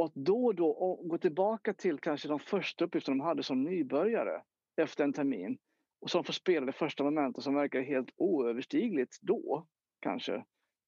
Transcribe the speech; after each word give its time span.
Och 0.00 0.06
att 0.06 0.14
då 0.14 0.44
och 0.44 0.54
då 0.54 1.00
gå 1.04 1.18
tillbaka 1.18 1.74
till 1.74 1.98
kanske 1.98 2.28
de 2.28 2.38
första 2.38 2.84
uppgifterna 2.84 3.16
de 3.16 3.20
hade 3.20 3.42
som 3.42 3.62
nybörjare 3.62 4.42
efter 4.76 5.04
en 5.04 5.12
termin 5.12 5.58
och 6.00 6.10
som 6.10 6.24
får 6.24 6.32
spela 6.32 6.66
det 6.66 6.72
första 6.72 7.04
momentet 7.04 7.44
som 7.44 7.54
verkar 7.54 7.80
helt 7.80 8.10
oöverstigligt 8.16 9.18
då 9.20 9.66
kanske. 10.00 10.32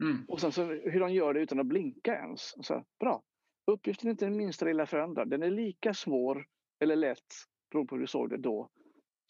Mm. 0.02 0.24
Och 0.28 0.40
sen 0.40 0.52
så 0.52 0.64
hur 0.64 1.00
de 1.00 1.12
gör 1.12 1.34
det 1.34 1.40
utan 1.40 1.60
att 1.60 1.66
blinka 1.66 2.14
ens. 2.14 2.54
Så, 2.66 2.84
bra, 3.00 3.22
uppgiften 3.66 4.08
är 4.08 4.10
inte 4.10 4.24
den 4.24 4.36
minsta 4.36 4.64
lilla 4.64 4.86
förändrad. 4.86 5.30
Den 5.30 5.42
är 5.42 5.50
lika 5.50 5.94
svår 5.94 6.46
eller 6.80 6.96
lätt 6.96 7.34
beroende 7.70 7.88
på 7.88 7.94
hur 7.94 8.00
du 8.00 8.06
såg 8.06 8.30
det 8.30 8.36
då 8.36 8.70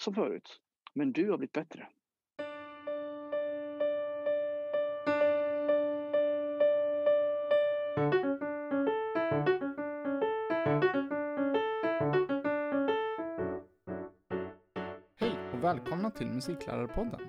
som 0.03 0.14
förut. 0.14 0.61
Men 0.95 1.12
du 1.12 1.30
har 1.30 1.39
blivit 1.39 1.53
bättre. 1.53 1.89
Välkomna 15.72 16.11
till 16.11 16.26
Musiklärarpodden. 16.26 17.21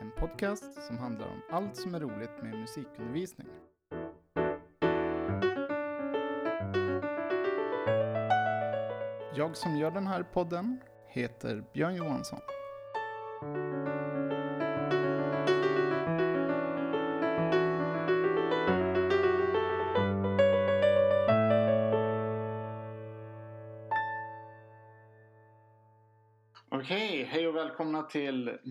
En 0.00 0.10
podcast 0.10 0.82
som 0.86 0.98
handlar 0.98 1.26
om 1.26 1.40
allt 1.50 1.76
som 1.76 1.94
är 1.94 2.00
roligt 2.00 2.42
med 2.42 2.58
musikundervisning. 2.58 3.48
Jag 9.34 9.56
som 9.56 9.76
gör 9.76 9.90
den 9.90 10.06
här 10.06 10.22
podden 10.22 10.78
heter 11.08 11.64
Björn 11.72 11.94
Johansson. 11.94 12.40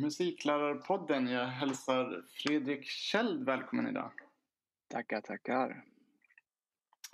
Musiklärarpodden. 0.06 1.28
Jag 1.28 1.46
hälsar 1.46 2.24
Fredrik 2.28 2.86
Kjeld 2.86 3.46
välkommen 3.46 3.88
idag. 3.88 4.12
Tackar, 4.88 5.22
tackar. 5.22 5.84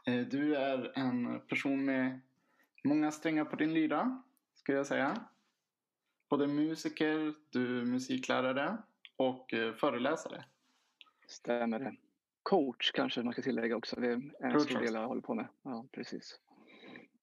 Eh, 0.06 0.20
du 0.20 0.56
är 0.56 0.92
en 0.96 1.40
person 1.40 1.86
med 1.86 2.20
många 2.84 3.12
strängar 3.12 3.46
på 3.46 3.56
din 3.56 3.74
lyra, 3.74 4.24
skulle 4.56 4.78
jag 4.78 4.88
säga. 4.88 5.26
Både 6.30 6.48
musiker, 6.48 7.34
du 7.50 7.80
är 7.80 7.86
musiklärare 7.86 8.78
och 9.16 9.54
eh, 9.54 9.74
föreläsare. 9.74 10.46
Stämmer 11.28 11.80
det. 11.80 11.96
Coach 12.44 12.92
kanske 12.92 13.24
man 13.24 13.34
ska 13.34 13.42
tillägga 13.42 13.76
också. 13.76 14.00
Det 14.00 14.08
är 14.08 14.14
en 14.40 14.52
Coach 14.54 14.70
stor 14.70 14.80
del 14.80 14.94
jag 14.94 15.08
håller 15.08 15.22
på 15.22 15.34
med. 15.36 15.48
Ja, 15.64 15.86
precis. 15.92 16.40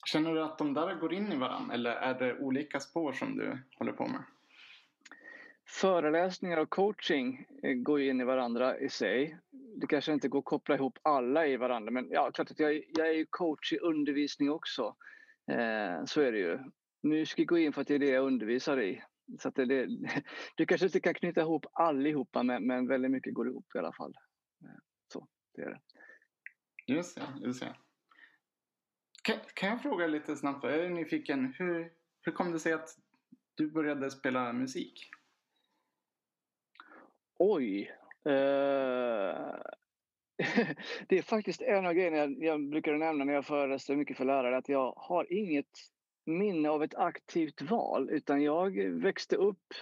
Känner 0.04 0.34
du 0.34 0.42
att 0.42 0.58
de 0.58 0.74
där 0.74 0.94
går 0.94 1.12
in 1.14 1.32
i 1.32 1.36
varandra 1.36 1.74
eller 1.74 1.90
är 1.90 2.18
det 2.18 2.38
olika 2.38 2.80
spår 2.80 3.12
som 3.12 3.36
du 3.36 3.58
håller 3.78 3.92
på 3.92 4.06
med? 4.06 4.22
Föreläsningar 5.68 6.58
och 6.58 6.70
coaching 6.70 7.46
eh, 7.62 7.74
går 7.74 8.00
ju 8.00 8.10
in 8.10 8.20
i 8.20 8.24
varandra 8.24 8.78
i 8.78 8.88
sig. 8.88 9.38
Det 9.76 9.86
kanske 9.86 10.12
inte 10.12 10.28
går 10.28 10.38
att 10.38 10.44
koppla 10.44 10.74
ihop 10.74 10.98
alla 11.02 11.46
i 11.46 11.56
varandra 11.56 11.90
men 11.90 12.08
ja, 12.10 12.30
klart 12.30 12.50
att 12.50 12.58
jag, 12.58 12.82
jag 12.96 13.08
är 13.08 13.26
coach 13.30 13.72
i 13.72 13.78
undervisning 13.78 14.50
också. 14.50 14.96
Eh, 15.50 16.04
så 16.04 16.20
är 16.20 16.32
det 16.32 16.38
ju. 16.38 16.58
Musiker 17.02 17.44
går 17.44 17.58
in 17.58 17.72
för 17.72 17.80
att 17.80 17.88
det 17.88 17.94
är 17.94 17.98
det 17.98 18.10
jag 18.10 18.26
undervisar 18.26 18.80
i. 18.80 19.02
Så 19.38 19.48
att 19.48 19.54
det, 19.54 19.64
det, 19.64 19.86
du 20.56 20.66
kanske 20.66 20.86
inte 20.86 21.00
kan 21.00 21.14
knyta 21.14 21.40
ihop 21.40 21.66
allihopa 21.72 22.42
men, 22.42 22.66
men 22.66 22.88
väldigt 22.88 23.10
mycket 23.10 23.34
går 23.34 23.48
ihop 23.48 23.66
i 23.74 23.78
alla 23.78 23.92
fall. 23.92 24.14
Eh, 24.64 24.78
så, 25.12 25.28
det 25.54 25.62
är 25.62 25.70
det. 25.70 25.80
Just 26.86 27.16
det, 27.16 27.46
just 27.46 27.60
det. 27.60 27.76
Kan, 29.22 29.36
kan 29.54 29.68
jag 29.68 29.82
fråga 29.82 30.06
lite 30.06 30.36
snabbt? 30.36 30.64
Jag 30.64 30.74
är 30.74 30.90
nyfiken. 30.90 31.54
Hur, 31.58 31.92
hur 32.20 32.32
kom 32.32 32.52
det 32.52 32.58
sig 32.58 32.72
att 32.72 32.88
du 33.54 33.70
började 33.70 34.10
spela 34.10 34.52
musik? 34.52 35.10
Oj. 37.38 37.90
Uh, 38.26 38.32
det 41.08 41.18
är 41.18 41.22
faktiskt 41.22 41.62
en 41.62 41.86
av 41.86 41.92
grejerna 41.92 42.16
jag, 42.16 42.44
jag 42.44 42.70
brukar 42.70 42.94
nämna 42.94 43.24
när 43.24 43.32
jag 43.32 43.46
föreläser 43.46 43.96
mycket 43.96 44.16
för 44.16 44.24
lärare. 44.24 44.56
Att 44.56 44.68
jag 44.68 44.92
har 44.96 45.32
inget 45.32 45.66
minne 46.26 46.68
av 46.68 46.82
ett 46.82 46.94
aktivt 46.94 47.62
val 47.62 48.10
utan 48.10 48.42
jag 48.42 48.76
växte 48.90 49.36
upp 49.36 49.74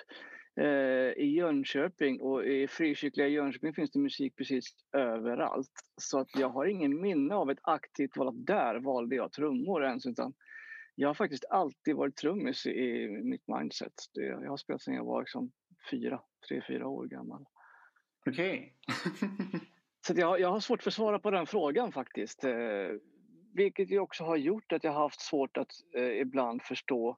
Eh, 0.60 1.12
I 1.16 1.34
Jönköping 1.36 2.20
och 2.20 2.44
i 2.44 2.68
frikyrkliga 2.68 3.28
Jönköping 3.28 3.74
finns 3.74 3.90
det 3.90 3.98
musik 3.98 4.36
precis 4.36 4.64
överallt. 4.92 5.72
Så 5.96 6.18
att 6.18 6.36
jag 6.36 6.48
har 6.48 6.66
ingen 6.66 7.00
minne 7.00 7.34
av 7.34 7.50
ett 7.50 7.58
aktivt 7.62 8.16
val 8.16 8.28
att 8.28 8.46
där 8.46 8.80
valde 8.80 9.16
jag 9.16 9.32
trummor 9.32 9.84
ens. 9.84 10.06
Utan 10.06 10.34
jag 10.94 11.08
har 11.08 11.14
faktiskt 11.14 11.44
alltid 11.50 11.96
varit 11.96 12.16
trummis 12.16 12.66
i 12.66 13.08
mitt 13.08 13.48
mindset. 13.48 13.92
jag 14.12 14.50
har 14.50 14.56
spelat 14.56 14.82
sedan 14.82 14.94
jag 14.94 15.04
var 15.04 15.20
liksom 15.20 15.52
fyra, 15.90 16.20
tre, 16.48 16.62
fyra 16.68 16.88
år 16.88 17.06
gammal. 17.06 17.46
Okej. 18.26 18.74
Okay. 18.88 19.60
så 20.06 20.12
jag, 20.16 20.40
jag 20.40 20.50
har 20.50 20.60
svårt 20.60 20.82
för 20.82 20.90
att 20.90 20.94
svara 20.94 21.18
på 21.18 21.30
den 21.30 21.46
frågan 21.46 21.92
faktiskt. 21.92 22.44
Eh, 22.44 22.88
vilket 23.54 23.90
ju 23.90 23.98
också 23.98 24.24
har 24.24 24.36
gjort 24.36 24.72
att 24.72 24.84
jag 24.84 24.92
har 24.92 25.02
haft 25.02 25.20
svårt 25.20 25.56
att 25.56 25.70
eh, 25.96 26.20
ibland 26.20 26.62
förstå 26.62 27.16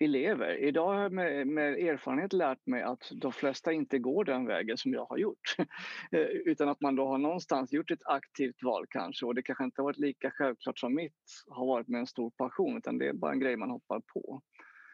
elever. 0.00 0.56
Idag 0.62 0.86
har 0.94 1.02
jag 1.02 1.12
med, 1.12 1.46
med, 1.46 1.78
erfarenhet 1.78 2.32
lärt 2.32 2.66
mig 2.66 2.82
att 2.82 3.10
de 3.14 3.32
flesta 3.32 3.72
inte 3.72 3.98
går 3.98 4.24
den 4.24 4.46
vägen 4.46 4.76
som 4.76 4.92
jag 4.92 5.04
har 5.04 5.18
gjort. 5.18 5.56
Eh, 6.12 6.20
utan 6.20 6.68
att 6.68 6.80
man 6.80 6.96
då 6.96 7.06
har 7.06 7.18
någonstans 7.18 7.72
gjort 7.72 7.90
ett 7.90 8.06
aktivt 8.06 8.62
val 8.62 8.86
kanske 8.90 9.26
och 9.26 9.34
det 9.34 9.42
kanske 9.42 9.64
inte 9.64 9.80
har 9.80 9.84
varit 9.84 9.98
lika 9.98 10.30
självklart 10.30 10.78
som 10.78 10.94
mitt 10.94 11.44
har 11.46 11.66
varit 11.66 11.88
med 11.88 11.98
en 11.98 12.06
stor 12.06 12.30
passion 12.30 12.76
utan 12.76 12.98
det 12.98 13.08
är 13.08 13.12
bara 13.12 13.32
en 13.32 13.40
grej 13.40 13.56
man 13.56 13.70
hoppar 13.70 14.00
på. 14.00 14.42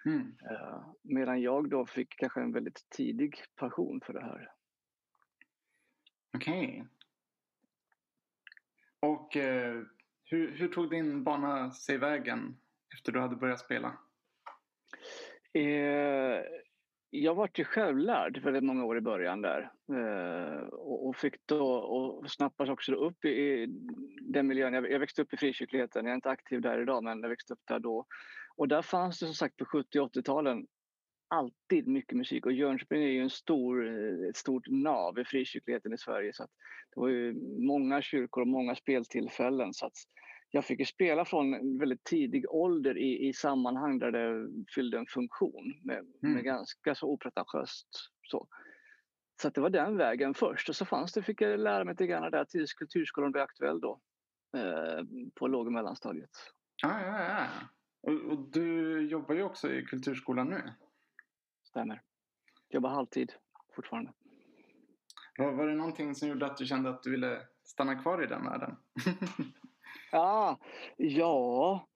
Mm. 0.06 0.20
Uh, 0.50 0.86
medan 1.02 1.42
jag 1.42 1.70
då 1.70 1.86
fick 1.86 2.16
kanske 2.16 2.40
en 2.40 2.52
väldigt 2.52 2.86
tidig 2.90 3.44
passion 3.56 4.00
för 4.06 4.12
det 4.12 4.22
här. 4.22 4.50
Okej. 6.34 6.64
Okay. 6.64 6.84
Och 9.00 9.36
uh, 9.36 9.82
hur, 10.24 10.56
hur 10.56 10.68
tog 10.68 10.90
din 10.90 11.24
bana 11.24 11.70
sig 11.72 11.98
vägen 11.98 12.56
efter 12.94 13.12
du 13.12 13.20
hade 13.20 13.36
börjat 13.36 13.60
spela? 13.60 13.98
Eh, 15.52 16.42
jag 17.10 17.34
var 17.34 17.50
ju 17.54 17.64
självlärd 17.64 18.38
väldigt 18.38 18.64
många 18.64 18.84
år 18.84 18.98
i 18.98 19.00
början 19.00 19.42
där 19.42 19.70
eh, 19.92 20.68
och, 20.68 21.08
och, 21.08 21.16
fick 21.16 21.46
då 21.46 21.74
och 21.74 22.30
snappades 22.30 22.70
också 22.72 22.94
upp 22.94 23.24
i, 23.24 23.28
i 23.28 23.66
den 24.20 24.46
miljön. 24.46 24.74
Jag, 24.74 24.90
jag, 24.90 24.98
växte 24.98 25.22
upp 25.22 25.34
i 25.34 25.36
frikyrkligheten, 25.36 26.04
jag 26.04 26.10
är 26.10 26.14
inte 26.14 26.30
aktiv 26.30 26.60
där 26.60 26.82
idag 26.82 27.04
men 27.04 27.20
jag 27.20 27.28
växte 27.28 27.52
upp 27.52 27.62
där 27.64 27.78
då. 27.78 28.06
Och 28.56 28.68
där 28.68 28.82
fanns 28.82 29.18
det 29.18 29.26
som 29.26 29.34
sagt 29.34 29.56
på 29.56 29.64
70 29.64 30.00
och 30.00 30.14
80-talen 30.14 30.66
alltid 31.28 31.88
mycket 31.88 32.16
musik 32.16 32.46
och 32.46 32.52
Jönköping 32.52 33.02
är 33.02 33.08
ju 33.08 33.22
en 33.22 33.30
stor, 33.30 33.88
ett 34.28 34.36
stort 34.36 34.66
nav 34.68 35.18
i 35.18 35.24
frikyrkligheten 35.24 35.92
i 35.92 35.98
Sverige 35.98 36.32
så 36.32 36.42
att 36.42 36.50
det 36.94 37.00
var 37.00 37.08
ju 37.08 37.34
många 37.66 38.02
kyrkor 38.02 38.40
och 38.40 38.48
många 38.48 38.74
speltillfällen 38.74 39.74
så 39.74 39.86
att 39.86 39.96
jag 40.50 40.64
fick 40.64 40.78
ju 40.78 40.84
spela 40.84 41.24
från 41.24 41.78
väldigt 41.78 42.04
tidig 42.04 42.44
ålder 42.50 42.98
i, 42.98 43.28
i 43.28 43.32
sammanhang 43.32 43.98
där 43.98 44.12
det 44.12 44.48
fyllde 44.74 44.98
en 44.98 45.06
funktion 45.06 45.80
med, 45.82 45.98
mm. 45.98 46.34
med 46.34 46.44
ganska 46.44 46.94
så 46.94 47.06
opretentiöst. 47.06 47.88
Så. 48.22 48.48
Så 49.42 49.48
det 49.48 49.60
var 49.60 49.70
den 49.70 49.96
vägen 49.96 50.34
först 50.34 50.68
och 50.68 50.76
så 50.76 50.84
fanns 50.84 51.12
det, 51.12 51.22
fick 51.22 51.40
jag 51.40 51.60
lära 51.60 51.84
mig 51.84 51.92
lite 51.92 52.06
grann 52.06 52.30
där 52.30 52.44
tills 52.44 52.74
Kulturskolan 52.74 53.32
blev 53.32 53.44
aktuell 53.44 53.80
då 53.80 54.00
eh, 54.56 55.04
på 55.34 55.48
låg 55.48 55.66
och 55.66 55.72
mellanstadiet. 55.72 56.30
Ah, 56.82 57.00
ja, 57.00 57.24
ja. 57.24 57.46
Och, 58.06 58.12
och, 58.12 58.38
du 58.38 59.00
jobbar 59.08 59.34
ju 59.34 59.42
också 59.42 59.72
i 59.72 59.82
Kulturskolan 59.82 60.48
nu. 60.48 60.72
Stämmer. 61.64 62.02
Jobbar 62.68 62.90
halvtid 62.90 63.32
fortfarande. 63.74 64.12
Var, 65.38 65.52
var 65.52 65.66
det 65.66 65.74
någonting 65.74 66.14
som 66.14 66.28
gjorde 66.28 66.46
att 66.46 66.56
du 66.56 66.66
kände 66.66 66.90
att 66.90 67.02
du 67.02 67.10
ville 67.10 67.42
stanna 67.64 67.94
kvar 67.94 68.24
i 68.24 68.26
den 68.26 68.44
världen? 68.44 68.76
Ja, 70.12 70.58
ja, 70.96 71.88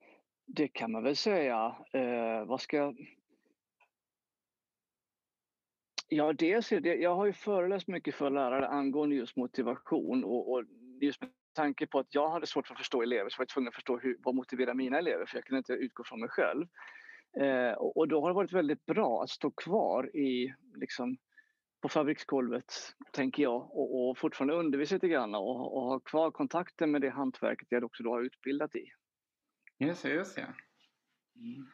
det 0.46 0.68
kan 0.68 0.92
man 0.92 1.02
väl 1.02 1.16
säga. 1.16 1.76
Eh, 1.92 2.44
vad 2.44 2.60
ska 2.60 2.76
jag... 2.76 3.16
Ja, 6.08 6.32
dels 6.32 6.72
jag 6.72 7.14
har 7.14 7.26
ju 7.26 7.32
föreläst 7.32 7.88
mycket 7.88 8.14
för 8.14 8.30
lärare 8.30 8.68
angående 8.68 9.16
just 9.16 9.36
motivation 9.36 10.24
och, 10.24 10.52
och 10.52 10.64
just 11.00 11.22
tanke 11.52 11.86
på 11.86 11.98
att 11.98 12.14
jag 12.14 12.30
hade 12.30 12.46
svårt 12.46 12.66
för 12.66 12.74
att 12.74 12.78
förstå 12.78 13.02
elever 13.02 13.30
så 13.30 13.38
var 13.38 13.42
jag 13.42 13.48
tvungen 13.48 13.68
att 13.68 13.74
förstå 13.74 13.98
hur, 13.98 14.16
vad 14.20 14.34
motiverar 14.34 14.74
mina 14.74 14.98
elever 14.98 15.26
för 15.26 15.36
jag 15.36 15.44
kunde 15.44 15.58
inte 15.58 15.72
utgå 15.72 16.04
från 16.04 16.20
mig 16.20 16.28
själv. 16.28 16.66
Eh, 17.40 17.72
och, 17.72 18.08
då 18.08 18.20
har 18.20 18.28
det 18.28 18.34
varit 18.34 18.52
väldigt 18.52 18.86
bra 18.86 19.22
att 19.22 19.30
stå 19.30 19.50
kvar 19.50 20.16
i 20.16 20.54
liksom, 20.74 21.16
på 21.82 21.88
fabriksgolvet, 21.88 22.72
tänker 23.12 23.42
jag, 23.42 23.56
och, 23.56 24.08
och 24.08 24.18
fortfarande 24.18 24.54
undervisa 24.54 24.94
lite 24.94 25.08
grann 25.08 25.34
och, 25.34 25.76
och 25.76 25.82
ha 25.82 26.00
kvar 26.00 26.30
kontakten 26.30 26.90
med 26.90 27.00
det 27.00 27.10
hantverket 27.10 27.68
jag 27.70 27.84
också 27.84 28.02
då 28.02 28.10
har 28.10 28.22
utbildat 28.22 28.74
i. 28.74 28.92
Just 29.78 30.02
det, 30.02 30.10
just 30.10 30.36
det. 30.36 30.54
Mm. 31.36 31.66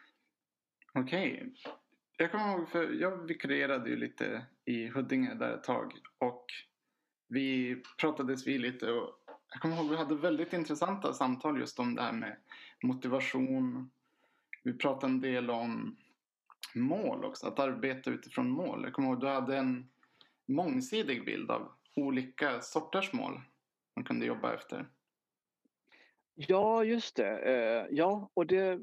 Okej. 0.94 1.32
Okay. 1.32 1.52
Jag 2.18 2.30
kommer 2.30 2.52
ihåg, 2.52 2.68
för 2.68 2.92
jag 2.92 3.26
vikarierade 3.26 3.90
ju 3.90 3.96
lite 3.96 4.46
i 4.64 4.86
Huddinge 4.86 5.34
där 5.34 5.54
ett 5.54 5.64
tag 5.64 5.92
och 6.18 6.46
vi 7.28 7.76
pratades 8.00 8.46
vid 8.46 8.60
lite 8.60 8.92
och 8.92 9.25
jag 9.56 9.62
kommer 9.62 9.76
ihåg 9.76 9.90
vi 9.90 9.96
hade 9.96 10.14
väldigt 10.14 10.52
intressanta 10.52 11.12
samtal 11.12 11.60
just 11.60 11.78
om 11.78 11.94
det 11.94 12.02
här 12.02 12.12
med 12.12 12.36
motivation. 12.82 13.90
Vi 14.62 14.72
pratade 14.72 15.12
en 15.12 15.20
del 15.20 15.50
om 15.50 15.96
mål 16.74 17.24
också, 17.24 17.46
att 17.46 17.58
arbeta 17.58 18.10
utifrån 18.10 18.50
mål. 18.50 18.82
Jag 18.84 18.92
kommer 18.92 19.08
ihåg 19.08 19.20
du 19.20 19.26
hade 19.26 19.56
en 19.56 19.88
mångsidig 20.46 21.24
bild 21.24 21.50
av 21.50 21.72
olika 21.94 22.60
sorters 22.60 23.12
mål 23.12 23.40
man 23.94 24.04
kunde 24.04 24.26
jobba 24.26 24.54
efter. 24.54 24.88
Ja, 26.34 26.84
just 26.84 27.16
det. 27.16 27.38
Eh, 27.38 27.86
ja, 27.90 28.30
och 28.34 28.46
det 28.46 28.80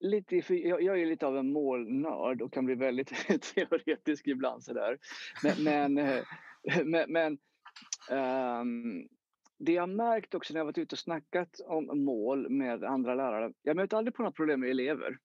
lite, 0.00 0.42
för 0.42 0.54
jag, 0.54 1.00
är 1.00 1.06
lite 1.06 1.26
av 1.26 1.38
en 1.38 1.52
målnörd 1.52 2.42
och 2.42 2.52
kan 2.52 2.64
bli 2.64 2.74
väldigt 2.74 3.08
teoretisk 3.54 4.26
ibland 4.26 4.64
sådär. 4.64 4.98
Men, 5.42 5.64
men, 5.64 5.98
eh, 5.98 6.24
men, 6.84 7.12
men 7.12 7.38
um, 8.10 9.08
det 9.64 9.72
jag 9.72 9.88
märkt 9.88 10.34
också 10.34 10.52
när 10.52 10.60
jag 10.60 10.64
varit 10.64 10.78
ute 10.78 10.94
och 10.94 10.98
snackat 10.98 11.60
om 11.66 12.04
mål 12.04 12.50
med 12.50 12.84
andra 12.84 13.14
lärare, 13.14 13.52
jag 13.62 13.76
möter 13.76 13.96
aldrig 13.96 14.14
på 14.14 14.22
några 14.22 14.32
problem 14.32 14.60
med 14.60 14.70
elever. 14.70 15.18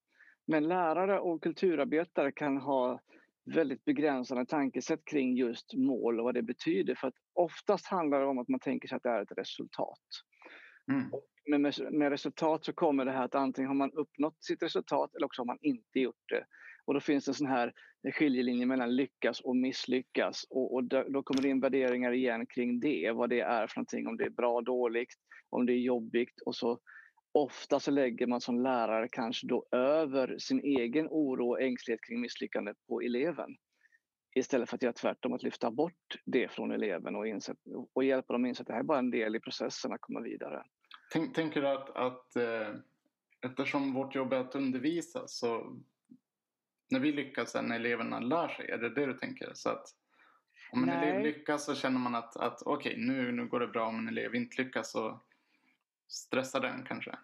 Men 0.48 0.68
lärare 0.68 1.20
och 1.20 1.44
kulturarbetare 1.44 2.32
kan 2.32 2.58
ha 2.58 3.00
väldigt 3.56 3.86
begränsande 3.86 4.46
tankesätt 4.46 5.06
kring 5.06 5.36
just 5.36 5.74
mål 5.74 6.20
och 6.20 6.24
vad 6.24 6.34
det 6.34 6.42
betyder. 6.42 6.96
För 6.96 7.08
att 7.08 7.14
oftast 7.34 7.88
handlar 7.88 8.20
det 8.20 8.26
om 8.26 8.40
att 8.40 8.48
man 8.48 8.60
tänker 8.60 8.88
sig 8.88 8.96
att 8.96 9.04
det 9.04 9.10
är 9.10 9.22
ett 9.22 9.38
resultat. 9.38 10.00
Mm. 10.92 11.12
Men 11.46 11.62
med, 11.62 11.74
med, 11.92 12.10
resultat 12.10 12.66
så 12.66 12.74
kommer 12.74 13.06
det 13.06 13.12
här 13.12 13.26
att 13.26 13.36
antingen 13.36 13.68
har 13.68 13.76
man 13.76 13.92
uppnått 13.92 14.44
sitt 14.44 14.64
resultat 14.64 15.16
eller 15.16 15.26
också 15.26 15.42
har 15.42 15.46
man 15.46 15.58
inte 15.62 16.00
gjort 16.00 16.30
det. 16.30 16.46
Och 16.90 16.94
då 16.94 17.00
finns 17.00 17.26
det 17.26 17.30
en 17.30 17.34
sån 17.34 17.48
här 17.48 17.74
skiljelinje 18.14 18.66
mellan 18.66 18.96
lyckas 18.96 19.40
och 19.40 19.56
misslyckas. 19.56 20.46
Och, 20.50 20.74
och 20.74 20.84
då, 20.84 21.04
då, 21.04 21.24
kommer 21.24 21.42
det 21.42 21.50
in 21.50 21.60
värderingar 21.60 22.12
igen 22.12 22.46
kring 22.46 22.80
det, 22.80 23.12
vad 23.12 23.30
det 23.30 23.40
är 23.40 23.68
för 23.68 23.78
någonting, 23.78 24.08
om 24.08 24.18
det 24.18 24.24
är 24.24 24.30
bra, 24.30 24.62
dåligt, 24.62 25.14
om 25.50 25.66
det 25.66 25.74
är 25.74 25.78
jobbigt 25.78 26.42
och 26.46 26.56
så 26.56 26.80
ofta 27.32 27.80
så 27.80 27.92
lägger 27.92 28.28
man 28.28 28.42
som 28.42 28.60
lärare 28.60 29.08
kanske 29.12 29.48
då 29.48 29.66
över 29.72 30.38
sin 30.38 30.60
egen 30.60 31.08
oro 31.08 31.50
och 31.50 31.62
ängslighet 31.62 32.04
kring 32.04 32.22
misslyckandet 32.22 32.78
på 32.88 33.02
eleven. 33.02 33.56
Istället 34.36 34.70
för 34.70 34.76
att 34.76 34.84
göra 34.84 34.94
tvärtom, 34.94 35.34
att 35.34 35.44
lyfta 35.44 35.72
bort 35.72 36.18
det 36.26 36.52
från 36.52 36.72
eleven 36.72 37.16
och, 37.16 37.28
inse, 37.28 37.56
och 37.94 38.04
hjälpa 38.04 38.34
dem 38.34 38.44
att 38.44 38.48
inse 38.48 38.62
att 38.62 38.68
det 38.68 38.74
här 38.74 38.80
är 38.80 38.84
bara 38.84 39.00
en 39.00 39.12
del 39.12 39.36
i 39.36 39.40
processen 39.40 39.94
att 39.94 40.02
komma 40.02 40.22
vidare. 40.22 40.64
Tänk, 41.12 41.36
tänker 41.36 41.62
du 41.62 41.68
att, 41.68 41.90
att 41.96 42.36
eh, 42.36 42.76
eftersom 43.42 43.94
vårt 43.94 44.16
jobb 44.16 44.34
är 44.34 44.38
att 44.38 44.56
undervisa 44.56 45.28
så 45.28 45.78
när 46.92 47.00
vi 47.00 47.12
lyckas 47.12 47.56
när 47.56 47.76
eleverna 47.76 48.20
lär 48.20 48.48
sig, 48.48 48.70
är 48.70 48.78
det 48.78 48.90
det 48.90 49.06
du 49.06 49.14
tänker? 49.14 49.52
Så 49.54 49.70
att 49.70 49.86
om 50.72 50.84
en 50.84 50.90
Nej. 50.90 51.10
elev 51.10 51.24
lyckas 51.24 51.66
så 51.66 51.76
känner 51.76 52.00
man 52.00 52.16
att, 52.16 52.38
att 52.38 52.62
okej, 52.62 52.92
okay, 52.92 53.06
nu, 53.06 53.32
nu 53.32 53.48
går 53.48 53.60
det 53.60 53.68
bra. 53.68 53.88
Om 53.88 54.00
en 54.00 54.08
elev 54.08 54.36
inte 54.36 54.62
lyckas 54.62 54.92
så 54.92 55.22
stressar 56.08 56.60
den 56.60 56.84
kanske? 56.88 57.16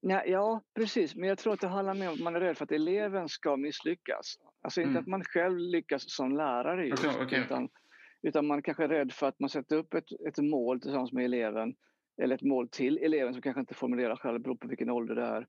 Nej, 0.00 0.30
ja, 0.30 0.62
precis. 0.74 1.14
Men 1.14 1.28
jag 1.28 1.38
tror 1.38 1.52
att 1.52 1.60
det 1.60 1.68
handlar 1.68 1.94
mer 1.94 2.08
om 2.08 2.14
att 2.14 2.20
man 2.20 2.36
är 2.36 2.40
rädd 2.40 2.56
för 2.56 2.64
att 2.64 2.72
eleven 2.72 3.28
ska 3.28 3.56
misslyckas. 3.56 4.38
Alltså 4.62 4.80
inte 4.80 4.90
mm. 4.90 5.00
att 5.00 5.06
man 5.06 5.24
själv 5.24 5.58
lyckas 5.58 6.10
som 6.10 6.36
lärare 6.36 6.86
just, 6.86 7.04
okay, 7.04 7.24
okay. 7.24 7.40
Utan, 7.40 7.68
utan 8.22 8.46
man 8.46 8.62
kanske 8.62 8.84
är 8.84 8.88
rädd 8.88 9.12
för 9.12 9.26
att 9.26 9.40
man 9.40 9.50
sätter 9.50 9.76
upp 9.76 9.94
ett, 9.94 10.12
ett 10.28 10.38
mål 10.38 10.80
tillsammans 10.80 11.12
med 11.12 11.24
eleven 11.24 11.74
eller 12.22 12.34
ett 12.34 12.42
mål 12.42 12.68
till 12.68 12.98
eleven 12.98 13.32
som 13.32 13.42
kanske 13.42 13.60
inte 13.60 13.74
formulerar 13.74 14.16
själv, 14.16 14.40
beror 14.40 14.56
på 14.56 14.68
vilken 14.68 14.90
ålder 14.90 15.14
det 15.14 15.22
är. 15.22 15.46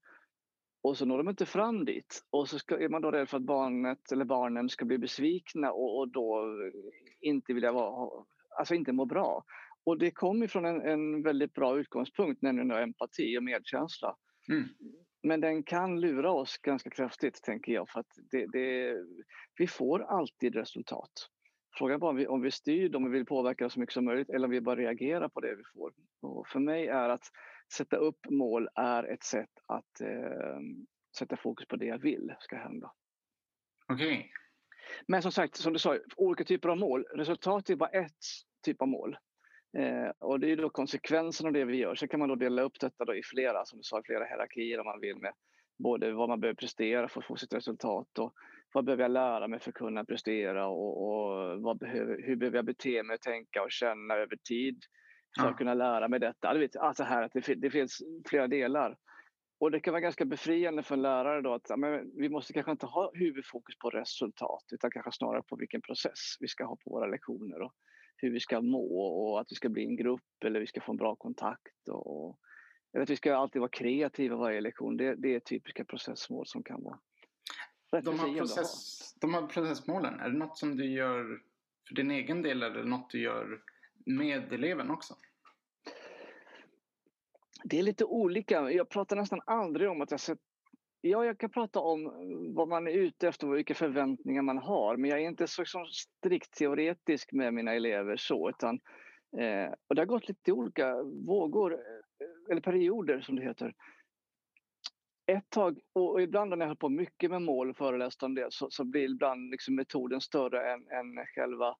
Och 0.82 0.98
så 0.98 1.06
når 1.06 1.18
de 1.18 1.30
inte 1.30 1.46
fram 1.46 1.86
dit. 1.86 2.22
Och 2.30 2.50
så 2.50 2.60
ska, 2.60 2.80
är 2.80 2.90
man 2.90 3.02
då 3.02 3.12
rädd 3.12 3.30
för 3.30 3.38
att 3.38 3.44
barnet 3.44 4.12
eller 4.12 4.26
barnen 4.26 4.70
ska 4.70 4.86
bli 4.86 4.98
besvikna 4.98 5.72
och, 5.72 6.00
och 6.00 6.08
då 6.08 6.46
inte 7.22 7.54
vilja 7.54 7.72
vara, 7.72 8.26
alltså 8.58 8.76
inte 8.76 8.92
må 8.92 9.06
bra. 9.06 9.44
Och 9.84 9.98
det 9.98 10.12
kommer 10.12 10.48
från 10.48 10.66
en, 10.66 10.82
en 10.82 11.24
väldigt 11.24 11.54
bra 11.54 11.80
utgångspunkt, 11.80 12.42
nämligen 12.42 12.72
empati 12.72 13.38
och 13.38 13.44
medkänsla. 13.44 14.16
Mm. 14.50 14.64
Men 15.24 15.42
den 15.42 15.64
kan 15.64 16.00
lura 16.02 16.32
oss 16.32 16.58
ganska 16.58 16.90
kraftigt, 16.90 17.42
tänker 17.44 17.74
jag, 17.74 17.90
för 17.90 18.00
att 18.00 18.12
det, 18.32 18.46
det, 18.46 18.98
vi 19.58 19.68
får 19.68 20.04
alltid 20.04 20.56
resultat. 20.56 21.12
Frågan 21.78 21.96
är 21.96 22.00
bara 22.00 22.10
om 22.10 22.16
vi, 22.16 22.28
om 22.28 22.42
vi 22.42 22.52
styr 22.52 22.96
om 22.96 23.04
vi 23.04 23.10
vill 23.10 23.26
påverka 23.26 23.70
så 23.70 23.80
mycket 23.80 23.94
som 23.94 24.06
möjligt 24.06 24.30
eller 24.30 24.46
om 24.46 24.52
vi 24.52 24.62
bara 24.62 24.76
reagerar 24.76 25.30
på 25.30 25.40
det 25.40 25.56
vi 25.56 25.64
får. 25.74 25.92
Och 26.22 26.48
för 26.48 26.60
mig 26.60 26.88
är 26.88 27.10
att 27.10 27.24
sätta 27.74 27.98
upp 27.98 28.20
mål 28.30 28.70
är 28.76 29.04
ett 29.04 29.24
sätt 29.24 29.50
att 29.66 30.02
eh, 30.02 30.60
sätta 31.18 31.38
fokus 31.38 31.68
på 31.68 31.76
det 31.76 31.86
jag 31.86 31.98
vill 31.98 32.36
ska 32.40 32.56
hända. 32.56 32.92
Okej. 33.88 34.08
Okay. 34.08 34.30
Men 35.08 35.22
som 35.22 35.32
sagt, 35.32 35.56
som 35.56 35.74
du 35.74 35.80
sa, 35.80 35.98
olika 36.16 36.44
typer 36.44 36.70
av 36.70 36.78
mål. 36.78 37.06
Resultat 37.16 37.70
är 37.70 37.76
bara 37.76 37.90
ett 37.90 38.24
typ 38.66 38.82
av 38.82 38.88
mål. 38.88 39.18
Eh, 39.78 40.10
och 40.20 40.40
det 40.40 40.52
är 40.52 40.58
då 40.58 40.70
konsekvensen 40.70 41.48
av 41.48 41.54
det 41.54 41.66
vi 41.66 41.78
gör. 41.78 41.96
Så 41.96 42.08
kan 42.08 42.20
man 42.20 42.30
då 42.30 42.36
dela 42.36 42.62
upp 42.62 42.80
detta 42.80 43.06
då 43.06 43.16
i 43.16 43.22
flera, 43.24 43.66
som 43.66 43.78
du 43.78 43.84
sa, 43.84 44.02
flera 44.06 44.26
hierarkier 44.26 44.80
om 44.80 44.86
man 44.86 45.00
vill 45.00 45.18
med 45.18 45.34
både 45.78 46.12
vad 46.12 46.30
man 46.30 46.40
behöver 46.40 46.56
prestera 46.56 47.10
för 47.10 47.20
att 47.20 47.26
få 47.26 47.36
sitt 47.36 47.54
resultat 47.54 48.20
och 48.20 48.34
vad 48.74 48.86
behöver 48.86 49.04
jag 49.04 49.12
lära 49.12 49.48
mig 49.48 49.60
för 49.60 49.70
att 49.70 49.76
kunna 49.76 50.06
prestera 50.06 50.68
och, 50.68 51.08
och 51.08 51.62
vad 51.62 51.78
behöver, 51.78 52.22
hur 52.24 52.36
behöver 52.36 52.58
jag 52.58 52.66
bete 52.66 53.04
mig, 53.04 53.18
tänka 53.18 53.64
och 53.64 53.72
känna 53.72 54.14
över 54.14 54.38
tid 54.48 54.84
för 55.40 55.48
att 55.48 55.58
kunna 55.58 55.74
lära 55.74 56.08
mig 56.08 56.20
detta. 56.20 56.48
Alltså 56.80 57.04
här, 57.04 57.24
att 57.24 57.34
det, 57.34 57.56
det 57.56 57.70
finns 57.70 58.02
flera 58.30 58.48
delar. 58.48 58.98
Och 59.60 59.72
det 59.72 59.80
kan 59.80 59.92
vara 59.92 60.02
ganska 60.02 60.26
befriande 60.26 60.84
för 60.84 60.96
en 60.96 61.02
lärare 61.02 61.42
då 61.42 61.54
att 61.54 61.80
men, 61.80 62.12
vi 62.16 62.30
måste 62.30 62.54
kanske 62.54 62.72
inte 62.72 62.86
ha 62.86 63.12
huvudfokus 63.14 63.78
på 63.78 63.90
resultat 63.90 64.64
utan 64.72 64.92
kanske 64.92 65.12
snarare 65.12 65.44
på 65.44 65.56
vilken 65.56 65.82
process 65.82 66.38
vi 66.40 66.48
ska 66.48 66.66
ha 66.66 66.76
på 66.76 66.90
våra 66.90 67.08
lektioner. 67.08 67.62
Och, 67.62 67.74
hur 68.18 68.32
vi 68.32 68.40
ska 68.40 68.62
må 68.62 69.08
och 69.08 69.42
att 69.42 69.52
vi 69.52 69.56
ska 69.56 69.70
bli 69.70 69.86
en 69.86 69.96
grupp 69.96 70.44
eller 70.46 70.60
vi 70.60 70.68
ska 70.68 70.82
få 70.82 70.92
en 70.92 70.98
bra 70.98 71.16
kontakt. 71.16 71.88
Och, 71.90 72.40
eller 72.94 73.04
att 73.04 73.10
vi 73.10 73.16
ska 73.16 73.36
alltid 73.36 73.60
vara 73.60 73.70
kreativa 73.70 74.36
varje 74.36 74.62
lektion. 74.62 74.98
Det, 74.98 75.16
det 75.16 75.36
är 75.36 75.40
typiska 75.40 75.86
processmål 75.86 76.48
som 76.48 76.64
kan 76.64 76.84
vara 76.84 77.00
rätt 77.92 78.06
de 78.06 78.20
här, 78.20 78.38
process, 78.38 79.16
de 79.22 79.34
här 79.34 79.48
processmålen, 79.48 80.20
är 80.20 80.30
det 80.30 80.38
något 80.38 80.58
som 80.58 80.78
du 80.78 80.86
gör 80.86 81.42
för 81.88 81.96
din 81.96 82.12
egen 82.12 82.42
del 82.42 82.64
eller 82.64 82.84
något 82.84 83.10
du 83.10 83.22
gör 83.22 83.62
med 84.08 84.54
eleven 84.54 84.92
också? 84.92 85.16
Det 87.64 87.80
är 87.80 87.84
lite 87.84 88.06
olika. 88.06 88.72
Jag 88.72 88.90
pratar 88.90 89.16
nästan 89.16 89.42
aldrig 89.46 89.90
om 89.90 90.02
att 90.02 90.12
jag 90.12 90.20
sett 90.20 90.40
Ja, 91.02 91.26
jag 91.26 91.38
kan 91.38 91.50
prata 91.50 91.80
om 91.80 92.12
vad 92.56 92.68
man 92.68 92.88
är 92.88 92.92
ute 92.92 93.28
efter 93.28 93.48
och 93.48 93.58
vilka 93.58 93.74
förväntningar 93.76 94.42
man 94.42 94.58
har. 94.58 94.98
Men 94.98 95.10
jag 95.10 95.20
är 95.20 95.28
inte 95.28 95.48
så 95.48 95.62
liksom, 95.62 95.86
strikt 95.86 96.52
teoretisk 96.52 97.32
med 97.32 97.54
mina 97.54 97.74
elever 97.74 98.18
så. 98.18 98.50
Utan, 98.50 98.80
eh, 99.38 99.74
och 99.88 99.96
det 99.96 100.02
har 100.02 100.06
gått 100.06 100.28
lite 100.28 100.52
olika 100.52 101.04
vågor, 101.04 101.74
eh, 101.74 102.52
eller 102.52 102.62
perioder 102.62 103.22
som 103.22 103.36
det 103.36 103.44
heter. 103.44 103.74
Ett 105.32 105.50
tag, 105.50 105.80
och 105.94 106.22
ibland 106.22 106.50
när 106.50 106.58
jag 106.58 106.68
höll 106.68 106.78
på 106.78 106.90
mycket 106.90 107.32
med 107.32 107.42
mål 107.42 107.70
och 107.70 107.78
föreläste 107.78 108.26
om 108.26 108.36
det 108.36 108.48
så, 108.50 108.70
så 108.70 108.84
blir 108.84 109.12
ibland 109.12 109.52
liksom 109.52 109.76
metoden 109.76 110.22
större 110.22 110.74
än, 110.74 110.88
än 110.88 111.26
själva 111.36 111.76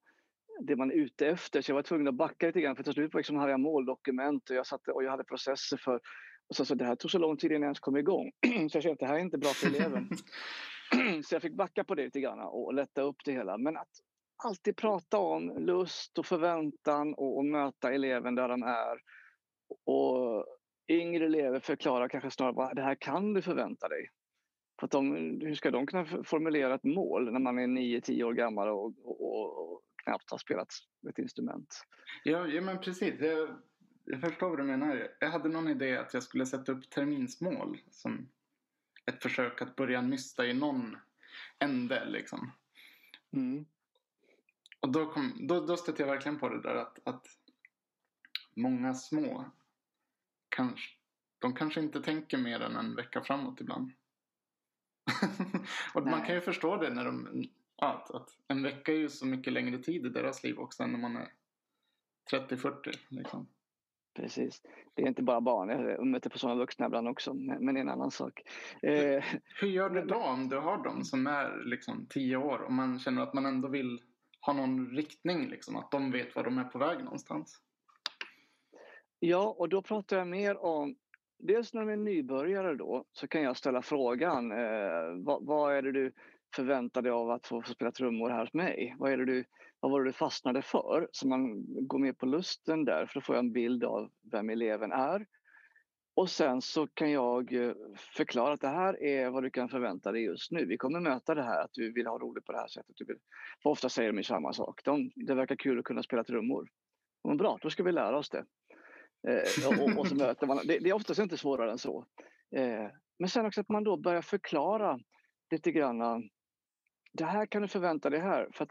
det 0.60 0.76
man 0.76 0.90
är 0.90 0.94
ute 0.94 1.26
efter. 1.26 1.62
Så 1.62 1.70
jag 1.70 1.76
var 1.76 1.82
tvungen 1.82 2.08
att 2.08 2.14
backa 2.14 2.46
lite 2.46 2.60
grann 2.60 2.76
för 2.76 2.82
till 2.82 2.92
slut 2.92 3.14
liksom 3.14 3.36
hade 3.36 3.50
jag 3.50 3.60
måldokument 3.60 4.50
och 4.50 4.56
jag, 4.56 4.66
satte, 4.66 4.92
och 4.92 5.04
jag 5.04 5.10
hade 5.10 5.24
processer 5.24 5.76
för 5.76 6.00
och 6.48 6.56
så, 6.56 6.64
så 6.64 6.74
det 6.74 6.84
här 6.84 6.96
tog 6.96 7.10
så 7.10 7.18
lång 7.18 7.36
tid 7.36 7.50
innan 7.50 7.62
jag 7.62 7.66
ens 7.66 7.80
kom 7.80 7.96
igång. 7.96 8.30
så 8.70 8.76
jag 8.76 8.82
kände 8.82 8.92
att 8.92 8.98
det 8.98 9.06
här 9.06 9.14
är 9.14 9.18
inte 9.18 9.38
bra 9.38 9.48
för 9.48 9.66
eleven. 9.66 10.08
så 11.24 11.34
jag 11.34 11.42
fick 11.42 11.56
backa 11.56 11.84
på 11.84 11.94
det 11.94 12.04
lite 12.04 12.20
grann 12.20 12.40
och 12.40 12.74
lätta 12.74 13.02
upp 13.02 13.16
det 13.24 13.32
hela. 13.32 13.58
Men 13.58 13.76
att 13.76 13.88
alltid 14.44 14.76
prata 14.76 15.18
om 15.18 15.58
lust 15.58 16.18
och 16.18 16.26
förväntan 16.26 17.14
och, 17.14 17.36
och 17.36 17.44
möta 17.44 17.92
eleven 17.92 18.34
där 18.34 18.48
de 18.48 18.62
är. 18.62 18.98
Och 19.86 20.46
yngre 20.88 21.24
elever 21.24 21.60
förklarar 21.60 22.08
kanske 22.08 22.30
snarare 22.30 22.54
vad 22.54 22.76
det 22.76 22.82
här 22.82 22.94
kan 22.94 23.32
du 23.32 23.42
förvänta 23.42 23.88
dig. 23.88 24.08
För 24.80 24.88
de, 24.88 25.14
hur 25.40 25.54
ska 25.54 25.70
de 25.70 25.86
kunna 25.86 26.06
formulera 26.24 26.74
ett 26.74 26.84
mål 26.84 27.32
när 27.32 27.40
man 27.40 27.58
är 27.58 27.66
9-10 27.66 28.22
år 28.22 28.32
gammal 28.32 28.68
och, 28.68 28.92
och, 29.04 29.72
och, 29.72 29.82
knappt 30.08 30.30
har 30.30 30.38
spelat 30.38 30.68
ett 31.08 31.18
instrument? 31.18 31.84
Ja, 32.24 32.46
ja 32.46 32.60
men 32.60 32.80
precis. 32.80 33.20
Jag, 33.20 33.58
jag 34.04 34.20
förstår 34.20 34.48
vad 34.48 34.58
du 34.58 34.64
menar. 34.64 35.08
Jag 35.20 35.30
hade 35.30 35.48
någon 35.48 35.68
idé 35.68 35.96
att 35.96 36.14
jag 36.14 36.22
skulle 36.22 36.46
sätta 36.46 36.72
upp 36.72 36.90
terminsmål 36.90 37.80
som 37.90 38.28
ett 39.06 39.22
försök 39.22 39.62
att 39.62 39.76
börja 39.76 40.00
nysta 40.00 40.46
i 40.46 40.54
någon 40.54 40.96
ände 41.58 42.04
liksom. 42.04 42.52
Mm. 43.32 43.66
Och 44.80 44.92
då, 44.92 45.12
kom, 45.12 45.46
då, 45.48 45.66
då 45.66 45.76
stötte 45.76 46.02
jag 46.02 46.10
verkligen 46.10 46.38
på 46.38 46.48
det 46.48 46.62
där 46.62 46.74
att, 46.74 46.98
att 47.08 47.26
många 48.54 48.94
små 48.94 49.50
kanske, 50.48 50.96
de 51.38 51.54
kanske 51.54 51.80
inte 51.80 52.02
tänker 52.02 52.38
mer 52.38 52.60
än 52.60 52.76
en 52.76 52.96
vecka 52.96 53.20
framåt 53.20 53.60
ibland. 53.60 53.92
och 55.94 56.02
Nej. 56.02 56.10
man 56.10 56.26
kan 56.26 56.34
ju 56.34 56.40
förstå 56.40 56.76
det 56.76 56.90
när 56.90 57.04
de, 57.04 57.48
att, 57.78 58.10
att 58.10 58.28
en 58.48 58.62
vecka 58.62 58.92
är 58.92 58.96
ju 58.96 59.08
så 59.08 59.26
mycket 59.26 59.52
längre 59.52 59.78
tid 59.78 60.06
i 60.06 60.08
deras 60.08 60.44
liv 60.44 60.58
också 60.58 60.82
än 60.82 60.92
när 60.92 60.98
man 60.98 61.16
är 61.16 61.28
30-40 62.32 62.98
liksom. 63.08 63.48
Precis. 64.14 64.62
Det 64.94 65.02
är 65.02 65.06
inte 65.06 65.22
bara 65.22 65.40
barn, 65.40 65.68
jag 65.68 66.06
möter 66.06 66.30
på 66.30 66.38
sådana 66.38 66.58
vuxna 66.58 66.86
ibland 66.86 67.08
också, 67.08 67.34
men 67.34 67.74
det 67.74 67.80
är 67.80 67.82
en 67.82 67.88
annan 67.88 68.10
sak. 68.10 68.42
Eh, 68.82 69.24
hur 69.60 69.68
gör 69.68 69.90
du 69.90 70.04
då 70.04 70.16
om 70.16 70.48
du 70.48 70.58
har 70.58 70.84
dem 70.84 71.04
som 71.04 71.26
är 71.26 71.64
liksom 71.64 72.06
tio 72.10 72.36
år 72.36 72.58
och 72.58 72.72
man 72.72 72.98
känner 72.98 73.22
att 73.22 73.34
man 73.34 73.46
ändå 73.46 73.68
vill 73.68 74.02
ha 74.40 74.52
någon 74.52 74.90
riktning, 74.90 75.48
liksom, 75.48 75.76
att 75.76 75.90
de 75.90 76.10
vet 76.10 76.36
var 76.36 76.44
de 76.44 76.58
är 76.58 76.64
på 76.64 76.78
väg 76.78 77.04
någonstans? 77.04 77.60
Ja, 79.18 79.56
och 79.58 79.68
då 79.68 79.82
pratar 79.82 80.18
jag 80.18 80.28
mer 80.28 80.56
om 80.56 80.96
Dels 81.38 81.74
när 81.74 81.80
de 81.80 81.92
är 81.92 81.96
nybörjare 81.96 82.74
då 82.74 83.04
så 83.12 83.28
kan 83.28 83.42
jag 83.42 83.56
ställa 83.56 83.82
frågan 83.82 84.52
eh, 84.52 85.24
vad, 85.24 85.46
vad, 85.46 85.76
är 85.76 85.82
det 85.82 85.92
du 85.92 86.12
förväntar 86.56 87.02
dig 87.02 87.12
av 87.12 87.30
att 87.30 87.46
få, 87.46 87.62
få, 87.62 87.72
spela 87.72 87.92
trummor 87.92 88.30
här 88.30 88.40
hos 88.40 88.54
mig? 88.54 88.94
Vad, 88.98 89.12
är 89.12 89.16
det 89.16 89.24
du, 89.24 89.44
vad 89.80 89.92
var 89.92 90.00
det 90.00 90.08
du 90.08 90.12
fastnade 90.12 90.62
för? 90.62 91.08
Så 91.12 91.28
man 91.28 91.64
går 91.86 91.98
med 91.98 92.18
på 92.18 92.26
lusten 92.26 92.84
där 92.84 93.06
för 93.06 93.14
då 93.14 93.20
får 93.20 93.34
jag 93.34 93.44
en 93.44 93.52
bild 93.52 93.84
av 93.84 94.10
vem 94.32 94.50
eleven 94.50 94.92
är. 94.92 95.26
Och 96.14 96.30
sen 96.30 96.62
så 96.62 96.86
kan 96.86 97.10
jag 97.10 97.52
eh, 97.52 97.72
förklara 98.16 98.54
att 98.54 98.60
det 98.60 98.68
här 98.68 99.02
är 99.02 99.30
vad 99.30 99.42
du 99.42 99.50
kan 99.50 99.68
förvänta 99.68 100.12
dig 100.12 100.22
just 100.22 100.52
nu. 100.52 100.66
Vi 100.66 100.76
kommer 100.76 101.00
möta 101.00 101.34
det 101.34 101.42
här 101.42 101.64
att 101.64 101.72
du 101.72 101.92
vill 101.92 102.06
ha 102.06 102.18
roligt 102.18 102.44
på 102.44 102.52
det 102.52 102.58
här 102.58 102.68
sättet. 102.68 102.96
Du 102.96 103.04
vill, 103.04 103.16
för 103.62 103.70
ofta 103.70 103.88
säger 103.88 104.12
de 104.12 104.16
ju 104.16 104.22
samma 104.22 104.52
sak. 104.52 104.80
De, 104.84 105.10
det 105.14 105.34
verkar 105.34 105.56
kul 105.56 105.78
att 105.78 105.84
kunna 105.84 106.02
spela 106.02 106.24
trummor. 106.24 106.68
Men 107.24 107.36
bra, 107.36 107.58
då 107.62 107.70
ska 107.70 107.82
vi 107.82 107.92
lära 107.92 108.18
oss 108.18 108.30
det. 108.30 108.44
Eh, 109.28 109.68
och, 109.68 109.98
och, 109.98 110.06
så 110.06 110.14
möter 110.14 110.46
man. 110.46 110.56
Det, 110.64 110.78
det, 110.78 110.88
är 110.88 110.92
oftast 110.92 111.20
inte 111.20 111.36
svårare 111.36 111.70
än 111.70 111.78
så. 111.78 112.06
Eh, 112.56 112.86
men 113.18 113.28
sen 113.28 113.46
också 113.46 113.60
att 113.60 113.68
man 113.68 113.84
då 113.84 113.96
börjar 113.96 114.22
förklara 114.22 114.98
lite 115.50 115.72
grann. 115.72 116.28
Det 117.12 117.24
här 117.24 117.46
kan 117.46 117.62
du 117.62 117.68
förvänta 117.68 118.10
dig 118.10 118.20
här. 118.20 118.48
För 118.52 118.66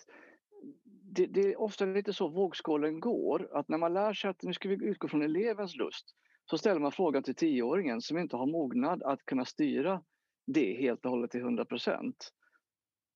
det, 1.15 1.25
det, 1.25 1.41
är 1.41 1.61
ofta 1.61 1.85
lite 1.85 2.13
så 2.13 2.27
vågskålen 2.27 2.99
går. 2.99 3.57
Att 3.57 3.69
när 3.69 3.77
man 3.77 3.93
lär 3.93 4.13
sig 4.13 4.29
att 4.29 4.43
nu 4.43 4.53
ska 4.53 4.69
vi 4.69 4.85
utgå 4.85 5.07
från 5.07 5.21
elevens 5.21 5.75
lust 5.75 6.15
så 6.45 6.57
ställer 6.57 6.79
man 6.79 6.91
frågan 6.91 7.23
till 7.23 7.35
tioåringen 7.35 8.01
som 8.01 8.17
inte 8.17 8.35
har 8.35 8.45
mognad 8.45 9.03
att 9.03 9.25
kunna 9.25 9.45
styra 9.45 10.01
det 10.47 10.77
helt 10.79 11.05
och 11.05 11.11
hållet 11.11 11.31
till 11.31 11.41
100 11.41 11.65
procent. 11.65 12.31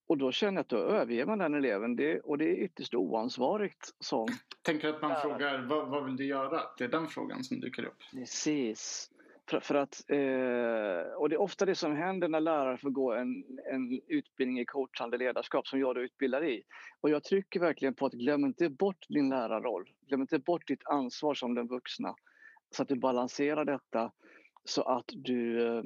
Och 0.08 0.18
då 0.18 0.32
känner 0.32 0.54
jag 0.54 0.62
att 0.62 0.70
då 0.70 0.78
överger 0.78 1.26
man 1.26 1.40
den 1.40 1.54
eleven 1.54 1.96
det, 1.96 2.20
och 2.20 2.38
det 2.38 2.46
är 2.46 2.64
ytterst 2.64 2.94
oansvarigt. 2.94 3.96
Som 4.00 4.28
Tänker 4.62 4.90
att 4.90 5.02
man 5.02 5.10
lärare. 5.10 5.22
frågar 5.22 5.66
vad, 5.66 5.90
vad 5.90 6.06
vill 6.06 6.16
du 6.16 6.26
göra? 6.26 6.62
Det 6.78 6.84
är 6.84 6.88
den 6.88 7.08
frågan 7.08 7.44
som 7.44 7.60
dyker 7.60 7.86
upp. 7.86 7.98
Precis. 8.12 9.12
För, 9.60 9.76
att, 9.76 10.04
eh, 10.08 11.14
och 11.18 11.30
det 11.30 11.36
är 11.36 11.42
ofta 11.42 11.66
det 11.66 11.76
som 11.76 11.96
händer 11.96 12.28
när 12.28 12.40
lärare 12.40 12.78
får 12.78 12.90
gå 12.90 13.14
en, 13.14 13.44
en 13.72 14.02
utbildning 14.08 14.60
i 14.60 14.66
coachande 14.66 15.18
ledarskap 15.18 15.68
som 15.68 15.80
jag 15.80 15.96
då 15.96 16.02
utbildar 16.02 16.44
i. 16.44 16.64
Och 17.02 17.10
jag 17.10 17.24
trycker 17.24 17.60
verkligen 17.60 17.94
på 17.94 18.06
att 18.06 18.14
glöm 18.14 18.46
inte 18.46 18.70
bort 18.70 19.06
din 19.10 19.30
lärarroll. 19.30 19.90
Glöm 20.08 20.22
inte 20.22 20.40
bort 20.40 20.68
ditt 20.68 20.88
ansvar 20.88 21.34
som 21.34 21.56
den 21.56 21.68
vuxna. 21.68 22.16
Så 22.76 22.82
att 22.82 22.90
du 22.90 22.96
balanserar 22.96 23.66
detta 23.66 24.12
så 24.64 24.82
att 24.82 25.10
du 25.14 25.68
eh, 25.68 25.84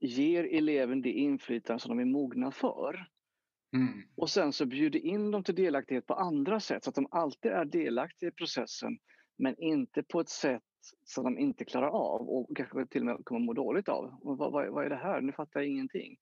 ger 0.00 0.44
eleven 0.44 1.02
det 1.02 1.12
inflytande 1.12 1.80
som 1.80 1.96
de 1.96 2.02
är 2.02 2.12
mogna 2.12 2.52
för. 2.52 3.06
Mm. 3.76 4.02
Och 4.16 4.30
sen 4.30 4.52
så 4.52 4.66
bjuder 4.66 4.98
in 4.98 5.30
dem 5.30 5.44
till 5.44 5.54
delaktighet 5.54 6.06
på 6.06 6.14
andra 6.14 6.60
sätt 6.60 6.84
så 6.84 6.90
att 6.90 6.96
de 6.96 7.06
alltid 7.10 7.52
är 7.52 7.64
delaktiga 7.64 8.28
i 8.28 8.32
processen 8.32 8.98
men 9.38 9.54
inte 9.58 10.02
på 10.02 10.20
ett 10.20 10.28
sätt 10.28 10.62
som 11.04 11.24
de 11.24 11.38
inte 11.38 11.64
klarar 11.64 11.88
av 11.88 12.28
och 12.28 12.56
kanske 12.56 12.86
till 12.86 13.00
och 13.00 13.06
med 13.06 13.24
kommer 13.24 13.40
må 13.40 13.52
dåligt 13.52 13.88
av. 13.88 14.04
Och 14.22 14.38
vad, 14.38 14.52
vad, 14.52 14.68
vad, 14.68 14.84
är 14.84 14.90
det 14.90 14.96
här? 14.96 15.20
Nu 15.20 15.32
fattar 15.32 15.60
jag 15.60 15.68
ingenting. 15.68 16.16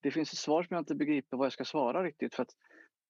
Det 0.00 0.10
finns 0.10 0.32
ett 0.32 0.38
svar 0.38 0.62
som 0.62 0.74
jag 0.74 0.80
inte 0.80 0.94
begriper 0.94 1.36
vad 1.36 1.46
jag 1.46 1.52
ska 1.52 1.64
svara 1.64 2.04
riktigt 2.04 2.34
för 2.34 2.42
att 2.42 2.56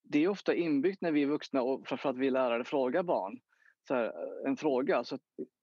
det 0.03 0.25
är 0.25 0.29
ofta 0.29 0.55
inbyggt 0.55 1.01
när 1.01 1.13
vi 1.13 1.23
är 1.23 1.27
vuxna 1.27 1.63
och 1.63 1.87
framförallt 1.87 2.19
vi 2.19 2.31
lärare 2.31 2.65
frågar 2.65 3.03
barn 3.03 3.41
här, 3.91 4.13
en 4.47 4.57
fråga 4.57 5.05
så 5.05 5.19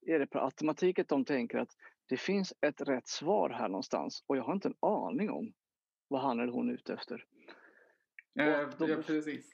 är 0.06 0.20
det 0.20 0.28
per 0.28 0.40
automatik 0.40 1.00
att 1.00 1.08
de 1.08 1.26
tänker 1.26 1.58
att 1.58 1.72
det 2.10 2.18
finns 2.18 2.54
ett 2.62 2.82
rätt 2.82 3.08
svar 3.08 3.50
här 3.50 3.68
någonstans 3.68 4.24
och 4.28 4.38
jag 4.38 4.44
har 4.44 4.54
inte 4.54 4.68
en 4.68 4.76
aning 4.80 5.30
om 5.30 5.54
vad 6.08 6.22
han 6.22 6.40
eller 6.40 6.52
hon 6.52 6.70
är 6.70 6.74
ute 6.74 6.94
efter. 6.94 7.26
Ja, 8.34 8.46
ja 8.80 8.96
precis. 9.08 9.52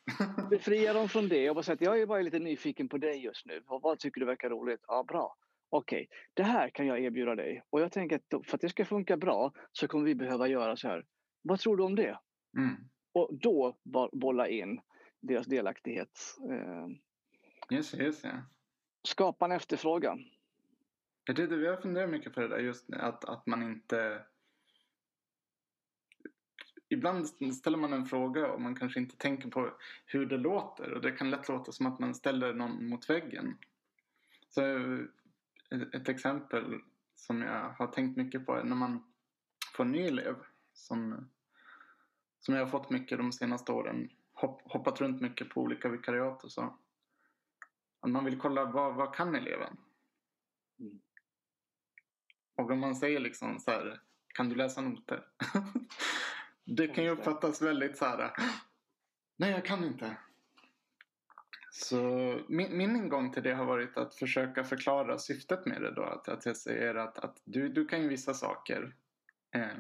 befria 0.50 0.94
dem 0.94 1.10
från 1.10 1.30
det 1.30 1.50
och 1.50 1.56
bara 1.56 1.64
säga 1.64 1.74
att 1.74 1.82
jag 1.82 2.02
är 2.02 2.06
bara 2.06 2.22
lite 2.22 2.40
nyfiken 2.40 2.90
på 2.90 2.98
dig 2.98 3.24
just 3.24 3.46
nu. 3.46 3.64
Vad, 3.68 3.82
vad 3.82 4.00
tycker 4.00 4.20
du 4.20 4.26
verkar 4.26 4.50
roligt? 4.50 4.82
Ja, 4.88 5.04
bra. 5.04 5.36
Okej, 5.70 6.04
okay. 6.04 6.18
det 6.34 6.44
här 6.44 6.70
kan 6.70 6.88
jag 6.88 7.00
erbjuda 7.00 7.36
dig. 7.36 7.64
Och 7.70 7.82
jag 7.82 7.92
tänker 7.92 8.16
att 8.16 8.48
för 8.48 8.58
att 8.58 8.62
det 8.62 8.70
ska 8.70 8.86
funka 8.86 9.18
bra 9.18 9.52
så 9.72 9.88
kommer 9.88 10.06
vi 10.06 10.16
behöva 10.16 10.48
göra 10.48 10.78
så 10.78 10.88
här. 10.88 11.06
Vad 11.42 11.60
tror 11.60 11.78
du 11.78 11.84
om 11.84 11.96
det? 11.96 12.20
Mm. 12.58 12.76
Och 13.14 13.30
då 13.32 13.78
bolla 14.12 14.48
in 14.48 14.82
deras 15.20 15.48
delaktighet. 15.48 16.38
Just 17.70 17.98
det, 17.98 18.04
just 18.04 18.22
det. 18.22 18.44
Skapa 19.04 19.46
en 19.46 19.52
efterfrågan. 19.52 20.26
Jag 21.26 21.36
tyckte 21.36 21.56
har 21.56 21.82
funderat 21.82 22.10
mycket 22.10 22.34
på 22.34 22.40
det 22.40 22.48
där 22.48 22.60
just 22.60 22.94
att, 22.94 23.26
att 23.26 23.48
man 23.48 23.64
inte 23.64 24.22
ibland 26.90 27.28
ställer 27.56 27.78
man 27.78 27.94
en 27.94 28.06
fråga 28.06 28.52
och 28.52 28.62
man 28.62 28.76
kanske 28.76 29.00
inte 29.00 29.18
tänker 29.18 29.50
på 29.50 29.74
hur 30.06 30.26
det 30.26 30.38
låter 30.38 30.94
och 30.94 31.02
det 31.02 31.12
kan 31.12 31.30
lätt 31.30 31.50
låta 31.50 31.72
som 31.72 31.86
att 31.86 32.00
man 32.00 32.16
ställer 32.16 32.54
någon 32.54 32.90
mot 32.90 33.10
väggen. 33.10 33.58
Så 34.50 34.62
ett 35.94 36.10
exempel 36.10 36.82
som 37.16 37.42
jag 37.42 37.70
har 37.70 37.88
tänkt 37.88 38.18
mycket 38.18 38.46
på 38.46 38.56
är 38.56 38.64
när 38.64 38.76
man 38.76 39.14
får 39.76 39.84
en 39.84 39.92
ny 39.92 40.02
elev 40.02 40.36
som, 40.74 41.30
som 42.40 42.56
jag 42.56 42.62
har 42.62 42.72
fått 42.72 42.90
mycket 42.90 43.18
de 43.18 43.32
senaste 43.32 43.72
åren. 43.72 44.10
Hopp, 44.34 44.62
hoppat 44.66 45.02
runt 45.02 45.22
mycket 45.22 45.50
på 45.50 45.62
olika 45.62 45.90
vikariat 45.90 46.44
och 46.44 46.52
så. 46.52 46.78
Att 48.00 48.10
man 48.10 48.26
vill 48.26 48.40
kolla 48.40 48.66
vad, 48.66 48.96
vad 48.96 49.16
kan 49.16 49.36
eleven? 49.36 49.78
Mm. 50.80 51.02
Och 52.56 52.72
om 52.72 52.80
man 52.80 52.96
säger 52.96 53.20
liksom 53.20 53.60
så 53.60 53.72
här, 53.72 54.02
kan 54.28 54.50
du 54.50 54.56
läsa 54.56 54.82
noter? 54.82 55.26
Det 56.66 56.88
kan 56.88 57.04
ju 57.04 57.10
uppfattas 57.10 57.62
väldigt 57.62 57.98
så 57.98 58.06
här. 58.06 58.32
Nej, 59.38 59.52
jag 59.52 59.66
kan 59.66 59.84
inte. 59.84 60.18
Så 61.80 62.40
min, 62.48 62.78
min 62.78 62.96
ingång 62.96 63.32
till 63.32 63.44
det 63.44 63.54
har 63.54 63.66
varit 63.66 63.98
att 63.98 64.16
försöka 64.16 64.64
förklara 64.64 65.18
syftet 65.18 65.66
med 65.66 65.82
det 65.82 65.92
då. 65.92 66.04
Att, 66.04 66.30
att 66.30 66.46
jag 66.46 66.58
säger 66.58 66.96
att, 66.96 67.18
att 67.18 67.42
du, 67.46 67.70
du 67.70 67.86
kan 67.86 68.02
ju 68.02 68.08
vissa 68.08 68.34
saker 68.34 68.96
eh, 69.56 69.78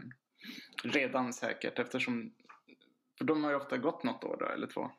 redan 0.83 1.33
säkert 1.33 1.79
eftersom 1.79 2.33
för 3.17 3.25
de 3.25 3.43
har 3.43 3.51
ju 3.51 3.57
ofta 3.57 3.77
gått 3.77 4.03
något 4.03 4.23
år 4.23 4.37
då, 4.39 4.45
eller 4.45 4.67
två. 4.67 4.91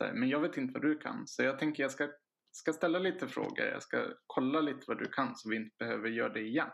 Här, 0.00 0.12
men 0.12 0.28
jag 0.28 0.40
vet 0.40 0.56
inte 0.56 0.72
vad 0.72 0.82
du 0.82 0.98
kan. 0.98 1.26
Så 1.26 1.42
jag 1.42 1.58
tänker 1.58 1.82
jag 1.82 1.92
ska, 1.92 2.08
ska 2.50 2.72
ställa 2.72 2.98
lite 2.98 3.28
frågor. 3.28 3.66
Jag 3.66 3.82
ska 3.82 4.06
kolla 4.26 4.60
lite 4.60 4.84
vad 4.86 4.98
du 4.98 5.08
kan 5.08 5.36
så 5.36 5.48
vi 5.50 5.56
inte 5.56 5.76
behöver 5.78 6.08
göra 6.08 6.32
det 6.32 6.40
igen. 6.40 6.70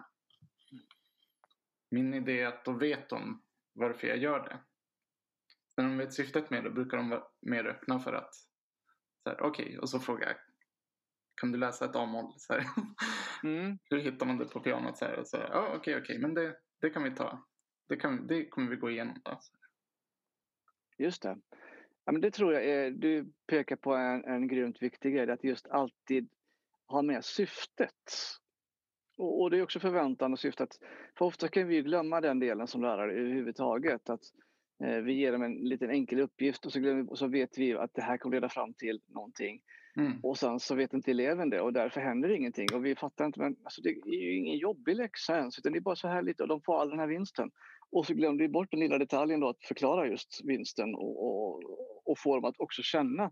Min 1.90 2.14
idé 2.14 2.40
är 2.40 2.46
att 2.46 2.64
då 2.64 2.72
vet 2.72 3.08
de 3.08 3.42
varför 3.72 4.06
jag 4.06 4.18
gör 4.18 4.40
det. 4.40 4.58
När 5.76 5.84
de 5.84 5.98
vet 5.98 6.14
syftet 6.14 6.50
med 6.50 6.64
det 6.64 6.70
brukar 6.70 6.96
de 6.96 7.08
vara 7.08 7.24
mer 7.40 7.66
öppna 7.66 8.00
för 8.00 8.12
att 8.12 8.34
okej, 9.26 9.46
okay, 9.48 9.78
och 9.78 9.90
så 9.90 10.00
frågar 10.00 10.26
jag 10.26 10.36
kan 11.40 11.52
du 11.52 11.58
läsa 11.58 11.84
ett 11.84 11.96
A-moll? 11.96 12.32
Mm. 13.42 13.78
Hur 13.90 13.98
hittar 13.98 14.26
man 14.26 14.38
det 14.38 14.44
på 14.44 14.60
pianot? 14.60 14.98
Så 14.98 15.04
här, 15.04 15.18
och 15.18 15.26
så, 15.26 15.36
ja, 15.36 15.66
okej, 15.66 15.78
okay, 15.78 15.94
okej, 15.94 16.00
okay, 16.00 16.18
men 16.18 16.34
det, 16.34 16.56
det 16.80 16.90
kan 16.90 17.02
vi 17.02 17.10
ta. 17.10 17.44
Det, 17.88 17.96
kan, 17.96 18.26
det 18.26 18.48
kommer 18.48 18.70
vi 18.70 18.76
gå 18.76 18.90
igenom. 18.90 19.20
Då. 19.24 19.40
Just 20.98 21.22
det. 21.22 21.38
Ja, 22.04 22.12
men 22.12 22.20
det 22.20 22.30
tror 22.30 22.52
jag 22.52 22.64
är, 22.64 22.90
du 22.90 23.32
pekar 23.46 23.76
på 23.76 23.94
en, 23.94 24.24
en 24.24 24.48
grymt 24.48 24.82
viktig 24.82 25.14
grej, 25.14 25.30
att 25.30 25.44
just 25.44 25.68
alltid 25.68 26.28
ha 26.86 27.02
med 27.02 27.24
syftet 27.24 28.38
och, 29.16 29.42
och, 29.42 29.50
det 29.50 29.58
är 29.58 29.62
också 29.62 29.80
förväntan 29.80 30.32
och 30.32 30.38
syftet. 30.38 30.78
För 31.18 31.24
ofta 31.24 31.48
kan 31.48 31.68
vi 31.68 31.82
glömma 31.82 32.20
den 32.20 32.38
delen 32.38 32.66
som 32.66 32.82
lärare 32.82 33.12
överhuvudtaget. 33.12 34.10
Att 34.10 34.22
vi 34.78 35.12
ger 35.12 35.32
dem 35.32 35.42
en 35.42 35.54
liten 35.54 35.90
enkel 35.90 36.20
uppgift 36.20 36.66
och 36.66 36.72
så, 36.72 36.80
glömmer, 36.80 37.10
och 37.10 37.18
så 37.18 37.26
vet 37.26 37.58
vi 37.58 37.74
att 37.74 37.94
det 37.94 38.02
här 38.02 38.16
kommer 38.16 38.36
leda 38.36 38.48
fram 38.48 38.74
till 38.74 39.00
någonting. 39.08 39.60
Mm. 39.96 40.20
Och 40.22 40.38
sen 40.38 40.60
så 40.60 40.74
vet 40.74 40.92
inte 40.92 41.10
eleven 41.10 41.50
det 41.50 41.60
och 41.60 41.72
därför 41.72 42.00
händer 42.00 42.28
ingenting. 42.28 42.68
Och 42.74 42.84
vi 42.84 42.96
fattar 42.96 43.24
inte, 43.24 43.40
men 43.40 43.56
alltså, 43.64 43.82
det 43.82 43.88
är 43.88 44.22
ju 44.22 44.36
ingen 44.36 44.58
jobbig 44.58 44.96
läxa 44.96 45.38
ens 45.38 45.58
utan 45.58 45.72
det 45.72 45.78
är 45.78 45.80
bara 45.80 45.96
så 45.96 46.08
här 46.08 46.22
lite 46.22 46.42
och 46.42 46.48
de 46.48 46.62
får 46.62 46.80
all 46.80 46.90
den 46.90 46.98
här 46.98 47.06
vinsten. 47.06 47.50
Och 47.90 48.06
så 48.06 48.14
glömde 48.14 48.44
vi 48.44 48.48
bort 48.48 48.70
den 48.70 48.80
lilla 48.80 48.98
detaljen 48.98 49.40
då 49.40 49.48
att 49.48 49.64
förklara 49.64 50.08
just 50.08 50.40
vinsten 50.44 50.94
och, 50.94 51.26
och, 51.26 51.62
och 52.04 52.18
få 52.18 52.34
dem 52.34 52.44
att 52.44 52.60
också 52.60 52.82
känna 52.82 53.30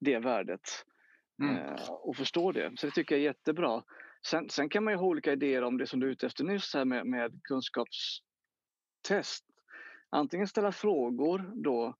det 0.00 0.18
värdet. 0.18 0.84
Mm. 1.42 1.56
Eh, 1.56 1.90
och 1.90 2.16
förstå 2.16 2.52
det. 2.52 2.72
Så 2.76 2.86
det 2.86 2.92
tycker 2.92 3.14
jag 3.14 3.20
är 3.20 3.24
jättebra. 3.24 3.82
Sen, 4.26 4.48
sen, 4.48 4.68
kan 4.68 4.84
man 4.84 4.92
ju 4.92 4.98
ha 4.98 5.06
olika 5.06 5.32
idéer 5.32 5.62
om 5.62 5.78
det 5.78 5.86
som 5.86 6.00
du 6.00 6.06
är 6.06 6.10
ute 6.10 6.26
efter 6.26 6.44
nyss 6.44 6.74
här 6.74 6.84
med, 6.84 7.06
med 7.06 7.40
kunskapstest. 7.42 9.44
Antingen 10.14 10.48
ställa 10.48 10.72
frågor 10.72 11.52
då. 11.54 11.94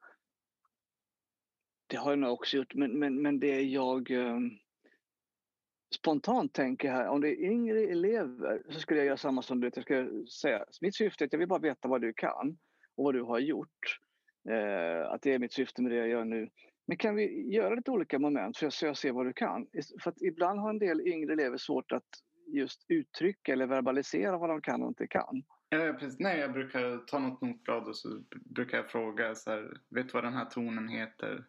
Det 1.86 1.96
har 1.96 2.10
jag 2.10 2.18
nog 2.18 2.32
också 2.32 2.56
gjort, 2.56 2.74
men, 2.74 2.98
men, 2.98 3.22
men 3.22 3.40
det 3.40 3.62
jag 3.62 4.10
eh, 4.10 4.38
spontant 5.94 6.54
tänker 6.54 6.90
här, 6.90 7.08
om 7.08 7.20
det 7.20 7.28
är 7.28 7.50
yngre 7.50 7.80
elever 7.80 8.62
så 8.68 8.80
skulle 8.80 9.00
jag 9.00 9.06
göra 9.06 9.16
samma 9.16 9.42
som 9.42 9.60
du. 9.60 9.70
Jag 9.74 9.84
skulle 9.84 10.26
säga, 10.26 10.64
mitt 10.80 10.96
syfte 10.96 11.24
är 11.24 11.26
att 11.26 11.32
jag 11.32 11.38
vill 11.38 11.48
bara 11.48 11.58
veta 11.58 11.88
vad 11.88 12.00
du 12.00 12.12
kan 12.12 12.58
och 12.96 13.04
vad 13.04 13.14
du 13.14 13.22
har 13.22 13.38
gjort. 13.38 14.00
Eh, 14.50 15.10
att 15.10 15.22
det 15.22 15.32
är 15.32 15.38
mitt 15.38 15.52
syfte 15.52 15.82
med 15.82 15.92
det 15.92 15.98
jag 15.98 16.08
gör 16.08 16.24
nu. 16.24 16.50
Men 16.86 16.96
kan 16.96 17.14
vi 17.14 17.54
göra 17.54 17.74
lite 17.74 17.90
olika 17.90 18.18
moment 18.18 18.56
för 18.56 18.66
att 18.66 18.82
jag 18.82 18.96
ser 18.96 19.12
vad 19.12 19.26
du 19.26 19.32
kan? 19.32 19.66
För 20.02 20.10
att 20.10 20.22
ibland 20.22 20.60
har 20.60 20.70
en 20.70 20.78
del 20.78 21.00
yngre 21.00 21.32
elever 21.32 21.56
svårt 21.56 21.92
att 21.92 22.08
just 22.46 22.84
uttrycka 22.88 23.52
eller 23.52 23.66
verbalisera 23.66 24.38
vad 24.38 24.50
de 24.50 24.60
kan 24.60 24.82
och 24.82 24.88
inte 24.88 25.06
kan. 25.06 25.42
Ja, 25.72 25.92
precis. 25.92 26.18
Nej, 26.18 26.38
jag 26.38 26.52
brukar 26.52 26.98
ta 27.06 27.18
något 27.18 27.40
notblad 27.40 27.88
och 27.88 27.96
så 27.96 28.22
brukar 28.30 28.76
jag 28.76 28.90
fråga 28.90 29.34
så 29.34 29.50
här, 29.50 29.80
vet 29.88 30.06
du 30.06 30.12
vad 30.12 30.24
den 30.24 30.34
här 30.34 30.44
tonen 30.44 30.88
heter? 30.88 31.44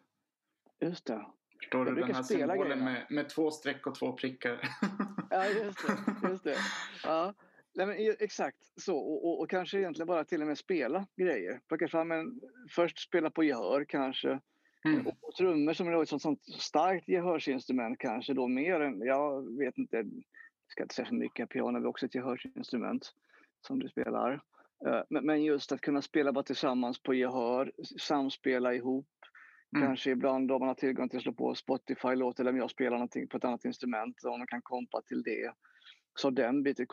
Just 0.80 1.06
det. 1.06 1.26
Förstår 1.58 1.86
jag 1.86 1.96
du 1.96 2.00
den 2.00 2.14
här 2.14 2.22
symbolen 2.22 2.84
med, 2.84 3.06
med 3.10 3.28
två 3.28 3.50
streck 3.50 3.86
och 3.86 3.94
två 3.94 4.12
prickar? 4.12 4.68
ja, 5.30 5.46
just 5.46 5.86
det. 5.86 6.28
Just 6.28 6.44
det. 6.44 6.56
Ja. 7.04 7.34
Nej, 7.74 7.86
men, 7.86 8.16
exakt 8.18 8.58
så 8.76 8.96
och, 8.96 9.26
och, 9.26 9.40
och, 9.40 9.50
kanske 9.50 9.78
egentligen 9.78 10.06
bara 10.06 10.24
till 10.24 10.40
och 10.40 10.46
med 10.46 10.58
spela 10.58 11.06
grejer. 11.16 11.60
Plocka 11.68 11.88
fram 11.88 12.12
en, 12.12 12.40
först 12.70 12.98
spela 12.98 13.30
på 13.30 13.44
gehör 13.44 13.84
kanske. 13.84 14.40
Mm. 14.84 15.06
Och, 15.06 15.14
och 15.20 15.34
trummor 15.34 15.72
som 15.72 15.88
är 15.88 16.02
ett 16.02 16.08
sånt, 16.08 16.22
sånt 16.22 16.42
starkt 16.42 17.08
gehörsinstrument 17.08 17.98
kanske 17.98 18.34
då 18.34 18.48
mer 18.48 18.80
än, 18.80 19.00
jag 19.00 19.58
vet 19.58 19.78
inte, 19.78 19.96
jag 19.96 20.06
ska 20.68 20.82
inte 20.82 20.94
säga 20.94 21.08
för 21.08 21.14
mycket, 21.14 21.48
piano 21.48 21.78
är 21.78 21.86
också 21.86 22.06
ett 22.06 22.14
gehörsinstrument 22.14 23.12
som 23.66 23.78
du 23.78 23.88
spelar. 23.88 24.42
Eh, 24.86 25.02
men 25.08 25.44
just 25.44 25.72
att 25.72 25.80
kunna 25.80 26.02
spela 26.02 26.32
bara 26.32 26.44
tillsammans 26.44 27.02
på 27.02 27.14
gehör, 27.14 27.72
samspela 28.00 28.74
ihop. 28.74 29.08
Mm. 29.76 29.86
Kanske 29.86 30.10
ibland 30.10 30.52
om 30.52 30.60
man 30.60 30.68
har 30.68 30.74
tillgång 30.74 31.08
till 31.08 31.16
att 31.16 31.22
slå 31.22 31.32
på 31.32 31.54
Spotify-låt 31.54 32.40
eller 32.40 32.50
om 32.50 32.56
jag 32.56 32.70
spelar 32.70 32.90
någonting 32.90 33.28
på 33.28 33.36
ett 33.36 33.44
annat 33.44 33.64
instrument 33.64 34.24
och 34.24 34.38
man 34.38 34.46
kan 34.46 34.62
kompa 34.62 35.02
till 35.02 35.22
det. 35.22 35.52
Så 36.14 36.30
den 36.30 36.62
biten, 36.62 36.86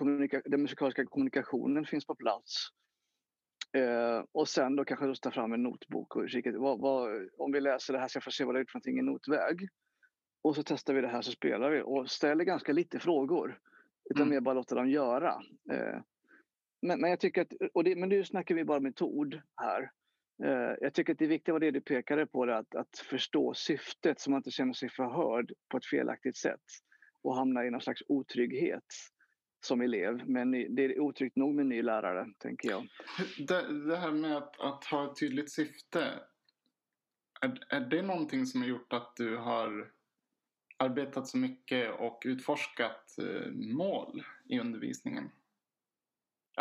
den 0.46 0.62
musikaliska 0.62 1.06
kommunikationen 1.06 1.86
finns 1.86 2.06
på 2.06 2.16
plats. 2.16 2.68
Eh, 3.78 4.24
och 4.32 4.48
sen 4.48 4.76
då 4.76 4.86
kanske 4.86 5.22
ta 5.22 5.32
fram 5.32 5.54
en 5.54 5.64
notbok 5.64 6.16
och 6.16 6.30
kika, 6.30 6.60
vad, 6.60 6.80
vad, 6.80 7.30
om 7.38 7.52
vi 7.52 7.62
läser 7.62 7.94
det 7.94 8.00
här 8.00 8.08
så 8.08 8.18
jag 8.18 8.24
får 8.24 8.32
se 8.32 8.44
vad 8.44 8.56
det 8.56 8.60
är 8.60 8.66
för 8.66 8.78
någonting 8.78 9.00
i 9.00 9.02
notväg. 9.02 9.68
Och 10.44 10.56
så 10.56 10.64
testar 10.64 10.94
vi 10.94 11.02
det 11.02 11.08
här 11.08 11.22
så 11.22 11.32
spelar 11.32 11.70
vi 11.70 11.82
och 11.86 12.12
ställer 12.12 12.44
ganska 12.44 12.74
lite 12.74 13.00
frågor. 13.00 13.60
Utan 14.10 14.22
mm. 14.22 14.30
mer 14.30 14.42
bara 14.42 14.56
låter 14.56 14.76
dem 14.76 14.90
göra. 14.90 15.42
Eh, 15.72 16.00
men, 16.82 17.02
men 17.02 17.10
jag 17.10 17.20
tycker 17.20 17.42
att, 17.42 17.54
och 17.74 17.84
det, 17.84 17.96
men 17.96 18.10
nu 18.10 18.24
snackar 18.24 18.56
vi 18.56 18.64
bara 18.64 18.80
metod 18.80 19.42
här. 19.56 19.92
Eh, 20.44 20.76
jag 20.82 20.94
tycker 20.94 21.14
att 21.14 21.20
det 21.20 21.28
viktiga 21.28 21.54
var 21.54 21.60
det 21.60 21.72
du 21.72 21.82
pekade 21.82 22.26
på, 22.28 22.46
det, 22.46 22.58
att, 22.58 22.76
att 22.76 22.98
förstå 22.98 23.54
syftet 23.54 24.20
så 24.20 24.32
man 24.32 24.38
inte 24.38 24.52
känner 24.52 24.74
sig 24.74 24.90
förhörd 24.90 25.54
på 25.70 25.78
ett 25.78 25.86
felaktigt 25.86 26.38
sätt 26.38 26.64
och 27.24 27.36
hamnar 27.36 27.64
i 27.64 27.70
någon 27.70 27.82
slags 27.82 28.02
otrygghet 28.08 28.86
som 29.66 29.82
elev. 29.82 30.30
Men 30.30 30.52
det 30.52 30.86
är 30.86 31.00
otryggt 31.00 31.36
nog 31.36 31.56
med 31.56 31.64
en 31.64 31.70
ny 31.70 31.82
lärare, 31.82 32.28
tänker 32.38 32.70
jag. 32.70 32.88
Det, 33.38 33.88
det 33.88 33.98
här 33.98 34.12
med 34.12 34.38
att, 34.38 34.60
att, 34.60 34.86
ha 34.86 35.12
ett 35.12 35.20
tydligt 35.20 35.52
syfte. 35.52 36.08
Är, 37.42 37.64
är 37.70 37.80
det 37.80 38.02
någonting 38.02 38.46
som 38.46 38.62
har 38.62 38.68
gjort 38.68 38.94
att 38.94 39.16
du 39.16 39.38
har 39.38 39.92
arbetat 40.78 41.28
så 41.28 41.38
mycket 41.38 42.00
och 42.00 42.22
utforskat 42.26 43.18
eh, 43.18 43.52
mål 43.52 44.24
i 44.50 44.60
undervisningen? 44.60 45.30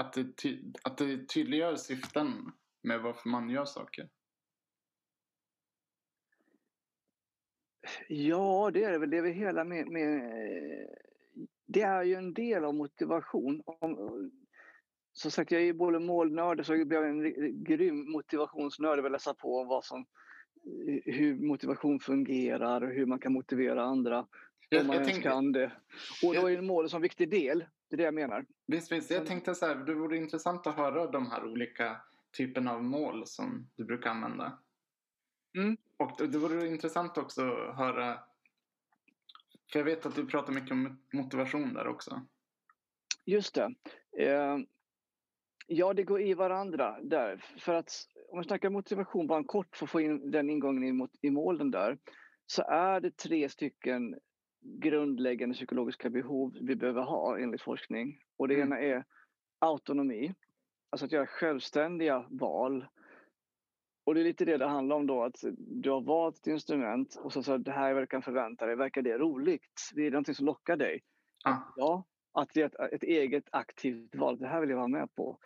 Att 0.01 0.13
det, 0.13 0.37
ty, 0.37 0.59
att 0.83 0.99
det 0.99 1.29
tydliggör 1.29 1.77
syften 1.77 2.53
med 2.83 3.01
varför 3.01 3.29
man 3.29 3.51
gör 3.51 3.65
saker? 3.65 4.09
Ja, 8.09 8.71
det 8.75 8.85
är 8.85 8.93
det 8.93 8.99
väl. 8.99 9.11
Det 9.11 9.17
är 9.17 9.23
väl 9.23 9.33
hela 9.33 9.65
med, 9.65 9.89
med 9.89 10.23
det 11.67 11.83
är 11.83 12.03
ju 12.03 12.15
en 12.15 12.35
del 12.35 12.65
av 12.65 12.75
motivation. 12.75 13.63
Om, 13.67 14.31
som 15.13 15.31
sagt, 15.31 15.51
jag 15.51 15.63
är 15.63 15.73
både 15.73 15.99
målnörd 15.99 16.67
så 16.67 16.77
jag 16.77 16.89
blir 16.89 16.99
en 16.99 17.65
grym 17.65 18.11
motivationsnörd. 18.11 18.99
Jag 18.99 19.03
vill 19.03 19.13
läsa 19.13 19.35
på 19.35 19.65
vad 19.65 19.85
som, 19.85 20.07
hur 21.05 21.35
motivation 21.47 22.01
fungerar 22.01 22.81
och 22.81 22.91
hur 22.91 23.07
man 23.07 23.19
kan 23.19 23.33
motivera 23.33 23.83
andra. 23.83 24.27
Jag, 24.69 24.81
om 24.81 24.87
man 24.87 24.97
jag 24.97 25.03
ens 25.03 25.13
tänkte, 25.13 25.31
kan 25.31 25.53
det. 25.53 25.73
Och 26.25 26.35
då 26.35 26.51
är 26.51 26.61
målet 26.61 26.93
en 26.93 27.03
viktig 27.03 27.31
del. 27.31 27.65
Det 27.91 27.95
är 27.95 27.99
det 27.99 28.05
jag 28.05 28.15
menar. 28.15 28.47
Visst, 28.67 28.93
visst. 28.93 29.11
Jag 29.11 29.27
tänkte 29.27 29.55
så 29.55 29.67
här, 29.67 29.75
det 29.75 29.95
vore 29.95 30.17
intressant 30.17 30.67
att 30.67 30.77
höra 30.77 31.11
de 31.11 31.31
här 31.31 31.45
olika 31.45 32.01
typerna 32.37 32.73
av 32.73 32.85
mål 32.85 33.27
som 33.27 33.71
du 33.77 33.85
brukar 33.85 34.11
använda. 34.11 34.59
Mm. 35.57 35.77
Och 35.97 36.29
det 36.29 36.39
vore 36.39 36.67
intressant 36.67 37.19
också 37.19 37.43
att 37.43 37.77
höra 37.77 38.19
för 39.73 39.79
jag 39.79 39.85
vet 39.85 40.07
att 40.07 40.15
du 40.15 40.27
pratar 40.27 40.53
mycket 40.53 40.71
om 40.71 40.99
motivation 41.13 41.75
där 41.75 41.87
också. 41.87 42.27
Just 43.25 43.55
det. 43.55 43.75
Eh, 44.19 44.59
ja, 45.67 45.95
det 45.95 46.03
går 46.03 46.23
i 46.23 46.35
varandra 46.35 47.01
där. 47.03 47.45
För 47.59 47.75
att 47.75 47.91
om 48.29 48.39
vi 48.39 48.45
snackar 48.45 48.71
motivation 48.71 49.27
bara 49.27 49.45
kort 49.45 49.77
för 49.77 49.87
att 49.87 49.91
få 49.91 50.01
in 50.01 50.31
den 50.31 50.51
ingången 50.51 50.85
i, 50.85 51.09
i 51.27 51.31
målen 51.31 51.71
där. 51.71 51.99
Så 52.47 52.63
är 52.63 53.01
det 53.01 53.17
tre 53.17 53.49
stycken 53.49 54.19
grundläggande 54.61 55.55
psykologiska 55.55 56.11
behov 56.11 56.59
vi 56.61 56.77
behöver 56.77 57.03
ha 57.03 57.39
enligt 57.39 57.63
forskning. 57.63 58.19
Och 58.37 58.49
det 58.49 58.55
mm. 58.55 58.67
ena 58.67 58.81
är 58.81 59.05
autonomi. 59.59 60.35
Alltså 60.91 61.07
att 61.07 61.13
göra 61.13 61.27
självständiga 61.27 62.27
val 62.31 62.87
och 64.11 64.15
det 64.15 64.21
är 64.21 64.25
lite 64.25 64.45
det 64.45 64.57
det 64.57 64.67
handlar 64.67 64.97
om 64.97 65.07
då, 65.07 65.23
att 65.23 65.45
du 65.57 65.91
har 65.91 66.01
valt 66.01 66.39
ett 66.39 66.47
instrument 66.47 67.15
och 67.23 67.33
så 67.33 67.43
sa 67.43 67.59
det 67.59 67.71
här 67.71 67.91
är 67.91 67.95
vad 67.95 68.03
du 68.03 68.07
kan 68.07 68.23
förvänta 68.23 68.67
dig, 68.67 68.77
verkar 68.77 69.03
det 69.03 69.19
roligt? 69.19 69.91
Det 69.95 70.07
är 70.07 70.11
någonting 70.11 70.35
som 70.35 70.47
lockar 70.47 70.77
dig? 70.77 71.01
Ah. 71.45 71.57
Ja, 71.77 72.05
att 72.33 72.49
det 72.55 72.61
är 72.61 72.67
ett, 72.67 72.93
ett, 72.93 73.03
eget 73.03 73.45
aktivt 73.53 74.15
val, 74.15 74.39
det 74.39 74.47
här 74.47 74.61
vill 74.61 74.71
jag 74.71 74.77
vara 74.77 74.89
med 74.89 75.15
på. 75.15 75.39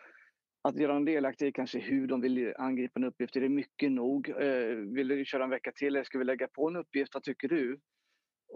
Att 0.62 0.76
göra 0.76 0.96
en 0.96 1.04
delaktig 1.04 1.46
i 1.46 1.52
kanske 1.52 1.78
hur 1.78 2.06
de 2.06 2.20
vill 2.20 2.54
angripa 2.58 3.00
en 3.00 3.04
uppgift, 3.04 3.36
är 3.36 3.40
det 3.40 3.48
mycket 3.48 3.92
nog? 3.92 4.28
Eh, 4.28 4.76
vill 4.76 5.08
du 5.08 5.24
köra 5.24 5.44
en 5.44 5.50
vecka 5.50 5.72
till 5.74 5.88
eller 5.88 6.04
ska 6.04 6.18
vi 6.18 6.24
lägga 6.24 6.48
på 6.48 6.68
en 6.68 6.76
uppgift, 6.76 7.14
vad 7.14 7.22
tycker 7.22 7.48
du? 7.48 7.80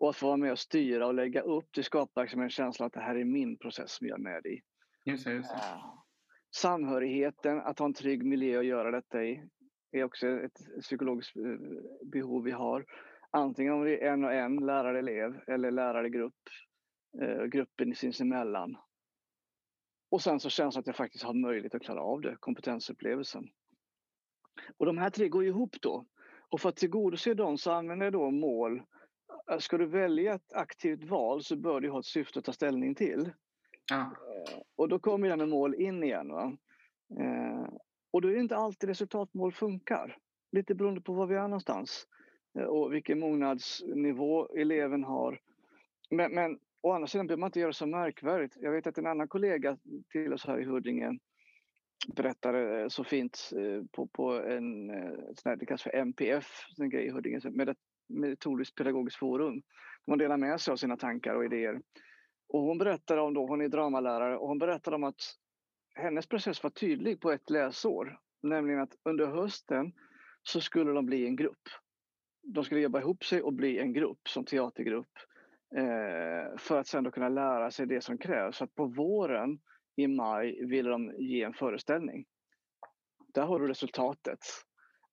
Och 0.00 0.11
att 0.11 0.16
få 0.16 0.26
vara 0.26 0.37
med 0.37 0.52
och 0.52 0.58
styra 0.58 1.06
och 1.06 1.14
lägga 1.14 1.40
upp, 1.40 1.68
det 1.74 1.82
skapar 1.82 2.22
liksom 2.22 2.40
en 2.40 2.50
känsla 2.50 2.87
att 2.87 2.92
det 2.92 3.00
här 3.00 3.16
är 3.16 3.24
min 3.24 3.58
process 3.58 3.90
som 3.90 4.06
jag 4.06 4.18
är 4.18 4.22
med 4.22 4.46
i. 4.46 4.61
Just 5.04 5.24
det, 5.24 5.32
just 5.32 5.50
det. 5.50 5.82
Samhörigheten, 6.56 7.58
att 7.58 7.78
ha 7.78 7.87
en 7.87 7.94
trygg 7.94 8.24
miljö 8.24 8.58
att 8.58 8.66
göra 8.66 8.90
detta 8.90 9.24
i 9.24 9.48
är 9.92 10.04
också 10.04 10.26
ett 10.26 10.58
psykologiskt 10.80 11.37
eh, 11.37 11.42
behov 12.12 12.44
vi 12.44 12.50
har. 12.50 12.84
Antingen 13.30 13.72
om 13.72 13.84
det 13.84 14.04
är 14.04 14.12
en 14.12 14.24
och 14.24 14.32
en 14.32 14.56
lärare-elev 14.56 15.40
eller 15.46 15.70
lärare-grupp, 15.70 16.42
eh, 17.22 17.44
gruppen 17.44 17.94
sinsemellan. 17.94 18.76
Och 20.11 20.22
sen 20.22 20.40
så 20.40 20.50
känns 20.50 20.74
det 20.74 20.80
att 20.80 20.87
jag 20.87 20.96
faktiskt 20.96 21.24
har 21.24 21.34
möjlighet 21.34 21.74
att 21.74 21.82
klara 21.82 22.00
av 22.00 22.20
det, 22.20 22.37
kompetensupplevelsen. 22.40 23.44
Och 24.76 24.87
de 24.87 24.98
här 24.98 25.11
tre 25.11 25.28
går 25.28 25.44
ihop 25.44 25.76
då. 25.82 26.06
Och 26.48 26.61
för 26.61 26.68
att 26.68 26.76
tillgodose 26.76 27.34
dem 27.34 27.58
så 27.58 27.70
använder 27.72 28.06
jag 28.06 28.12
då 28.12 28.30
mål. 28.30 28.82
Eh, 29.50 29.58
ska 29.58 29.78
du 29.78 29.87
välja 29.87 30.34
ett 30.34 30.52
aktivt 30.52 31.04
val 31.04 31.42
så 31.42 31.56
bör 31.56 31.80
du 31.80 31.90
ha 31.90 31.98
ett 31.98 32.06
syfte 32.06 32.38
att 32.38 32.44
ta 32.44 32.52
ställning 32.52 32.94
till. 32.94 33.30
Ja. 33.90 34.16
Och 34.76 34.88
då 34.88 34.98
kommer 34.98 35.28
jag 35.28 35.38
med 35.38 35.48
mål 35.48 35.74
in 35.74 36.02
igen. 36.02 36.28
Va? 36.28 36.56
Och 38.11 38.22
då 38.22 38.28
är 38.28 38.32
det 38.32 38.40
inte 38.40 38.56
alltid 38.56 38.88
resultatmål 38.88 39.52
funkar. 39.52 40.16
Lite 40.52 40.74
beroende 40.74 41.00
på 41.00 41.12
var 41.12 41.26
vi 41.26 41.34
är 41.34 41.42
någonstans 41.42 42.06
eh, 42.58 42.64
och 42.64 42.92
vilken 42.94 43.18
mognadsnivå 43.18 44.48
eleven 44.56 45.04
har. 45.04 45.40
Men, 46.11 46.34
men 46.34 46.58
å 46.80 46.92
andra 46.92 47.06
sidan 47.06 47.26
behöver 47.26 47.40
man 47.40 47.48
inte 47.48 47.61
göra 47.61 47.72
så 47.72 47.87
märkvärdigt. 47.87 48.56
Jag 48.61 48.72
vet 48.72 48.87
att 48.87 48.98
en 48.98 49.06
annan 49.06 49.28
kollega 49.28 49.78
till 50.12 50.32
oss 50.32 50.46
här 50.46 50.61
i 50.61 50.64
Huddinge 50.64 51.18
berättade 52.16 52.80
eh, 52.80 52.88
så 52.88 53.04
fint 53.04 53.50
eh, 53.56 53.84
på, 53.92 54.06
på 54.06 54.32
en, 54.32 54.88
det 55.44 55.66
kallas 55.66 55.82
för 55.82 55.94
MPF, 55.94 56.46
en 56.78 56.90
grej 56.90 57.06
i 57.06 57.11
Huddinge, 57.11 57.40
metodiskt 58.08 58.74
pedagogiskt 58.74 59.18
forum. 59.18 59.62
Man 60.06 60.18
delar 60.18 60.36
med 60.36 60.60
sig 60.60 60.72
av 60.72 60.76
sina 60.76 60.96
tankar 60.96 61.34
och 61.34 61.44
idéer. 61.44 61.80
Och 62.48 62.62
hon 62.62 62.78
berättade 62.78 63.20
om, 63.20 63.34
då, 63.34 63.46
hon 63.46 63.60
är 63.60 63.68
dramalärare, 63.68 64.36
och 64.36 64.48
hon 64.48 64.58
berättade 64.58 64.96
om 64.96 65.04
att 65.04 65.20
hennes 65.94 66.26
process 66.26 66.62
var 66.62 66.70
tydlig 66.70 67.20
på 67.20 67.32
ett 67.32 67.50
läsår. 67.50 68.18
Nämligen 68.42 68.80
att 68.80 68.94
under 69.04 69.26
hösten 69.26 69.92
så 70.42 70.60
skulle 70.60 70.92
de 70.92 71.06
bli 71.06 71.26
en 71.26 71.36
grupp. 71.36 71.68
De 72.42 72.64
skulle 72.64 72.80
jobba 72.80 73.00
ihop 73.00 73.24
sig 73.24 73.42
och 73.42 73.52
bli 73.52 73.78
en 73.78 73.92
grupp 73.92 74.28
som 74.28 74.44
teatergrupp. 74.44 75.12
Eh, 75.76 76.58
för 76.58 76.78
att 76.78 76.86
sen 76.86 77.04
då 77.04 77.10
kunna 77.10 77.28
lära 77.28 77.70
sig 77.70 77.86
det 77.86 78.00
som 78.00 78.18
krävs. 78.18 78.56
Så 78.56 78.64
att 78.64 78.74
på 78.74 78.86
våren 78.86 79.58
i 79.96 80.06
maj 80.06 80.66
ville 80.66 80.90
de 80.90 81.14
ge 81.18 81.42
en 81.42 81.54
föreställning. 81.54 82.24
Där 83.34 83.42
har 83.42 83.60
du 83.60 83.68
resultatet. 83.68 84.38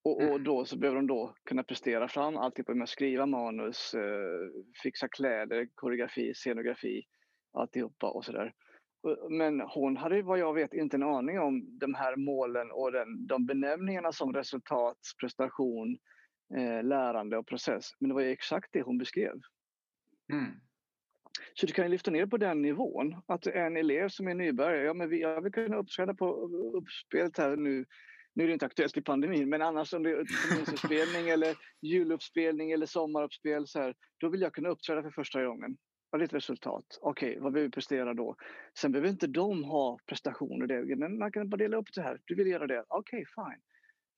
Och, 0.06 0.18
och, 0.18 0.22
mm. 0.22 0.44
då 0.44 0.66
så 0.66 0.78
behöver 0.78 0.96
de 0.96 1.08
då 1.08 1.36
kunna 1.46 1.64
prestera 1.64 2.08
fram 2.08 2.38
alltihop 2.38 2.76
med 2.76 2.84
att 2.84 2.90
skriva 2.90 3.26
manus, 3.26 3.94
eh, 3.94 4.64
fixa 4.84 5.08
kläder, 5.08 5.68
koreografi, 5.76 6.34
scenografi, 6.34 7.04
alltihopa 7.54 8.10
och 8.10 8.26
sådär. 8.26 8.54
Men 9.30 9.62
hon 9.62 9.98
hade 9.98 10.22
vad 10.22 10.40
jag 10.40 10.54
vet 10.54 10.74
inte 10.74 10.98
en 10.98 11.04
aning 11.04 11.40
om 11.40 11.80
de 11.80 11.94
här 11.94 12.16
målen 12.16 12.72
och 12.72 12.92
den, 12.92 13.28
de 13.28 13.46
benämningarna 13.46 14.12
som 14.12 14.34
resultat, 14.34 14.98
prestation, 15.20 15.98
eh, 16.58 16.84
lärande 16.84 17.38
och 17.38 17.48
process. 17.48 17.86
Men 18.00 18.10
det 18.10 18.16
var 18.16 18.22
ju 18.22 18.32
exakt 18.32 18.70
det 18.74 18.82
hon 18.82 18.98
beskrev. 18.98 19.34
Mm. 20.34 20.52
Så 21.54 21.66
du 21.66 21.74
kan 21.74 21.92
lyfta 21.92 22.12
ner 22.12 22.26
på 22.26 22.38
den 22.38 22.62
nivån. 22.62 23.22
Att 23.26 23.48
en 23.48 23.78
elev 23.78 24.10
som 24.10 24.28
är 24.28 24.36
nybörjare, 24.36 24.86
ja 24.86 24.94
men 24.94 25.10
vi, 25.10 25.22
jag 25.22 25.42
vill 25.42 25.52
kunna 25.52 25.78
uppträda 25.78 26.14
på 26.14 26.50
uppspelet 26.74 27.38
här 27.38 27.56
nu. 27.56 27.86
Nu 28.36 28.44
är 28.44 28.48
det 28.48 28.54
inte 28.54 28.66
aktuellt 28.66 28.98
i 28.98 29.02
pandemin, 29.02 29.50
men 29.50 29.62
annars 29.62 29.94
om 29.94 30.04
det 30.04 30.12
är 30.12 30.24
typ 30.24 30.50
terminsuppspelning 30.50 31.30
eller 31.30 31.56
juluppspelning 31.82 32.72
eller 32.72 32.86
sommaruppspel 32.86 33.68
så 33.68 33.80
här, 33.80 33.96
då 34.20 34.30
vill 34.30 34.42
jag 34.42 34.54
kunna 34.54 34.70
uppträda 34.70 35.04
för 35.04 35.12
första 35.12 35.46
gången 35.46 35.78
har 36.18 36.26
ett 36.26 36.34
resultat. 36.34 36.86
Okej, 37.02 37.30
okay, 37.30 37.42
vad 37.42 37.54
behöver 37.54 37.68
vi 37.68 37.72
prestera 37.72 38.14
då? 38.14 38.36
Sen 38.80 38.92
behöver 38.92 39.10
inte 39.10 39.28
de 39.28 39.64
ha 39.64 40.00
prestationer, 40.06 40.68
det, 40.68 40.96
men 40.96 41.18
man 41.18 41.32
kan 41.32 41.50
bara 41.50 41.58
dela 41.58 41.78
upp 41.78 41.94
det 41.96 42.02
här. 42.02 42.22
Du 42.26 42.36
vill 42.36 42.48
göra 42.48 42.68
det, 42.68 42.84
okej, 42.88 43.22
okay, 43.22 43.26
fine. 43.26 43.62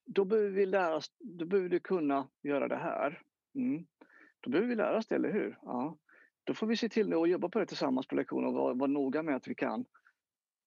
Då 0.06 0.26
behöver 0.26 0.50
vi 0.50 0.66
lära 0.66 0.96
oss, 0.96 1.12
då 1.20 1.46
behöver 1.46 1.70
du 1.70 1.80
kunna 1.80 2.30
göra 2.44 2.68
det 2.68 2.78
här. 2.78 3.22
Mm. 3.56 3.86
Då 4.40 4.50
behöver 4.50 4.70
vi 4.70 4.76
lära 4.76 4.98
oss 4.98 5.08
det, 5.08 5.16
eller 5.16 5.34
hur? 5.34 5.58
Ja. 5.62 5.98
då 6.44 6.54
får 6.54 6.68
vi 6.68 6.78
se 6.78 6.90
till 6.90 7.14
att 7.14 7.30
jobba 7.30 7.50
på 7.50 7.60
det 7.60 7.66
tillsammans 7.66 8.08
på 8.08 8.16
lektionen 8.16 8.48
och 8.48 8.54
vara, 8.54 8.74
vara 8.74 8.92
noga 8.92 9.24
med 9.24 9.36
att 9.36 9.48
vi 9.48 9.56
kan. 9.56 9.86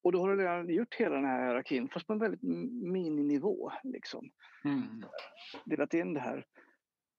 Och 0.02 0.12
då 0.12 0.20
har 0.20 0.28
du 0.28 0.36
redan 0.36 0.68
gjort 0.68 0.94
hela 0.94 1.14
den 1.14 1.24
här 1.24 1.44
hierarkin, 1.44 1.88
fast 1.88 2.06
på 2.06 2.12
en 2.12 2.18
väldigt 2.18 2.42
mininivå. 2.82 3.72
Liksom. 3.82 4.30
Mm. 4.64 5.04
Delat 5.64 5.94
in 5.94 6.14
det 6.14 6.20
här. 6.20 6.46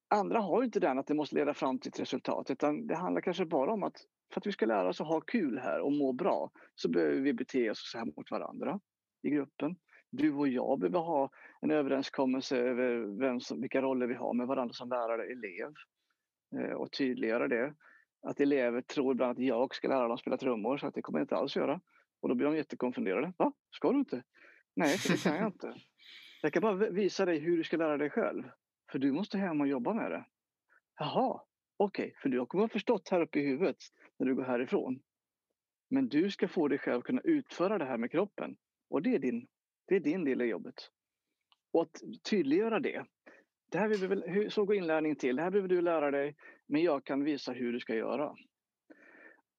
Andra 0.10 0.40
har 0.40 0.64
inte 0.64 0.80
den 0.80 1.00
att 1.00 1.08
det 1.08 1.14
måste 1.14 1.36
leda 1.36 1.54
fram 1.54 1.80
till 1.80 1.90
ett 1.90 2.00
resultat, 2.00 2.52
utan 2.52 2.88
det 2.88 2.96
handlar 2.96 3.22
kanske 3.22 3.46
bara 3.46 3.74
om 3.74 3.84
att 3.84 3.96
för 4.34 4.40
att 4.40 4.48
vi 4.48 4.52
ska 4.52 4.66
lära 4.66 4.90
oss 4.90 5.02
att 5.02 5.08
ha 5.08 5.22
kul 5.22 5.60
här 5.60 5.80
och 5.80 5.92
må 5.92 6.14
bra 6.14 6.52
så 6.76 6.90
behöver 6.90 7.20
vi 7.20 7.34
bete 7.34 7.72
oss 7.72 7.92
så 7.92 7.98
här 7.98 8.06
mot 8.06 8.32
varandra 8.32 8.80
i 9.24 9.30
gruppen. 9.30 9.76
Du 10.12 10.34
och 10.34 10.48
jag 10.48 10.80
behöver 10.80 11.00
ha 11.00 11.30
en 11.62 11.72
överenskommelse 11.72 12.58
över 12.58 13.20
vem 13.20 13.40
som, 13.40 13.62
vilka 13.62 13.82
roller 13.82 14.08
vi 14.08 14.14
har 14.14 14.34
med 14.34 14.48
varandra 14.48 14.74
som 14.74 14.90
lärare 14.90 15.22
och 15.22 15.32
elev 15.32 15.74
eh, 16.56 16.76
och 16.76 16.92
tydliggöra 16.92 17.48
det. 17.48 17.74
Att 18.28 18.40
elever 18.40 18.82
tror 18.82 19.12
ibland 19.12 19.32
att 19.32 19.46
jag 19.46 19.76
ska 19.76 19.88
lära 19.88 20.08
dem 20.08 20.18
spela 20.18 20.38
trummor 20.38 20.78
så 20.78 20.88
att 20.88 20.94
det 20.94 21.02
kommer 21.02 21.20
jag 21.20 21.24
inte 21.24 21.36
alls 21.36 21.56
göra. 21.56 21.82
Och 22.22 22.30
då 22.30 22.36
blir 22.36 22.48
de 22.48 22.56
jättekonfunderade. 22.56 23.34
Va? 23.38 23.54
Ska 23.72 23.92
du 23.92 24.00
inte? 24.00 24.24
Nej, 24.76 24.98
det 25.08 25.24
kan 25.24 25.36
jag 25.36 25.48
inte. 25.48 25.76
Jag 26.42 26.54
kan 26.54 26.62
bara 26.62 26.90
visa 26.90 27.26
dig 27.26 27.40
hur 27.40 27.58
du 27.58 27.64
ska 27.64 27.78
lära 27.78 27.98
dig 27.98 28.10
själv. 28.10 28.44
För 28.92 29.00
du 29.00 29.12
måste 29.12 29.38
hem 29.38 29.62
och 29.62 29.68
jobba 29.68 29.94
med 29.94 30.12
det. 30.12 30.26
Jaha, 31.00 31.42
okej, 31.78 32.06
okay, 32.06 32.16
för 32.22 32.30
du 32.30 32.46
kommer 32.46 32.64
ha 32.64 32.70
förstått 32.70 33.10
här 33.10 33.22
uppe 33.22 33.40
i 33.40 33.46
huvudet 33.46 33.78
när 34.20 34.28
du 34.28 34.36
går 34.36 34.44
härifrån. 34.44 35.02
Men 35.90 36.10
du 36.10 36.32
ska 36.32 36.48
få 36.48 36.68
dig 36.68 36.78
själv 36.78 36.98
att 36.98 37.04
kunna 37.04 37.22
utföra 37.22 37.78
det 37.78 37.86
här 37.86 37.98
med 37.98 38.12
kroppen. 38.12 38.58
Och 38.90 39.02
det 39.02 39.16
är 39.16 39.20
din, 39.20 39.48
det 39.88 39.96
är 39.96 40.00
din 40.00 40.24
del 40.24 40.42
i 40.42 40.46
jobbet. 40.46 40.76
Och 41.74 41.82
att 41.82 42.02
tydliggöra 42.30 42.80
det. 42.80 43.06
det 43.72 43.78
här 43.78 43.90
behöver, 43.90 44.50
så 44.50 44.66
går 44.66 44.76
inlärning 44.76 45.16
till. 45.16 45.36
Det 45.36 45.42
här 45.42 45.52
behöver 45.52 45.70
du 45.70 45.82
lära 45.82 46.12
dig, 46.12 46.36
men 46.68 46.82
jag 46.82 47.06
kan 47.06 47.24
visa 47.24 47.52
hur 47.52 47.74
du 47.74 47.80
ska 47.80 47.96
göra. 47.96 48.36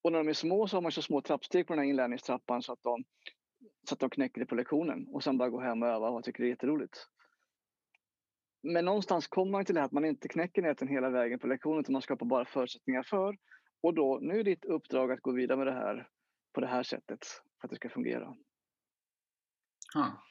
Och 0.02 0.12
när 0.12 0.18
de 0.18 0.28
är 0.28 0.32
små 0.32 0.68
så 0.68 0.76
har 0.76 0.82
man 0.82 0.92
så 0.92 1.02
små 1.02 1.20
trappsteg 1.20 1.66
på 1.66 1.72
den 1.72 1.84
här 1.84 1.90
inlärningstrappan 1.90 2.62
så 2.62 2.72
att 2.72 2.82
de, 2.82 3.04
så 3.88 3.94
att 3.94 4.00
de 4.00 4.10
knäcker 4.10 4.40
det 4.40 4.46
på 4.46 4.54
lektionen 4.54 5.06
och 5.08 5.24
sen 5.24 5.38
bara 5.38 5.50
går 5.50 5.62
hem 5.62 5.82
och 5.82 5.88
övar 5.88 6.10
och 6.10 6.24
tycker 6.24 6.42
det 6.42 6.48
är 6.48 6.50
jätteroligt. 6.50 7.06
Men 8.62 8.84
någonstans 8.84 9.26
kommer 9.26 9.52
man 9.52 9.64
till 9.64 9.74
det 9.74 9.80
här 9.80 9.86
att 9.86 9.92
man 9.92 10.04
inte 10.04 10.28
knäcker 10.28 10.62
näten 10.62 10.88
hela 10.88 11.10
vägen 11.10 11.38
på 11.38 11.46
lektionen 11.46 11.80
utan 11.80 11.92
man 11.92 12.02
skapar 12.02 12.26
bara 12.26 12.44
förutsättningar 12.44 13.02
för. 13.02 13.36
Och 13.82 13.94
då, 13.94 14.18
nu 14.22 14.40
är 14.40 14.44
ditt 14.44 14.64
uppdrag 14.64 15.12
att 15.12 15.20
gå 15.20 15.32
vidare 15.32 15.58
med 15.58 15.66
det 15.66 15.72
här 15.72 16.08
på 16.52 16.60
det 16.60 16.66
här 16.66 16.82
sättet 16.82 17.26
för 17.60 17.66
att 17.66 17.70
det 17.70 17.76
ska 17.76 17.88
fungera. 17.88 18.36
Ja, 19.94 20.22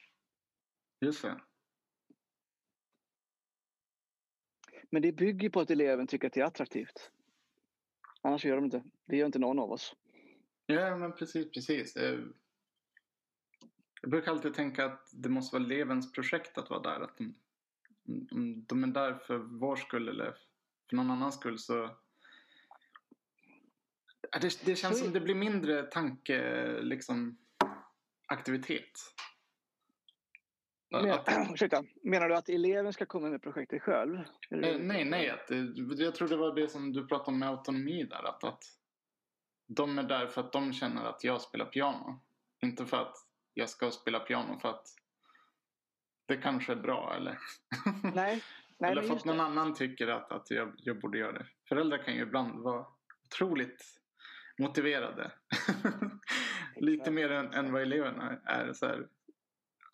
just 1.00 1.22
det. 1.22 1.40
Men 4.90 5.02
det 5.02 5.12
bygger 5.12 5.50
på 5.50 5.60
att 5.60 5.70
eleven 5.70 6.06
tycker 6.06 6.26
att 6.26 6.32
det 6.32 6.40
är 6.40 6.44
attraktivt. 6.44 7.10
Annars 8.22 8.44
gör 8.44 8.56
de 8.56 8.64
inte. 8.64 8.82
Det 9.06 9.16
gör 9.16 9.26
inte 9.26 9.38
någon 9.38 9.58
av 9.58 9.72
oss. 9.72 9.96
Ja, 10.66 10.96
men 10.96 11.12
precis, 11.12 11.50
precis. 11.50 11.96
Eh, 11.96 12.20
jag 14.02 14.10
brukar 14.10 14.30
alltid 14.32 14.54
tänka 14.54 14.84
att 14.84 15.10
det 15.12 15.28
måste 15.28 15.56
vara 15.56 15.64
elevens 15.64 16.12
projekt 16.12 16.58
att 16.58 16.70
vara 16.70 16.80
där. 16.80 17.00
Att 17.00 17.18
de, 17.18 17.34
om 18.30 18.64
de 18.68 18.84
är 18.84 18.88
där 18.88 19.14
för 19.14 19.38
vår 19.38 19.76
skull 19.76 20.08
eller 20.08 20.36
för 20.90 20.96
någon 20.96 21.10
annans 21.10 21.34
skull 21.34 21.58
så 21.58 21.96
det, 24.40 24.64
det 24.64 24.76
känns 24.76 24.98
så... 24.98 25.04
som 25.04 25.12
det 25.12 25.20
blir 25.20 25.34
mindre 25.34 25.82
tanke, 25.82 26.66
liksom, 26.82 27.38
aktivitet. 28.26 28.90
Men, 30.92 31.18
ursäkta, 31.54 31.84
menar 32.02 32.28
du 32.28 32.34
att 32.34 32.48
eleven 32.48 32.92
ska 32.92 33.06
komma 33.06 33.28
med 33.28 33.42
projektet 33.42 33.82
själv? 33.82 34.16
Eh, 34.50 34.78
nej, 34.80 35.04
nej. 35.04 35.30
Att, 35.30 35.50
jag 35.98 36.14
tror 36.14 36.28
det 36.28 36.36
var 36.36 36.54
det 36.54 36.68
som 36.68 36.92
du 36.92 37.06
pratade 37.06 37.30
om 37.30 37.38
med 37.38 37.48
autonomi 37.48 38.04
där. 38.04 38.28
Att, 38.28 38.44
att 38.44 38.64
de 39.66 39.98
är 39.98 40.02
där 40.02 40.26
för 40.26 40.40
att 40.40 40.52
de 40.52 40.72
känner 40.72 41.04
att 41.04 41.24
jag 41.24 41.40
spelar 41.40 41.64
piano. 41.64 42.20
Inte 42.62 42.86
för 42.86 42.96
att 42.96 43.16
jag 43.54 43.68
ska 43.68 43.90
spela 43.90 44.20
piano 44.20 44.58
för 44.58 44.68
att 44.68 44.86
det 46.26 46.36
kanske 46.36 46.72
är 46.72 46.76
bra 46.76 47.14
eller, 47.16 47.38
nej, 48.14 48.42
nej, 48.78 48.90
eller 48.90 49.02
för 49.02 49.16
att 49.16 49.24
någon 49.24 49.36
det. 49.36 49.42
annan 49.42 49.74
tycker 49.74 50.08
att, 50.08 50.32
att 50.32 50.50
jag, 50.50 50.72
jag 50.76 51.00
borde 51.00 51.18
göra 51.18 51.32
det. 51.32 51.46
Föräldrar 51.68 51.98
kan 51.98 52.14
ju 52.14 52.22
ibland 52.22 52.62
vara 52.62 52.86
otroligt 53.24 53.84
motiverade. 54.58 55.32
Lite 56.76 57.10
mer 57.10 57.30
än, 57.30 57.52
än 57.52 57.72
vad 57.72 57.82
eleverna 57.82 58.38
är. 58.44 58.72
Så 58.72 58.86
här. 58.86 59.06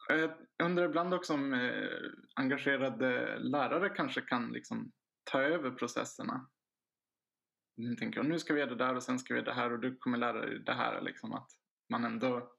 Jag 0.09 0.31
undrar 0.63 0.85
ibland 0.85 1.15
också 1.15 1.35
om 1.35 1.53
eh, 1.53 1.89
engagerade 2.35 3.39
lärare 3.39 3.89
kanske 3.89 4.21
kan 4.21 4.53
liksom 4.53 4.93
ta 5.25 5.43
över 5.43 5.71
processerna. 5.71 6.49
Jag 7.75 7.99
tänker, 7.99 8.23
nu 8.23 8.39
ska 8.39 8.55
vi 8.55 8.61
göra 8.61 8.71
det 8.71 8.85
där 8.85 8.95
och 8.95 9.03
sen 9.03 9.19
ska 9.19 9.35
vi 9.35 9.41
göra 9.41 9.51
det 9.51 9.61
här 9.61 9.73
och 9.73 9.81
du 9.81 9.97
kommer 9.97 10.19
lära 10.19 10.41
dig 10.41 10.59
det 10.59 10.73
här. 10.73 11.01
Liksom, 11.01 11.33
att 11.33 11.51
man 11.89 12.05
ändå 12.05 12.53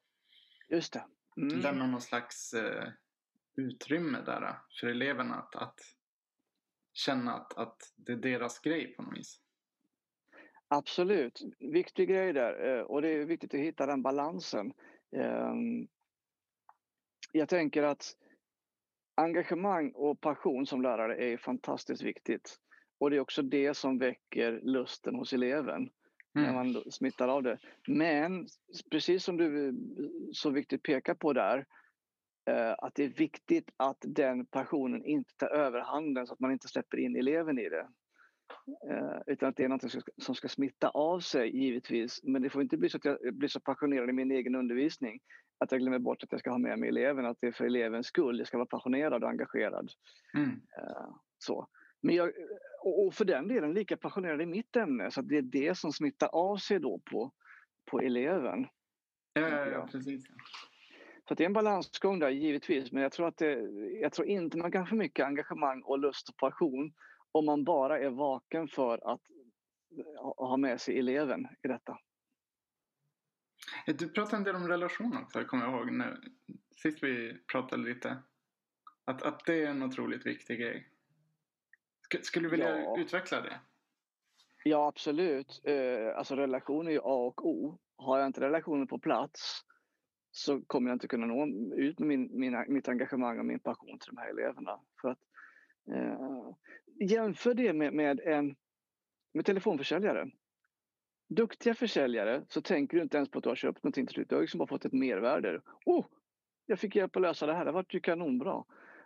Just 0.70 0.94
det. 0.94 1.06
Mm. 1.38 1.60
lämnar 1.60 1.88
någon 1.88 2.02
slags 2.02 2.54
eh, 2.54 2.90
utrymme 3.56 4.22
där 4.26 4.58
för 4.80 4.88
eleverna 4.88 5.36
att, 5.36 5.56
att 5.56 5.80
känna 6.94 7.34
att, 7.34 7.58
att 7.58 7.78
det 7.96 8.12
är 8.12 8.18
deras 8.18 8.60
grej 8.60 8.96
på 8.96 9.04
något 9.04 9.18
vis. 9.18 9.42
Absolut, 10.68 11.42
viktig 11.60 12.10
grej 12.10 12.34
där 12.34 12.78
eh, 12.78 12.82
och 12.82 13.02
det 13.02 13.10
är 13.10 13.26
viktigt 13.26 13.54
att 13.54 13.60
hitta 13.60 13.86
den 13.86 14.02
balansen. 14.02 14.74
Jag 17.32 17.50
tänker 17.50 17.84
att 17.84 18.16
engagemang 19.16 19.92
och 19.96 20.22
passion 20.22 20.66
som 20.66 20.82
lärare 20.82 21.16
är 21.16 21.38
fantastiskt 21.38 22.02
viktigt. 22.02 22.60
Och 23.00 23.10
det 23.10 23.16
är 23.16 23.20
också 23.20 23.42
det 23.42 23.74
som 23.74 23.98
väcker 23.98 24.60
lusten 24.64 25.16
hos 25.16 25.34
eleven 25.34 25.76
mm. 25.76 25.92
när 26.34 26.54
man 26.54 26.92
smittar 26.92 27.28
av 27.28 27.44
det. 27.44 27.58
Men 27.88 28.48
precis 28.92 29.24
som 29.24 29.38
du 29.38 29.76
så 30.34 30.50
viktigt 30.50 30.84
pekar 30.84 31.14
på 31.14 31.34
där, 31.34 31.66
eh, 32.50 32.72
att 32.78 32.96
det 32.96 33.04
är 33.04 33.10
viktigt 33.10 33.72
att 33.78 33.98
den 34.02 34.46
passionen 34.46 35.06
inte 35.06 35.34
tar 35.38 35.48
överhanden 35.48 36.28
så 36.28 36.34
att 36.34 36.40
man 36.40 36.52
inte 36.52 36.68
släpper 36.68 36.98
in 36.98 37.16
eleven 37.16 37.60
i 37.60 37.70
det. 37.70 37.88
Eh, 38.90 39.22
utan 39.28 39.50
att 39.50 39.56
det 39.56 39.64
är 39.64 39.70
något 39.70 39.92
som 40.18 40.36
ska 40.36 40.48
smitta 40.48 40.90
av 40.90 41.20
sig 41.20 41.58
givetvis. 41.58 42.20
Men 42.24 42.42
det 42.42 42.50
får 42.50 42.62
inte 42.62 42.78
bli 42.78 42.90
så 42.90 42.98
att 42.98 43.06
jag 43.06 43.34
blir 43.34 43.50
så 43.50 43.60
passionerad 43.60 44.10
i 44.10 44.14
min 44.14 44.32
egen 44.32 44.56
undervisning 44.56 45.20
att 45.60 45.72
jag 45.72 45.82
glömmer 45.82 46.00
bort 46.00 46.24
att 46.24 46.32
jag 46.32 46.40
ska 46.40 46.52
ha 46.52 46.58
med 46.58 46.80
mig 46.80 46.90
eleven, 46.90 47.26
att 47.26 47.38
det 47.42 47.48
är 47.48 47.52
för 47.52 47.66
elevens 47.66 48.08
skull. 48.08 48.38
Jag 48.38 48.48
ska 48.48 48.58
vara 48.58 48.66
passionerad 48.66 49.24
och 49.24 49.30
engagerad. 49.30 49.92
Mm. 50.34 50.50
Eh, 50.50 51.10
så. 51.38 51.68
Men 52.02 52.16
jag, 52.16 52.32
och 52.84 53.14
för 53.14 53.26
den 53.26 53.48
delen 53.48 53.74
lika 53.74 53.98
passionerad 53.98 54.42
i 54.42 54.46
mitt 54.46 54.76
ämne 54.76 55.12
så 55.12 55.20
att 55.20 55.28
det 55.28 55.38
är 55.38 55.42
det 55.42 55.78
som 55.78 55.94
smittar 55.94 56.28
av 56.28 56.58
sig 56.58 56.80
då 56.80 57.02
på, 57.12 57.32
på 57.92 58.00
eleven. 58.00 58.68
Ja, 59.34 59.50
ja, 59.50 59.66
ja 59.66 59.88
precis. 59.92 60.24
Så 61.28 61.34
det 61.36 61.44
är 61.44 61.46
en 61.46 61.54
balansgång 61.54 62.20
där 62.20 62.30
givetvis 62.30 62.92
men 62.92 63.04
jag 63.04 63.12
tror, 63.12 63.28
att 63.28 63.38
det, 63.38 63.54
jag 64.02 64.14
tror 64.14 64.28
inte 64.28 64.58
man 64.58 64.72
kan 64.72 64.82
ha 64.82 64.88
för 64.88 64.96
mycket 64.96 65.26
engagemang 65.26 65.82
och 65.82 66.00
lust 66.00 66.30
och 66.30 66.38
passion 66.38 66.94
om 67.32 67.46
man 67.46 67.64
bara 67.64 68.00
är 68.00 68.10
vaken 68.10 68.68
för 68.68 69.14
att 69.14 69.22
ha 70.38 70.58
med 70.58 70.82
sig 70.82 71.00
eleven 71.00 71.48
i 71.64 71.68
detta. 71.68 71.98
Du 73.86 74.10
pratade 74.10 74.38
en 74.38 74.44
del 74.44 74.56
om 74.56 74.68
relation 74.68 75.18
också, 75.18 75.46
kommer 75.46 75.66
jag 75.66 75.74
ihåg. 75.74 75.92
När, 75.92 76.18
sist 76.82 77.04
vi 77.04 77.38
pratade 77.52 77.84
lite. 77.84 78.18
Att, 79.06 79.24
att 79.24 79.46
det 79.46 79.64
är 79.64 79.68
en 79.68 79.84
otroligt 79.84 80.26
viktig 80.26 80.60
grej. 80.60 80.90
Skulle 82.22 82.46
du 82.46 82.50
vilja 82.50 82.80
ja. 82.80 83.00
utveckla 83.00 83.42
det? 83.42 83.60
Ja, 84.64 84.88
absolut. 84.88 85.62
Eh, 85.64 86.18
alltså 86.18 86.36
relation 86.36 86.88
är 86.88 86.92
ju 86.92 87.00
A 87.00 87.28
och 87.28 87.48
O. 87.48 87.80
Har 87.96 88.20
jag 88.20 88.28
inte 88.28 88.42
relationen 88.42 88.88
på 88.88 89.00
plats 89.00 89.62
så 90.32 90.62
kommer 90.62 90.90
jag 90.90 90.96
inte 90.96 91.08
kunna 91.08 91.26
nå 91.26 91.48
ut 91.76 92.00
med 92.00 92.08
min, 92.08 92.40
mina, 92.40 92.66
mitt 92.68 92.88
engagemang 92.88 93.40
och 93.40 93.46
min 93.46 93.60
passion 93.60 94.00
till 94.00 94.16
de 94.16 94.18
här 94.18 94.30
eleverna. 94.30 94.80
För 95.02 95.10
att, 95.10 95.20
eh, 95.94 96.56
jämför 97.10 97.54
det 97.54 97.74
med, 97.74 97.94
med 97.94 98.20
en 98.20 98.56
med 99.34 99.46
telefonförsäljare. 99.46 100.32
Duktiga 101.30 101.74
försäljare 101.74 102.44
så 102.48 102.62
tänker 102.62 102.98
du 102.98 103.04
inte 103.04 103.18
ens 103.18 103.30
på 103.30 103.38
att 103.38 103.44
du 103.44 103.50
har 103.50 103.56
köpt 103.56 103.84
någonting 103.84 104.06
till 104.06 104.14
slut. 104.14 104.30
Du 104.30 104.36
har 104.36 104.42
liksom 104.42 104.58
bara 104.58 104.68
fått 104.68 104.86
ett 104.86 104.94
mervärde. 104.94 105.62
Oh, 105.86 106.06
jag 106.66 106.80
fick 106.80 106.96
hjälp 106.96 107.16
att 107.16 107.22
lösa 107.22 107.46
det 107.46 107.54
här, 107.54 107.66
det 107.66 107.72
vart 107.72 107.94
ju 107.94 108.00
kanonbra. 108.00 108.64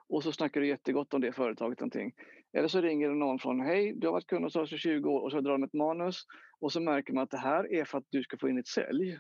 Och 0.08 0.24
så 0.24 0.32
snackar 0.32 0.62
du 0.62 0.68
jättegott 0.68 1.14
om 1.14 1.22
det 1.22 1.32
företaget. 1.32 1.80
Någonting. 1.80 2.14
Eller 2.54 2.68
så 2.68 2.82
ringer 2.82 3.10
det 3.10 3.16
någon 3.16 3.40
från, 3.40 3.62
hej, 3.62 3.94
du 3.96 4.08
har 4.08 4.12
varit 4.12 4.28
kund 4.28 4.44
hos 4.44 4.56
oss 4.56 4.74
i 4.74 4.78
20 4.78 5.10
år 5.10 5.22
och 5.22 5.32
så 5.32 5.42
drar 5.42 5.52
de 5.52 5.64
ett 5.64 5.74
manus 5.74 6.26
och 6.60 6.72
så 6.72 6.82
märker 6.82 7.14
man 7.14 7.24
att 7.24 7.32
det 7.32 7.38
här 7.38 7.74
är 7.74 7.86
för 7.86 7.98
att 7.98 8.08
du 8.10 8.24
ska 8.24 8.38
få 8.38 8.50
in 8.50 8.58
ett 8.58 8.68
sälj. 8.68 9.20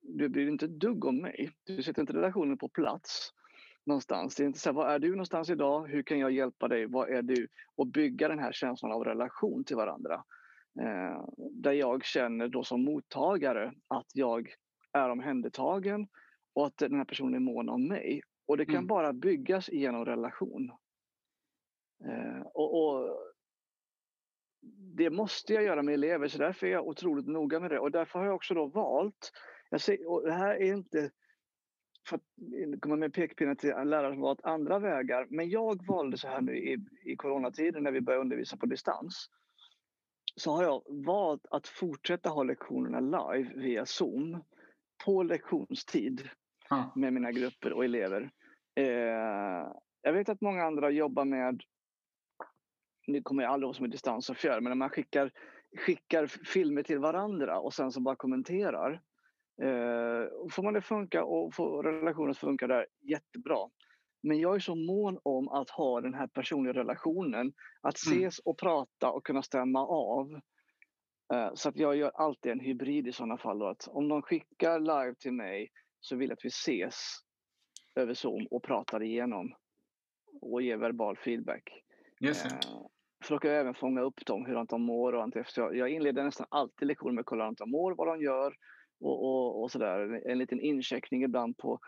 Du 0.00 0.28
bryr 0.28 0.44
dig 0.44 0.52
inte 0.52 0.64
ett 0.64 0.80
dugg 0.80 1.04
om 1.04 1.22
mig. 1.22 1.50
Du 1.64 1.82
sätter 1.82 2.00
inte 2.00 2.12
relationen 2.12 2.58
på 2.58 2.68
plats 2.68 3.32
någonstans. 3.86 4.34
Det 4.34 4.42
är 4.42 4.46
inte 4.46 4.58
så 4.58 4.68
här, 4.68 4.74
var 4.74 4.88
är 4.88 4.98
du 4.98 5.10
någonstans 5.10 5.50
idag? 5.50 5.86
Hur 5.86 6.02
kan 6.02 6.18
jag 6.18 6.30
hjälpa 6.30 6.68
dig? 6.68 6.86
Vad 6.86 7.10
är 7.10 7.22
du? 7.22 7.48
Och 7.76 7.86
bygga 7.86 8.28
den 8.28 8.38
här 8.38 8.52
känslan 8.52 8.92
av 8.92 9.04
relation 9.04 9.64
till 9.64 9.76
varandra. 9.76 10.24
Eh, 10.80 11.24
där 11.36 11.72
jag 11.72 12.04
känner 12.04 12.48
då 12.48 12.64
som 12.64 12.84
mottagare 12.84 13.72
att 13.88 14.06
jag 14.14 14.54
är 14.92 15.10
omhändertagen 15.10 16.08
och 16.54 16.66
att 16.66 16.76
den 16.76 16.94
här 16.94 17.04
personen 17.04 17.34
är 17.34 17.38
mån 17.38 17.68
om 17.68 17.88
mig. 17.88 18.22
Och 18.46 18.56
det 18.56 18.66
kan 18.66 18.74
mm. 18.74 18.86
bara 18.86 19.12
byggas 19.12 19.68
genom 19.68 20.04
relation. 20.04 20.70
Eh, 22.04 22.40
och, 22.40 22.84
och, 22.84 23.18
det 24.96 25.10
måste 25.10 25.54
jag 25.54 25.64
göra 25.64 25.82
med 25.82 25.94
elever 25.94 26.28
så 26.28 26.38
därför 26.38 26.66
är 26.66 26.70
jag 26.70 26.86
otroligt 26.86 27.26
noga 27.26 27.60
med 27.60 27.70
det 27.70 27.78
och 27.78 27.90
därför 27.90 28.18
har 28.18 28.26
jag 28.26 28.34
också 28.34 28.54
då 28.54 28.66
valt, 28.66 29.32
jag 29.70 29.80
ser, 29.80 30.10
och 30.10 30.26
det 30.26 30.32
här 30.32 30.54
är 30.54 30.72
inte 30.72 31.10
för 32.08 32.16
att 32.16 32.80
komma 32.80 32.96
med 32.96 33.14
pekpinnar 33.14 33.54
till 33.54 33.68
lärare 33.68 34.12
som 34.12 34.20
valt 34.20 34.44
andra 34.44 34.78
vägar, 34.78 35.26
men 35.30 35.48
jag 35.48 35.86
valde 35.86 36.18
så 36.18 36.28
här 36.28 36.40
nu 36.40 36.58
i, 36.58 36.78
i 37.04 37.16
coronatiden 37.16 37.82
när 37.82 37.92
vi 37.92 38.00
började 38.00 38.22
undervisa 38.22 38.56
på 38.56 38.66
distans 38.66 39.30
så 40.36 40.52
har 40.52 40.62
jag 40.62 40.82
valt 41.06 41.46
att 41.50 41.68
fortsätta 41.68 42.28
ha 42.28 42.42
lektionerna 42.42 43.00
live 43.00 43.52
via 43.54 43.86
Zoom 43.86 44.44
på 45.04 45.22
lektionstid 45.22 46.28
Ja. 46.70 46.92
med 46.96 47.12
mina 47.12 47.32
grupper 47.32 47.72
och 47.72 47.84
elever. 47.84 48.30
Eh, 48.74 49.72
jag 50.02 50.12
vet 50.12 50.28
att 50.28 50.40
många 50.40 50.64
andra 50.64 50.90
jobbar 50.90 51.24
med, 51.24 51.60
nu 53.06 53.22
kommer 53.22 53.42
jag 53.42 53.52
aldrig 53.52 53.66
ihåg 53.68 53.76
som 53.76 53.84
är 53.84 53.88
distans 53.88 54.30
och 54.30 54.36
fjärr, 54.36 54.60
men 54.60 54.70
när 54.70 54.74
man 54.76 54.90
skickar, 54.90 55.30
skickar 55.76 56.26
filmer 56.26 56.82
till 56.82 56.98
varandra 56.98 57.58
och 57.60 57.74
sen 57.74 57.92
så 57.92 58.00
bara 58.00 58.16
kommenterar. 58.16 58.92
Eh, 59.62 60.48
får 60.50 60.62
man 60.62 60.74
det 60.74 60.80
funka 60.80 61.24
och 61.24 61.54
får 61.54 61.82
relationen 61.82 62.30
att 62.30 62.38
funka 62.38 62.66
där, 62.66 62.86
jättebra. 63.00 63.68
Men 64.26 64.40
jag 64.40 64.54
är 64.54 64.58
så 64.58 64.74
mån 64.74 65.18
om 65.22 65.48
att 65.48 65.70
ha 65.70 66.00
den 66.00 66.14
här 66.14 66.26
personliga 66.26 66.72
relationen. 66.72 67.52
Att 67.80 68.06
Mm. 68.06 68.18
ses 68.18 68.38
och 68.38 68.58
prata 68.58 69.10
och 69.10 69.24
kunna 69.26 69.42
stämma 69.42 69.86
av. 69.86 70.40
Eh, 71.34 71.50
Så 71.54 71.68
att 71.68 71.76
jag 71.76 71.96
gör 71.96 72.10
alltid 72.14 72.52
en 72.52 72.60
hybrid 72.60 73.06
i 73.08 73.12
sådana 73.12 73.38
fall. 73.38 73.58
Då, 73.58 73.66
att 73.66 73.88
om 73.88 74.08
de 74.08 74.22
skickar 74.22 74.80
live 74.80 75.14
till 75.14 75.32
mig 75.32 75.70
så 76.00 76.16
vill 76.16 76.28
jag 76.28 76.36
att 76.36 76.44
vi 76.44 76.48
ses 76.48 76.94
över 77.94 78.14
Zoom 78.14 78.46
och 78.50 78.62
pratar 78.62 79.02
igenom. 79.02 79.54
Och 80.40 80.62
ger 80.62 80.76
verbal 80.76 81.16
feedback. 81.16 81.82
Det. 82.20 82.28
Eh, 82.28 82.60
För 83.24 83.34
då 83.34 83.38
kan 83.38 83.50
jag 83.50 83.60
även 83.60 83.74
fånga 83.74 84.00
upp 84.00 84.26
dem, 84.26 84.46
hur 84.46 84.64
de 84.64 84.82
mår. 84.82 85.12
Och. 85.12 85.76
Jag 85.76 85.88
inleder 85.90 86.24
nästan 86.24 86.46
alltid 86.50 86.88
lektioner 86.88 87.12
med 87.12 87.20
att 87.20 87.26
kolla 87.26 87.44
hur 87.44 87.54
de 87.58 87.70
mår, 87.70 87.94
vad 87.94 88.06
de 88.08 88.20
gör 88.20 88.54
och, 89.00 89.24
och, 89.24 89.62
och 89.62 89.70
sådär. 89.70 90.22
En 90.30 90.38
liten 90.38 90.60
incheckning 90.60 91.22
ibland 91.22 91.58
på 91.58 91.78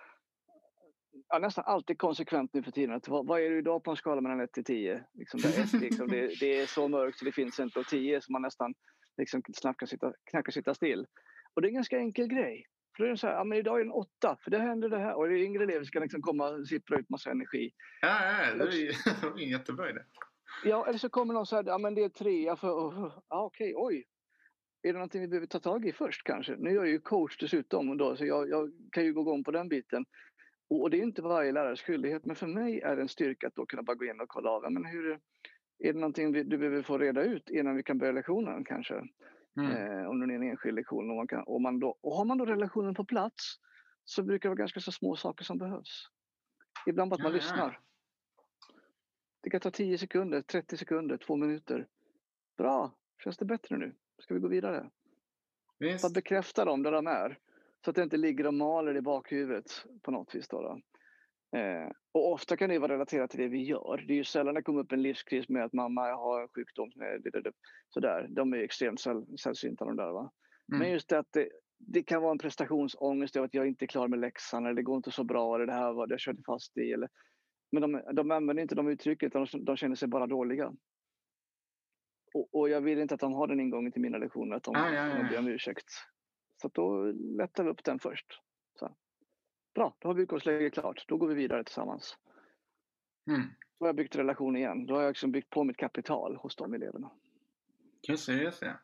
ja, 1.29 1.39
nästan 1.39 1.65
alltid 1.67 1.99
konsekvent 1.99 2.55
nu 2.55 2.63
för 2.63 2.71
tiden. 2.71 2.95
Att, 2.95 3.09
vad, 3.09 3.27
vad 3.27 3.41
är 3.41 3.51
du 3.51 3.59
idag 3.59 3.85
på 3.85 3.91
en 3.91 3.97
skala 3.97 4.21
mellan 4.21 4.41
1 4.41 4.53
till 4.53 4.65
10? 4.65 5.05
Liksom 5.15 5.41
där 5.41 5.63
ett, 5.63 5.73
liksom, 5.73 6.09
det, 6.09 6.27
det 6.41 6.61
är 6.61 6.67
så 6.67 6.89
mörkt 6.89 7.19
så 7.19 7.25
det 7.25 7.33
finns 7.33 7.61
inte 7.61 7.79
och 7.79 7.87
10 7.87 8.21
så 8.21 8.33
man 8.33 8.43
nästan 8.43 8.75
liksom 9.17 9.43
snabbt 9.55 9.79
kan 9.79 9.89
sitta, 9.89 10.13
knappt 10.31 10.55
sitta 10.55 10.75
still. 10.75 11.07
Och 11.55 11.63
det 11.63 11.67
är 11.67 11.71
en 11.71 11.75
ganska 11.75 11.99
enkel 11.99 12.29
grej. 12.29 12.67
För 12.97 13.03
då 13.03 13.07
är 13.07 13.11
det 13.11 13.17
så 13.17 13.27
här, 13.27 13.35
ja, 13.35 13.45
men 13.45 13.59
idag 13.59 13.81
är 13.81 13.85
det 13.85 13.89
en 13.89 13.93
8 13.93 14.37
för 14.45 14.51
det 14.51 14.59
händer 14.59 14.89
det 14.89 14.99
här. 14.99 15.15
Och 15.15 15.29
det 15.29 15.35
är 15.35 15.45
yngre 15.45 15.65
elever 15.65 15.85
som 15.85 15.91
kan 15.91 16.03
liksom 16.03 16.23
komma 16.23 16.49
och 16.49 16.69
sippra 16.69 16.99
ut 16.99 17.11
massa 17.11 17.31
energi. 17.31 17.71
Ja, 18.01 18.09
ja, 18.49 18.55
det 18.55 18.63
är 18.63 19.37
det 19.37 19.43
en 19.45 19.51
jättebra 19.51 19.91
idé. 19.91 20.01
Ja, 20.65 20.87
eller 20.87 20.99
så 20.99 21.09
kommer 21.09 21.35
någon 21.35 21.47
så 21.47 21.57
här, 21.57 21.65
ja 21.67 21.79
men 21.79 21.95
det 21.95 22.05
är 22.05 22.09
trea 22.09 22.57
för, 22.57 22.69
ja 23.29 23.45
okej, 23.45 23.75
oj. 23.77 24.05
Är 24.83 24.93
det 24.93 24.99
någonting 24.99 25.21
vi 25.21 25.29
behöver 25.29 25.47
ta 25.47 25.61
tag 25.61 25.87
i 25.87 25.93
först 25.93 26.25
kanske? 26.25 26.57
Nu 26.57 26.71
är 26.71 26.75
jag 26.75 26.89
ju 26.89 27.01
coach 27.01 27.37
dessutom 27.39 27.97
då, 27.97 28.17
så 28.17 28.27
jag, 28.27 28.49
jag 28.49 28.73
kan 28.93 29.05
ju 29.05 29.13
gå 29.13 29.21
igång 29.21 29.45
på 29.45 29.51
den 29.51 29.69
biten. 29.69 30.05
Och, 30.71 30.91
det 30.91 30.97
är 30.99 31.03
inte 31.03 31.23
varje 31.23 31.53
lärares 31.53 31.83
skyldighet, 31.83 32.25
men 32.25 32.37
för 32.37 32.47
mig 32.47 32.81
är 32.81 32.97
det 32.97 33.03
en 33.03 33.09
styrka 33.09 33.47
att 33.47 33.55
då 33.55 33.67
kunna 33.67 33.83
bara 33.83 33.95
gå 33.95 34.05
in 34.05 34.21
och 34.21 34.29
kolla 34.29 34.51
av. 34.51 34.73
Men 34.73 34.85
hur, 34.85 35.21
är 35.79 35.93
det 35.93 35.99
någonting 35.99 36.33
vi, 36.33 36.43
du 36.43 36.59
behöver 36.59 36.83
få 36.83 36.99
reda 36.99 37.23
ut 37.23 37.51
innan 37.51 37.77
vi 37.77 37.83
kan 37.83 37.99
börja 37.99 38.13
lektionen 38.13 38.65
kanske? 38.65 38.95
Mm. 39.61 39.71
Eh, 39.73 40.09
om 40.09 40.21
det 40.21 40.35
är 40.35 40.37
en 40.37 40.43
enskild 40.43 40.75
lektion. 40.75 41.11
Och, 41.11 41.17
man 41.17 41.27
kan, 41.27 41.43
och, 41.43 41.61
man 41.61 41.81
då, 41.81 41.99
och 42.01 42.13
har 42.13 42.25
man 42.25 42.39
då 42.39 42.45
relationen 42.45 42.95
på 42.95 43.05
plats 43.05 43.55
så 44.05 44.23
brukar 44.23 44.49
det 44.49 44.55
vara 44.55 44.59
ganska 44.59 44.81
så 44.81 44.93
små 44.93 45.17
saker 45.17 45.45
som 45.45 45.59
behövs. 45.59 46.09
Ibland 46.87 47.11
bara 47.11 47.15
att 47.15 47.23
man 47.23 47.33
Ja, 47.33 47.39
ja. 47.39 47.43
lyssnar. 47.43 47.81
Det 49.43 49.51
kan 49.51 49.61
ta 49.61 49.71
10 49.71 49.99
sekunder, 49.99 50.43
30 50.43 50.77
sekunder, 50.77 51.17
två 51.17 51.37
minuter. 51.37 51.87
Bra, 52.57 52.95
känns 53.25 53.37
det 53.37 53.45
bättre 53.45 53.77
nu? 53.77 53.95
Ska 54.19 54.35
vi 54.35 54.41
gå 54.41 54.49
vidare? 54.49 54.91
Visst. 55.79 56.03
Bara 56.03 56.13
bekräfta 56.13 56.65
dem 56.65 56.83
där 56.83 56.93
de 56.93 57.07
är. 57.07 57.39
Så 57.85 57.91
att 57.91 57.97
det 57.97 58.03
inte 58.03 58.17
ligger 58.17 58.47
och 58.47 58.55
maler 58.55 58.97
i 58.97 59.01
bakhuvudet 59.01 59.85
på 60.03 60.11
något 60.11 60.35
vis. 60.35 60.49
Då, 60.49 60.63
då. 60.63 60.81
Eh, 61.59 61.91
och 62.13 62.33
ofta 62.33 62.57
kan 62.57 62.71
det 62.71 62.79
vara 62.79 62.93
relaterat 62.93 63.31
till 63.31 63.41
det 63.41 63.49
vi 63.49 63.63
gör. 63.63 64.05
Det 64.07 64.13
är 64.13 64.17
ju 64.17 64.25
sällan 64.25 64.55
det 64.55 64.63
kommer 64.63 64.81
upp 64.81 64.93
en 64.93 65.03
livskris 65.03 65.49
med 65.49 65.65
att 65.65 65.73
mamma 65.73 66.01
har 66.13 66.43
en 66.43 66.49
sjukdom. 66.49 66.91
det- 66.97 67.53
Sådär. 67.89 68.27
De 68.31 68.53
är 68.53 68.57
ju 68.57 68.65
extremt 68.65 69.01
säll, 69.01 69.39
sällsynta 69.39 69.85
de 69.85 69.97
där. 69.97 70.13
Va? 70.13 70.33
Mm. 70.73 70.79
Men 70.81 70.91
just 70.91 71.09
det 71.09 71.19
att 71.19 71.33
det, 71.33 71.49
det 71.79 72.03
kan 72.03 72.23
vara 72.23 72.33
en 72.33 72.39
prestationsångest 72.39 73.37
över 73.37 73.47
att 73.47 73.55
jag 73.55 73.67
inte 73.69 73.85
är 73.85 73.87
klar 73.87 74.09
med 74.09 74.19
läxan 74.19 74.65
eller 74.67 74.75
det 74.75 74.83
går 74.83 74.97
inte 74.97 75.11
så 75.11 75.25
bra 75.25 75.55
eller 75.55 75.67
det 75.67 75.73
här 75.73 75.93
var 75.93 76.07
det 76.07 76.13
jag 76.13 76.21
körde 76.21 76.43
fast 76.47 76.77
i. 76.79 76.93
Eller, 76.93 77.09
men 77.73 77.83
de, 77.83 78.03
de 78.15 78.31
använder 78.31 78.63
inte 78.63 78.75
de 78.75 78.89
uttrycken 78.89 79.27
utan 79.27 79.47
de, 79.53 79.65
de 79.65 79.77
känner 79.77 79.95
sig 79.97 80.09
bara 80.09 80.27
dåliga. 80.27 80.73
Och, 82.35 82.55
och 82.55 82.69
jag 82.69 82.81
vill 82.81 82.99
inte 82.99 83.15
att 83.15 83.21
de 83.21 83.33
har 83.33 83.47
den 83.47 83.61
ingången 83.61 83.93
till 83.93 84.03
mina 84.03 84.19
lektioner, 84.19 84.57
att 84.57 84.63
de, 84.63 84.77
Ah, 84.77 84.91
ja, 84.93 85.07
ja, 85.09 85.15
de 85.17 85.29
ber 85.29 85.39
om 85.39 85.49
ursäkt. 85.49 85.87
Så 86.63 86.69
då 86.69 87.13
lättar 87.13 87.65
vi 87.65 87.71
upp 87.71 87.85
den 87.85 87.99
först. 87.99 88.41
Så. 88.79 88.97
Bra, 89.75 89.97
då 89.99 90.09
har 90.09 90.15
vi 90.15 90.23
utgångsläget 90.23 90.75
klart. 90.75 91.05
Då 91.09 91.17
går 91.17 91.29
vi 91.29 91.35
vidare 91.35 91.65
tillsammans. 91.65 92.17
Mm. 93.31 93.43
Då 93.79 93.85
har 93.85 93.89
jag 93.89 93.97
byggt 93.97 94.17
relation 94.17 94.57
igen. 94.57 94.87
Då 94.87 94.95
har 94.95 95.03
jag 95.03 95.11
liksom 95.11 95.33
byggt 95.33 95.51
på 95.51 95.65
mitt 95.65 95.77
kapital 95.77 96.37
hos 96.37 96.57
de 96.57 96.75
eleverna. 96.75 97.11
Just 98.09 98.27
det, 98.27 98.33
just 98.33 98.61
det. 98.61 98.79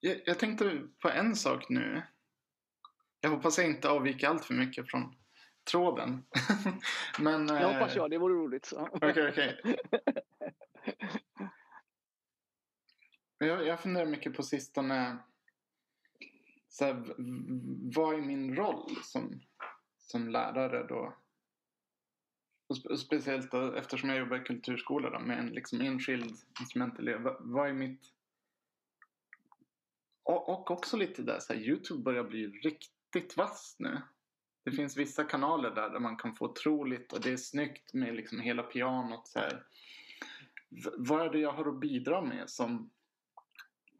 Jag, 0.00 0.20
jag 0.24 0.38
tänkte 0.38 0.82
på 0.98 1.08
en 1.08 1.36
sak 1.36 1.68
nu. 1.68 2.02
Jag 3.20 3.30
hoppas 3.30 3.58
jag 3.58 3.66
inte 3.66 3.88
avviker 3.88 4.28
allt 4.28 4.44
för 4.44 4.54
mycket 4.54 4.90
från 4.90 5.14
tråden. 5.70 6.24
Men... 7.20 7.48
Jag 7.48 7.72
hoppas 7.72 7.96
jag, 7.96 8.10
det 8.10 8.18
vore 8.18 8.34
roligt. 8.34 8.72
Okej, 8.76 9.28
okej. 9.28 9.60
Jag, 13.38 13.66
jag 13.66 13.80
funderar 13.80 14.06
mycket 14.06 14.34
på 14.34 14.42
sistone. 14.42 15.18
Så 16.78 16.84
här, 16.84 17.14
vad 17.96 18.14
är 18.14 18.22
min 18.22 18.56
roll 18.56 18.96
som, 19.02 19.40
som 19.98 20.28
lärare 20.28 20.86
då? 20.86 21.16
Och 22.68 22.76
spe, 22.76 22.88
och 22.88 22.98
speciellt 23.00 23.50
då, 23.50 23.72
eftersom 23.72 24.08
jag 24.08 24.18
jobbar 24.18 24.36
i 24.36 24.44
kulturskola 24.44 25.10
då, 25.10 25.18
med 25.18 25.38
en 25.38 25.46
liksom 25.46 25.80
enskild 25.80 26.36
instrumentelev. 26.60 27.22
Vad, 27.22 27.36
vad 27.40 27.68
är 27.68 27.72
mitt... 27.72 28.00
Och, 30.22 30.48
och 30.48 30.70
också 30.70 30.96
lite 30.96 31.22
där, 31.22 31.38
så 31.40 31.52
här, 31.52 31.60
Youtube 31.60 32.02
börjar 32.02 32.24
bli 32.24 32.46
riktigt 32.46 33.36
vass 33.36 33.76
nu. 33.78 34.02
Det 34.64 34.72
finns 34.72 34.96
vissa 34.96 35.24
kanaler 35.24 35.70
där, 35.70 35.90
där 35.90 36.00
man 36.00 36.16
kan 36.16 36.34
få 36.34 36.44
otroligt 36.44 37.12
och 37.12 37.20
det 37.20 37.32
är 37.32 37.36
snyggt 37.36 37.94
med 37.94 38.14
liksom 38.14 38.40
hela 38.40 38.62
pianot. 38.62 39.28
Så 39.28 39.38
här. 39.38 39.66
V- 40.68 40.90
vad 40.98 41.26
är 41.26 41.30
det 41.30 41.38
jag 41.38 41.52
har 41.52 41.68
att 41.68 41.80
bidra 41.80 42.22
med 42.22 42.50
som 42.50 42.90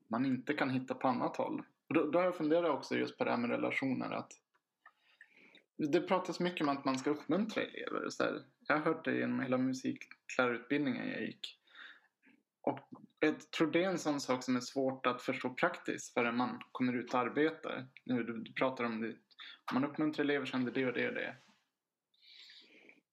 man 0.09 0.27
inte 0.27 0.55
kan 0.55 0.71
hitta 0.71 0.95
på 0.95 1.09
annat 1.09 1.37
håll? 1.37 1.62
Och 1.88 1.94
då, 1.94 2.11
då 2.11 2.18
har 2.18 2.25
jag 2.25 2.37
funderat 2.37 2.70
också 2.70 2.96
just 2.96 3.18
på 3.18 3.25
det 3.25 3.31
här 3.31 3.38
med 3.38 3.51
relationer. 3.51 4.11
att 4.11 4.33
Det 5.92 6.01
pratas 6.01 6.40
mycket 6.40 6.61
om 6.61 6.68
att 6.68 6.85
man 6.85 6.99
ska 6.99 7.11
uppmuntra 7.11 7.62
elever. 7.62 8.09
Så 8.11 8.25
här. 8.25 8.44
Jag 8.68 8.77
har 8.77 8.83
hört 8.85 9.05
det 9.05 9.18
genom 9.18 9.40
hela 9.40 9.59
musiklärarutbildningen 9.59 11.09
jag 11.09 11.22
gick. 11.22 11.61
Och 12.62 12.81
jag 13.20 13.51
tror 13.51 13.70
det 13.70 13.85
är 13.85 13.88
en 13.88 13.99
sån 13.99 14.20
sak 14.20 14.42
som 14.44 14.57
är 14.57 14.61
svårt 14.61 15.07
att 15.07 15.22
förstå 15.22 15.51
praktiskt 15.51 16.14
förrän 16.14 16.37
man 16.37 16.61
kommer 16.72 16.92
ut 16.92 17.14
och 17.14 17.20
arbetar. 17.20 17.88
Nu, 18.05 18.22
du, 18.22 18.42
du 18.42 18.53
pratar 18.53 18.85
om 18.85 19.01
det. 19.01 19.09
Om 19.72 19.81
man 19.81 19.85
uppmuntrar 19.85 20.25
elever 20.25 20.46
så 20.46 20.57
händer 20.57 20.72
det 20.72 20.87
och 20.87 20.92
det 20.92 21.09
och 21.09 21.14
det. 21.14 21.37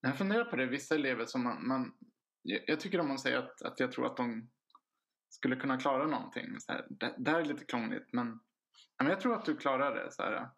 Men 0.01 0.09
jag 0.09 0.17
funderar 0.17 0.45
på 0.45 0.55
det. 0.55 0.65
Vissa 0.65 0.95
elever 0.95 1.25
som 1.25 1.43
man... 1.43 1.67
man 1.67 1.93
jag, 2.41 2.61
jag 2.67 2.79
tycker 2.79 2.99
om 2.99 3.07
man 3.07 3.19
säger 3.19 3.37
att, 3.37 3.61
att 3.61 3.79
jag 3.79 3.91
tror 3.91 4.05
att 4.05 4.17
de 4.17 4.49
skulle 5.29 5.55
kunna 5.55 5.77
klara 5.77 6.07
någonting. 6.07 6.59
Så 6.59 6.71
här, 6.71 6.87
det, 6.89 7.15
det 7.17 7.31
här 7.31 7.39
är 7.39 7.45
lite 7.45 7.65
krångligt 7.65 8.13
men, 8.13 8.39
men 8.97 9.07
jag 9.07 9.21
tror 9.21 9.35
att 9.35 9.45
du 9.45 9.57
klarar 9.57 9.95
det. 9.95 10.11
Så 10.11 10.23
här, 10.23 10.49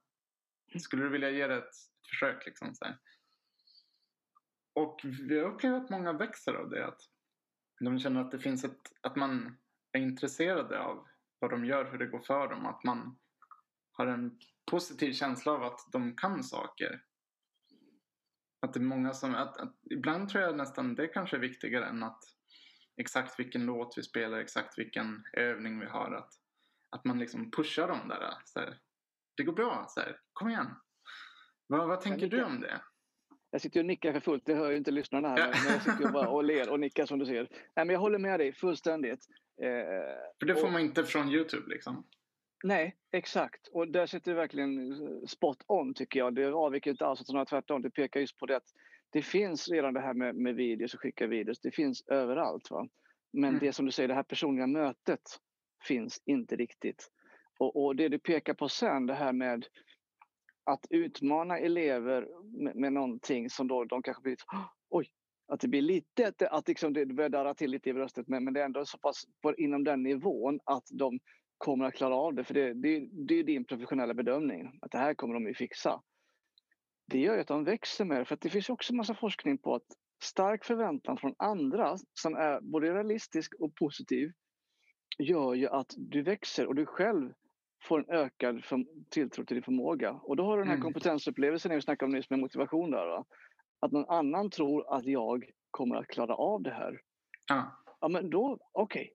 skulle 0.80 1.04
du 1.04 1.10
vilja 1.10 1.30
ge 1.30 1.48
det 1.48 1.58
ett 1.58 1.76
försök? 2.10 2.46
Liksom, 2.46 2.76
så 2.76 2.86
här. 2.86 2.98
Och 4.74 5.02
vi 5.04 5.40
har 5.40 5.52
upplevt 5.52 5.84
att 5.84 5.90
många 5.90 6.14
växer 6.14 6.54
av 6.54 6.70
det. 6.70 6.86
Att 6.86 7.02
de 7.80 8.00
känner 8.00 8.22
att 8.22 8.32
det 8.32 8.40
finns 8.40 8.64
ett, 8.64 8.92
att 9.02 9.16
man 9.16 9.58
är 9.92 10.00
intresserade 10.00 10.80
av 10.80 11.08
vad 11.40 11.52
de 11.52 11.66
gör, 11.66 11.92
hur 11.92 11.98
det 11.98 12.08
går 12.08 12.20
för 12.20 12.48
dem. 12.48 12.66
Att 12.66 12.84
man 12.84 13.18
har 13.92 14.08
en 14.08 14.40
positiv 14.72 15.14
känsla 15.14 15.52
av 15.52 15.64
att 15.64 15.80
de 15.92 16.16
kan 16.16 16.44
saker. 16.44 17.04
Att 18.60 18.74
det 18.74 18.80
är 18.80 18.84
många 18.84 19.14
som, 19.14 19.36
att, 19.36 19.58
att, 19.58 19.76
ibland 19.92 20.30
tror 20.30 20.44
jag 20.44 20.58
nästan 20.58 20.96
det 20.96 21.08
kanske 21.08 21.36
är 21.36 21.42
viktigare 21.42 21.86
än 21.86 22.04
att 22.04 22.24
exakt 22.98 23.40
vilken 23.40 23.66
låt 23.66 23.98
vi 23.98 24.04
spelar, 24.04 24.38
exakt 24.38 24.78
vilken 24.78 25.24
övning 25.34 25.80
vi 25.80 25.86
har. 25.86 26.12
Att, 26.12 26.34
att 26.96 27.06
man 27.06 27.20
liksom 27.20 27.52
pushar 27.52 27.88
dem 27.88 28.08
där. 28.08 28.34
Så 28.46 28.60
här, 28.60 28.78
det 29.38 29.44
går 29.44 29.54
bra, 29.54 29.86
så 29.90 30.00
här, 30.00 30.20
kom 30.34 30.50
igen. 30.50 30.68
Vad, 31.68 31.88
vad 31.88 32.02
tänker 32.02 32.28
du 32.28 32.44
om 32.44 32.60
det? 32.60 32.82
Jag 33.52 33.62
sitter 33.62 33.80
och 33.80 33.86
nickar 33.86 34.14
för 34.14 34.20
fullt, 34.20 34.46
det 34.46 34.56
hör 34.56 34.72
ju 34.72 34.78
inte 34.78 34.92
lyssnarna 34.92 35.28
här. 35.30 35.38
Men 35.38 35.74
jag 35.74 35.82
sitter 35.82 36.04
ju 36.06 36.12
bara 36.12 36.30
och 36.30 36.44
ler 36.44 36.70
och 36.70 36.80
nickar 36.80 37.06
som 37.06 37.20
du 37.20 37.26
ser. 37.26 37.48
Nej, 37.52 37.86
men 37.86 37.90
jag 37.90 38.00
håller 38.00 38.20
med 38.20 38.40
dig 38.40 38.54
fullständigt. 38.54 39.26
Eh, 39.62 39.68
För 40.40 40.46
det 40.46 40.56
får 40.56 40.66
och- 40.66 40.72
man 40.72 40.82
inte 40.82 41.04
från 41.04 41.30
Youtube 41.30 41.70
liksom. 41.70 42.06
Nej, 42.64 42.96
exakt. 43.12 43.68
Och 43.68 43.88
där 43.92 44.06
sitter 44.06 44.32
du 44.32 44.36
verkligen 44.38 44.92
eh, 44.92 45.26
spot 45.28 45.58
on 45.68 45.94
tycker 45.94 46.20
jag. 46.20 46.36
Det 46.36 46.54
avviker 46.54 46.92
inte 46.92 47.06
alls, 47.06 47.22
utan 47.22 47.46
tvärtom. 47.46 47.82
Det 47.82 47.92
pekar 47.92 48.20
just 48.20 48.38
på 48.38 48.46
det 48.46 48.56
att 48.56 48.68
det 49.10 49.22
finns 49.22 49.70
redan 49.70 49.94
det 49.94 50.00
här 50.02 50.14
med, 50.14 50.36
med 50.36 50.56
videos 50.56 50.94
och 50.94 51.00
skicka 51.00 51.28
videos. 51.28 51.60
Det 51.60 51.72
finns 51.72 52.04
överallt. 52.08 52.72
Va? 52.72 52.88
Men 53.34 53.50
Mm. 53.50 53.60
det 53.60 53.74
som 53.74 53.86
du 53.86 53.92
säger, 53.92 54.08
det 54.08 54.14
här 54.16 54.24
personliga 54.24 54.68
mötet 54.68 55.22
finns 55.88 56.22
inte 56.26 56.56
riktigt. 56.56 57.12
Och, 57.60 57.86
och 57.86 57.96
det 57.96 58.10
du 58.10 58.20
pekar 58.20 58.54
på 58.54 58.70
sen, 58.70 59.06
det 59.06 59.14
här 59.14 59.34
med 59.34 59.66
att 60.64 60.86
utmana 60.90 61.60
elever 61.60 62.28
med, 62.64 62.76
med 62.76 62.94
någonting 62.94 63.50
som 63.50 63.68
då 63.68 63.84
de 63.84 64.02
kanske 64.02 64.24
blir 64.24 64.38
oj, 64.90 65.10
att 65.48 65.60
det 65.60 65.68
blir 65.68 65.82
lite, 65.82 66.28
att, 66.28 66.42
att 66.42 66.68
liksom 66.68 66.94
det 66.94 67.06
börjar 67.06 67.30
darra 67.30 67.54
till 67.54 67.72
lite 67.72 67.90
i 67.90 67.94
bröstet 67.94 68.28
men, 68.28 68.44
men 68.44 68.54
det 68.54 68.62
är 68.62 68.66
ändå 68.66 68.86
så 68.86 68.98
pass 68.98 69.24
på, 69.42 69.56
inom 69.56 69.84
den 69.84 70.04
nivån 70.04 70.60
att 70.64 70.88
de 70.92 71.20
kommer 71.58 71.86
att 71.86 71.94
klara 71.94 72.16
av 72.16 72.34
det. 72.34 72.44
För 72.44 72.54
det, 72.54 72.74
det, 72.74 73.08
det 73.28 73.36
är 73.36 73.44
din 73.44 73.66
professionella 73.66 74.14
bedömning, 74.14 74.80
att 74.82 74.92
det 74.92 74.98
här 74.98 75.14
kommer 75.14 75.34
de 75.34 75.48
ju 75.48 75.54
fixa. 75.54 76.02
Det 77.08 77.20
gör 77.20 77.36
ju 77.36 77.42
att 77.42 77.48
de 77.48 77.64
växer 77.64 78.06
mer, 78.06 78.24
för 78.24 78.34
att 78.34 78.42
det 78.42 78.50
finns 78.50 78.70
också 78.70 78.96
massa 78.96 79.16
forskning 79.16 79.58
på 79.58 79.76
att 79.76 79.86
stark 80.24 80.66
förväntan 80.66 81.18
från 81.18 81.36
andra 81.38 81.98
som 82.14 82.36
är 82.36 82.62
både 82.62 82.94
realistisk 82.94 83.54
och 83.60 83.76
positiv 83.76 84.32
gör 85.18 85.54
ju 85.54 85.68
att 85.68 85.94
du 85.98 86.22
växer 86.22 86.68
och 86.68 86.76
du 86.76 86.86
själv 86.86 87.34
får 87.84 88.00
en 88.00 88.10
ökad 88.16 88.64
tilltro 89.10 89.46
till 89.46 89.56
din 89.56 89.64
förmåga. 89.64 90.12
Och 90.12 90.36
då 90.36 90.44
har 90.44 90.58
du 90.58 90.62
den 90.64 90.68
här 90.68 90.76
Mm. 90.76 90.84
kompetensupplevelsen 90.84 91.76
vi 91.76 91.82
snackade 91.82 92.10
om 92.10 92.16
nyss 92.18 92.30
med 92.30 92.40
motivation 92.40 92.92
där. 92.92 93.06
Va? 93.08 93.26
Att 93.80 93.92
någon 93.92 94.10
annan 94.10 94.50
tror 94.50 94.94
att 94.96 95.06
jag 95.06 95.46
kommer 95.72 95.96
att 95.96 96.08
klara 96.08 96.36
av 96.36 96.62
det 96.62 96.72
här. 96.74 97.00
Ja. 97.50 97.82
Ja 98.02 98.08
men 98.08 98.30
då, 98.30 98.58
okej. 98.72 99.12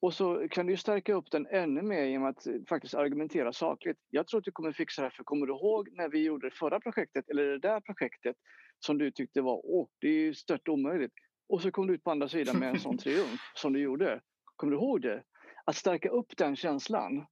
Och 0.00 0.14
så 0.14 0.48
kan 0.50 0.66
du 0.66 0.76
stärka 0.76 1.14
upp 1.14 1.30
den 1.30 1.46
ännu 1.46 1.82
mer 1.82 2.04
genom 2.04 2.26
att 2.28 2.46
eh, 2.46 2.54
faktiskt 2.68 2.94
argumentera 2.94 3.52
sakligt. 3.52 3.98
Jag 4.10 4.26
tror 4.26 4.38
att 4.38 4.44
du 4.44 4.52
kommer 4.52 4.72
fixa 4.72 5.02
det 5.02 5.06
här, 5.06 5.10
för 5.16 5.24
kommer 5.24 5.46
du 5.46 5.52
ihåg 5.52 5.88
när 5.92 6.08
vi 6.08 6.24
gjorde 6.24 6.46
det 6.50 6.54
förra 6.54 6.80
projektet, 6.80 7.30
eller 7.30 7.44
det 7.44 7.58
där 7.58 7.80
projektet 7.80 8.36
som 8.78 8.98
du 8.98 9.10
tyckte 9.10 9.40
var, 9.42 9.60
åh, 9.64 9.88
det 10.00 10.08
är 10.08 10.12
ju 10.20 10.34
stört 10.34 10.68
omöjligt. 10.68 11.12
Och 11.48 11.62
så 11.62 11.70
kom 11.70 11.86
du 11.86 11.94
ut 11.94 12.04
på 12.04 12.10
andra 12.10 12.28
sidan 12.28 12.58
med 12.58 12.68
en 12.68 12.80
sån 12.80 12.98
triumf 13.04 13.40
som 13.54 13.72
du 13.72 13.80
gjorde. 13.80 14.20
Kommer 14.56 14.70
du 14.70 14.76
ihåg 14.78 15.02
det? 15.02 15.22
Att 15.66 15.76
stärka 15.76 16.08
upp 16.08 16.36
den 16.36 16.56
känslan. 16.56 17.26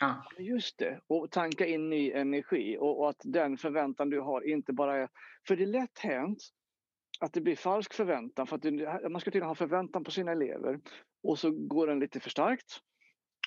Ja. 0.00 0.24
Just 0.38 0.78
det, 0.78 1.00
och 1.06 1.30
tanka 1.30 1.66
in 1.66 1.90
ny 1.90 2.12
energi 2.12 2.78
och, 2.80 3.00
och 3.00 3.10
att 3.10 3.20
den 3.24 3.56
förväntan 3.56 4.10
du 4.10 4.20
har 4.20 4.48
inte 4.48 4.72
bara 4.72 4.96
är... 4.96 5.08
För 5.48 5.56
det 5.56 5.62
är 5.62 5.66
lätt 5.66 5.98
hänt 5.98 6.38
att 7.20 7.32
det 7.32 7.40
blir 7.40 7.56
falsk 7.56 7.94
förväntan 7.94 8.46
för 8.46 8.56
att 8.56 8.62
det, 8.62 9.08
man 9.08 9.20
ska 9.20 9.30
tydligen 9.30 9.48
ha 9.48 9.54
förväntan 9.54 10.04
på 10.04 10.10
sina 10.10 10.32
elever 10.32 10.80
och 11.22 11.38
så 11.38 11.50
går 11.50 11.86
den 11.86 12.00
lite 12.00 12.20
för 12.20 12.30
starkt 12.30 12.80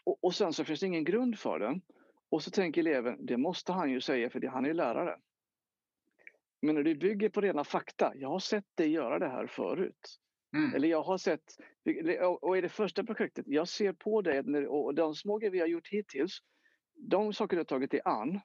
och, 0.06 0.24
och 0.24 0.36
sen 0.36 0.54
så 0.54 0.66
finns 0.66 0.80
det 0.80 0.86
ingen 0.86 1.04
grund 1.04 1.40
för 1.40 1.60
den 1.60 1.82
och 2.30 2.44
så 2.44 2.52
tänker 2.52 2.82
eleven, 2.82 3.26
det 3.26 3.38
måste 3.38 3.72
han 3.72 3.92
ju 3.92 4.02
säga 4.02 4.30
för 4.30 4.40
det, 4.40 4.50
han 4.50 4.66
är 4.66 4.70
ju 4.70 4.74
lärare. 4.74 5.20
Men 6.62 6.76
när 6.76 6.84
du 6.84 6.96
bygger 6.96 7.30
på 7.30 7.42
rena 7.42 7.64
fakta, 7.64 8.12
jag 8.16 8.30
har 8.30 8.40
sett 8.40 8.76
dig 8.76 8.90
göra 8.90 9.20
det 9.20 9.30
här 9.30 9.48
förut. 9.48 10.20
Mm. 10.54 10.76
Eller 10.76 10.88
jag 10.88 11.04
har 11.04 11.18
sett, 11.18 11.44
och 12.42 12.58
i 12.58 12.62
det 12.62 12.70
första 12.70 13.04
projektet, 13.04 13.46
jag 13.48 13.68
ser 13.68 13.94
på 13.94 14.22
dig 14.22 14.68
och 14.68 14.96
de 14.96 15.16
små 15.16 15.38
grejer 15.38 15.52
vi 15.52 15.60
har 15.60 15.68
gjort 15.68 15.88
hittills, 15.88 16.40
de 16.96 17.34
saker 17.34 17.56
du 17.58 17.60
har 17.60 17.66
tagit 17.66 17.92
dig 17.92 18.02
an 18.06 18.40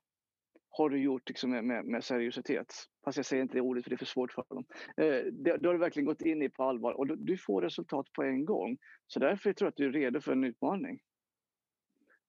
har 0.71 0.91
du 0.91 0.99
gjort 0.99 1.29
liksom 1.29 1.51
med, 1.51 1.65
med, 1.65 1.85
med 1.85 2.05
seriositet. 2.05 2.75
Fast 3.05 3.17
jag 3.17 3.27
säger 3.27 3.43
inte 3.43 3.55
det 3.55 3.61
ordet 3.61 3.85
för 3.85 3.91
det 3.91 3.95
är 3.95 3.99
för 3.99 4.05
svårt 4.07 4.33
för 4.33 4.45
dem. 4.49 4.65
Eh, 4.97 5.05
det, 5.33 5.57
det 5.57 5.67
har 5.67 5.73
du 5.73 5.79
verkligen 5.79 6.07
gått 6.07 6.23
in 6.23 6.43
i 6.43 6.49
på 6.49 6.65
allvar 6.65 6.93
och 6.93 7.07
du, 7.07 7.17
du 7.17 7.37
får 7.39 7.63
resultat 7.63 8.13
på 8.13 8.23
en 8.23 8.45
gång. 8.45 8.79
Så 9.07 9.21
därför 9.21 9.53
tror 9.53 9.67
jag 9.67 9.71
att 9.71 9.77
du 9.77 9.87
är 9.87 9.93
redo 9.93 10.21
för 10.21 10.33
en 10.33 10.45
utmaning. 10.45 11.01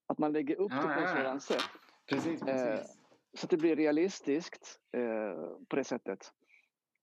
Att 0.08 0.18
man 0.18 0.34
lägger 0.34 0.56
upp 0.56 0.72
Ja, 0.72 0.78
det 0.78 0.94
på 0.94 1.00
ett 1.00 1.10
ja. 1.10 1.16
sådant 1.16 1.44
sätt 1.44 1.62
Precis, 2.10 2.42
Eh, 2.42 2.48
precis. 2.48 2.98
så 3.34 3.46
att 3.46 3.50
det 3.50 3.58
blir 3.58 3.76
realistiskt 3.76 4.80
eh, 4.98 5.58
på 5.70 5.76
det 5.76 5.84
sättet. 5.84 6.20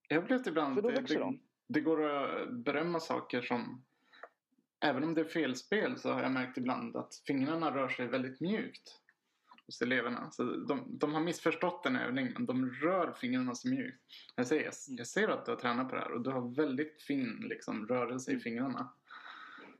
Jag 0.07 0.23
upplevt 0.23 0.47
ibland 0.47 0.75
För 0.75 0.81
då 0.81 0.89
det, 0.89 0.95
växer 0.99 1.19
de 1.19 1.39
det 1.67 1.81
går 1.81 2.03
att 2.03 2.53
berömma 2.53 2.99
saker 2.99 3.41
som 3.41 3.83
Även 4.79 5.03
om 5.03 5.13
det 5.13 5.21
är 5.21 5.25
felspel 5.25 5.99
så 5.99 6.11
har 6.11 6.21
jag 6.21 6.31
märkt 6.31 6.57
ibland 6.57 6.95
att 6.95 7.15
fingrarna 7.27 7.75
rör 7.75 7.89
sig 7.89 8.07
väldigt 8.07 8.41
mjukt 8.41 9.01
hos 9.65 9.81
eleverna. 9.81 10.31
Så 10.31 10.43
de, 10.43 10.97
de 10.99 11.13
har 11.13 11.21
missförstått 11.21 11.85
en 11.85 11.95
övning 11.95 12.31
men 12.33 12.45
de 12.45 12.69
rör 12.69 13.11
fingrarna 13.11 13.55
så 13.55 13.69
mjukt. 13.69 14.01
Jag 14.35 14.47
säger, 14.47 14.63
jag, 14.63 14.73
jag 14.87 15.07
ser 15.07 15.27
att 15.27 15.45
du 15.45 15.51
har 15.51 15.59
tränat 15.59 15.89
på 15.89 15.95
det 15.95 16.01
här 16.01 16.11
och 16.11 16.21
du 16.21 16.29
har 16.29 16.55
väldigt 16.55 17.01
fin 17.01 17.45
liksom, 17.49 17.87
rörelse 17.87 18.31
i 18.31 18.39
fingrarna. 18.39 18.93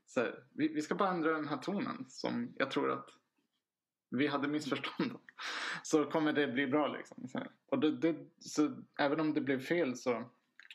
Så 0.06 0.28
vi, 0.54 0.68
vi 0.68 0.82
ska 0.82 0.96
bara 0.96 1.10
ändra 1.10 1.32
den 1.32 1.48
här 1.48 1.58
tonen 1.58 2.06
som 2.08 2.54
jag 2.58 2.72
tror 2.72 2.92
att 2.92 3.10
vi 4.10 4.28
hade 4.28 4.48
missförstånd 4.48 5.12
om. 5.12 5.22
Så 5.84 6.06
kommer 6.06 6.34
det 6.34 6.48
bli 6.48 6.68
bra 6.68 6.88
liksom. 6.88 7.28
Så, 7.28 7.44
och 7.70 7.80
det, 7.80 7.92
det, 7.92 8.16
så 8.40 8.84
även 9.00 9.20
om 9.20 9.34
det 9.34 9.42
blev 9.42 9.60
fel 9.60 9.96
så 9.96 10.30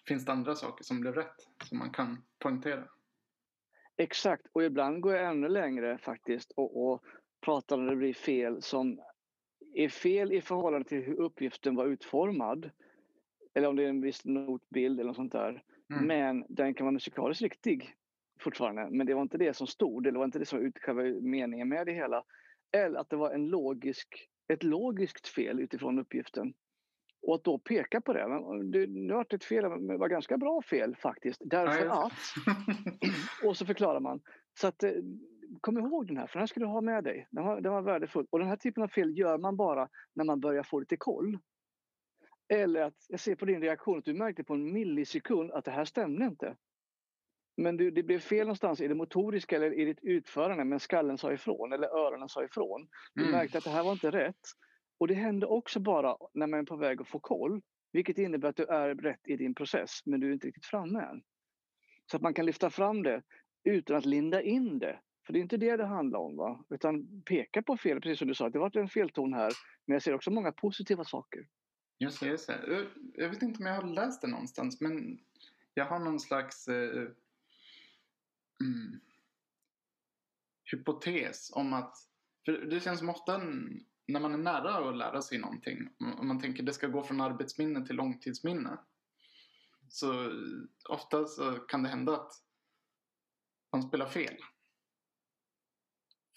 finns 0.09 0.25
det 0.25 0.33
andra 0.33 0.55
saker 0.55 0.85
som 0.85 1.01
blev 1.01 1.15
rätt 1.15 1.49
som 1.65 1.79
man 1.79 1.91
kan 1.91 2.23
poängtera. 2.39 2.85
Exakt, 3.97 4.47
och 4.53 4.65
ibland 4.65 5.01
går 5.01 5.15
jag 5.15 5.31
ännu 5.31 5.49
längre 5.49 5.99
faktiskt 5.99 6.53
och, 6.57 6.93
och 6.93 7.05
pratar 7.41 7.77
när 7.77 7.91
det 7.91 7.97
blir 7.97 8.15
fel 8.15 8.63
som 8.63 9.01
är 9.75 9.89
fel 9.89 10.33
i 10.33 10.41
förhållande 10.41 10.89
till 10.89 11.03
hur 11.03 11.21
uppgiften 11.21 11.75
var 11.75 11.87
utformad. 11.87 12.71
Eller 13.55 13.69
om 13.69 13.77
det 13.77 13.85
är 13.85 13.89
en 13.89 14.01
viss 14.01 14.25
notbild 14.25 15.01
eller 15.01 15.09
något 15.09 15.17
sånt 15.17 15.33
där. 15.33 15.63
Mm. 15.91 16.07
Men 16.07 16.47
den 16.49 16.75
kan 16.75 16.85
vara 16.85 16.93
musikaliskt 16.93 17.43
riktig 17.43 17.97
fortfarande. 18.41 18.89
Men 18.91 19.07
det 19.07 19.15
var 19.15 19.23
inte 19.23 19.39
det 19.39 19.57
som 19.57 19.67
stod, 19.67 20.07
eller 20.07 20.19
var 20.19 20.25
inte 20.25 20.39
det 20.39 20.47
som 20.47 20.59
var 20.59 20.73
själva 20.81 21.03
meningen 21.21 21.69
med 21.69 21.87
det 21.87 21.93
hela. 21.93 22.25
Eller 22.73 23.01
att 23.01 23.11
det 23.11 23.17
var 23.17 23.31
en 23.31 23.47
logisk, 23.47 24.29
ett 24.49 24.63
logiskt 24.63 25.29
fel 25.29 25.61
utifrån 25.61 25.99
uppgiften. 25.99 26.55
Och 27.23 27.35
att 27.35 27.45
då 27.45 27.59
peka 27.59 28.01
på 28.01 28.13
det. 28.13 28.29
Men 28.29 28.71
det, 28.71 28.87
det 28.87 29.15
var 29.15 29.35
ett 29.35 29.45
fel, 29.45 29.69
men 29.69 29.87
det 29.87 29.97
var 29.99 30.09
ganska 30.09 30.39
bra 30.39 30.63
fel 30.63 30.97
faktiskt. 30.97 31.43
Därför 31.45 31.87
att 32.07 32.13
och 33.45 33.57
så 33.57 33.67
förklarar 33.67 34.01
man. 34.01 34.21
Så 34.61 34.67
att, 34.67 34.83
eh, 34.83 34.93
kom 35.61 35.79
ihåg 35.79 36.07
den 36.07 36.17
här, 36.17 36.27
för 36.27 36.33
den 36.35 36.41
här 36.41 36.47
ska 36.47 36.61
du 36.61 36.67
ha 36.67 36.81
med 36.81 37.05
dig. 37.05 37.29
Den 37.31 37.45
var, 37.45 37.61
den 37.61 37.73
var 37.73 37.83
värdefull. 37.83 38.27
Och 38.31 38.39
den 38.39 38.49
här 38.49 38.57
typen 38.57 38.83
av 38.83 38.89
fel 38.89 39.19
gör 39.19 39.39
man 39.39 39.57
bara 39.57 39.89
när 40.15 40.25
man 40.25 40.41
börjar 40.41 40.63
få 40.63 40.81
lite 40.81 40.97
koll. 40.97 41.39
Eller 42.49 42.81
att, 42.83 42.97
jag 43.09 43.21
ser 43.21 43.35
på 43.35 43.45
din 43.45 43.61
reaktion 43.61 43.99
att 43.99 44.05
du 44.05 44.15
märkte 44.15 44.45
på 44.45 44.55
en 44.55 44.73
millisekund 44.73 45.51
att 45.51 45.65
det 45.65 45.71
här 45.71 45.85
stämde 45.85 46.25
inte. 46.25 46.57
Men 47.57 47.77
du, 47.77 47.91
det 47.91 48.03
blev 48.03 48.19
fel 48.19 48.47
någonstans 48.47 48.81
i 48.81 48.89
det 48.89 48.95
motoriska 48.95 49.57
eller 49.57 49.79
i 49.81 49.85
ditt 49.85 49.99
utförande, 50.03 50.65
men 50.65 50.81
skallen 50.81 51.19
sa 51.19 51.33
ifrån 51.33 51.73
eller 51.73 51.89
öronen 51.89 52.29
sa 52.29 52.45
ifrån. 52.45 52.89
Du 53.15 53.21
Mm. 53.23 53.33
märkte 53.33 53.59
att 53.59 53.65
det 53.65 53.71
här 53.71 53.85
var 53.85 53.93
inte 53.93 54.11
rätt. 54.11 54.41
Och 55.03 55.09
det 55.09 55.15
händer 55.15 55.51
också 55.51 55.81
bara 55.81 56.17
när 56.35 56.47
man 56.47 56.61
är 56.61 56.65
på 56.65 56.77
väg 56.77 57.01
att 57.01 57.09
få 57.09 57.21
koll. 57.21 57.63
Vilket 57.93 58.19
innebär 58.19 58.49
att 58.49 58.57
du 58.57 58.65
är 58.65 58.95
rätt 58.95 59.21
i 59.29 59.37
din 59.37 59.55
process, 59.55 60.01
men 60.05 60.21
du 60.21 60.29
är 60.29 60.33
inte 60.33 60.47
riktigt 60.47 60.67
framme 60.67 61.01
än. 61.01 61.23
Så 62.11 62.17
att 62.17 62.23
man 62.23 62.35
kan 62.35 62.47
lyfta 62.47 62.71
fram 62.71 63.03
det 63.03 63.23
utan 63.65 63.97
att 63.97 64.05
linda 64.05 64.43
in 64.43 64.79
det. 64.79 65.01
För 65.27 65.33
det 65.33 65.39
är 65.39 65.41
inte 65.41 65.57
det 65.57 65.77
det 65.77 65.87
handlar 65.87 66.19
om. 66.19 66.37
Va? 66.37 66.65
Utan 66.69 67.23
peka 67.23 67.63
på 67.63 67.77
fel, 67.77 68.01
precis 68.01 68.19
som 68.19 68.29
du 68.29 68.35
sa. 68.35 68.51
Det 68.51 68.59
var 68.59 68.67
varit 68.67 68.77
en 68.77 68.89
felton 68.89 69.33
här. 69.33 69.53
Men 69.87 69.93
jag 69.93 70.03
ser 70.03 70.15
också 70.15 70.31
många 70.31 70.53
positiva 70.53 71.05
saker. 71.05 71.49
Just 71.99 72.21
det, 72.21 72.27
just 72.27 72.47
det. 72.47 72.89
Jag- 73.15 73.29
vet 73.29 73.43
inte 73.43 73.59
om 73.59 73.67
jag 73.67 73.75
har 73.75 73.95
läst 73.95 74.23
det 74.23 74.29
någonstans 74.29 74.81
men 74.81 75.19
jag 75.75 75.87
har 75.87 75.99
någon 75.99 76.21
slags 76.21 76.69
eh, 76.69 77.09
mm, 78.61 79.01
hypotes 80.73 81.53
om 81.55 81.73
att 81.73 81.95
för 82.45 82.53
det 82.53 82.81
känns 82.81 82.99
som 82.99 83.09
ofta 83.09 83.41
när 84.07 84.21
man 84.21 84.35
är 84.35 84.39
nära 84.39 84.89
att 84.89 84.97
lära 84.97 85.23
sig 85.23 85.39
någonting 85.39 85.89
om 86.19 86.29
man 86.29 86.41
tänker 86.41 86.63
det 86.63 86.73
ska 86.73 86.87
gå 86.87 87.03
från 87.03 87.21
arbetsminne 87.21 87.87
till 87.87 87.97
långtidsminne 87.97 88.79
så 89.89 90.33
ofta 90.89 91.25
så 91.27 91.53
kan 91.53 91.83
det 91.83 91.89
hända 91.89 92.15
att 92.15 92.33
man 93.73 93.83
spelar 93.83 94.07
fel. 94.07 94.37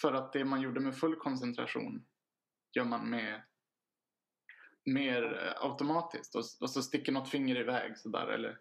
För 0.01 0.13
att 0.13 0.33
det 0.33 0.45
man 0.45 0.61
gjorde 0.61 0.79
med 0.79 0.97
full 0.97 1.15
koncentration 1.15 2.05
gör 2.73 2.85
man 2.85 3.09
med 3.09 3.43
mer 4.85 5.23
eh, 5.43 5.65
automatiskt 5.69 6.35
och, 6.35 6.43
och 6.61 6.69
så 6.69 6.81
sticker 6.81 7.11
något 7.11 7.29
finger 7.29 7.55
iväg 7.55 7.97
sådär 7.97 8.27
eller 8.27 8.59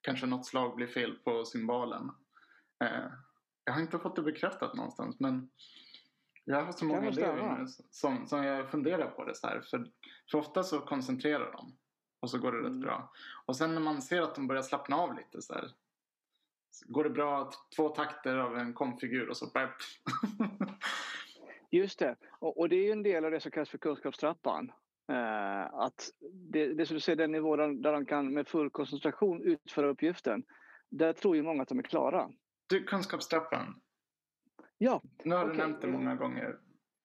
kanske 0.00 0.26
något 0.26 0.46
slag 0.46 0.76
blir 0.76 0.86
fel 0.86 1.14
på 1.14 1.44
symbolen. 1.44 2.10
Eh, 2.84 3.10
jag 3.64 3.72
har 3.72 3.80
inte 3.80 3.98
fått 3.98 4.16
det 4.16 4.22
bekräftat 4.22 4.74
någonstans 4.74 5.20
men 5.20 5.50
jag 6.48 6.64
har 6.64 6.72
så 6.72 6.84
många 6.84 7.00
nu 7.10 7.66
som, 7.90 8.26
som 8.26 8.44
jag 8.44 8.70
funderar 8.70 9.10
på 9.10 9.24
det 9.24 9.34
så 9.34 9.46
här. 9.46 9.60
För, 9.60 9.86
för 10.30 10.38
ofta 10.38 10.62
så 10.62 10.80
koncentrerar 10.80 11.52
de 11.52 11.76
och 12.20 12.30
så 12.30 12.38
går 12.38 12.52
det 12.52 12.58
rätt 12.58 12.66
Mm. 12.66 12.80
bra. 12.80 13.12
Och 13.46 13.56
sen 13.56 13.74
när 13.74 13.80
man 13.80 14.02
ser 14.02 14.22
att 14.22 14.34
de 14.34 14.46
börjar 14.46 14.62
slappna 14.62 14.96
av 14.96 15.16
lite 15.16 15.42
så 15.42 15.54
här. 15.54 15.68
Så 16.70 16.92
går 16.92 17.04
det 17.04 17.10
bra, 17.10 17.50
två 17.76 17.88
takter 17.88 18.36
av 18.36 18.58
en 18.58 18.74
komfigur 18.74 19.28
och 19.28 19.36
så 19.36 19.46
bara... 19.46 19.70
Just 21.70 21.98
det. 21.98 22.16
Och, 22.38 22.58
och 22.58 22.68
det 22.68 22.76
är 22.76 22.84
ju 22.84 22.90
en 22.90 23.02
del 23.02 23.24
av 23.24 23.30
det 23.30 23.40
som 23.40 23.50
kallas 23.50 23.70
för 23.70 23.78
kunskapstrappan. 23.78 24.72
Eh, 25.12 25.74
att 25.74 26.10
det, 26.32 26.74
det 26.74 26.86
som 26.86 26.94
du 26.94 27.00
säger, 27.00 27.16
den 27.16 27.32
nivå 27.32 27.56
där, 27.56 27.68
där 27.68 27.92
de 27.92 28.06
kan 28.06 28.34
med 28.34 28.48
full 28.48 28.70
koncentration 28.70 29.42
utföra 29.42 29.88
uppgiften. 29.88 30.42
Där 30.90 31.12
tror 31.12 31.36
ju 31.36 31.42
många 31.42 31.62
att 31.62 31.68
de 31.68 31.78
är 31.78 31.82
klara. 31.82 32.30
Du, 32.66 32.84
kunskapstrappan. 32.84 33.80
Ja, 34.78 35.02
Nu 35.24 35.34
har 35.34 35.44
du 35.44 35.50
Okej, 35.50 35.58
nämnt 35.58 35.80
det 35.80 35.86
många 35.86 36.14
gånger. 36.14 36.56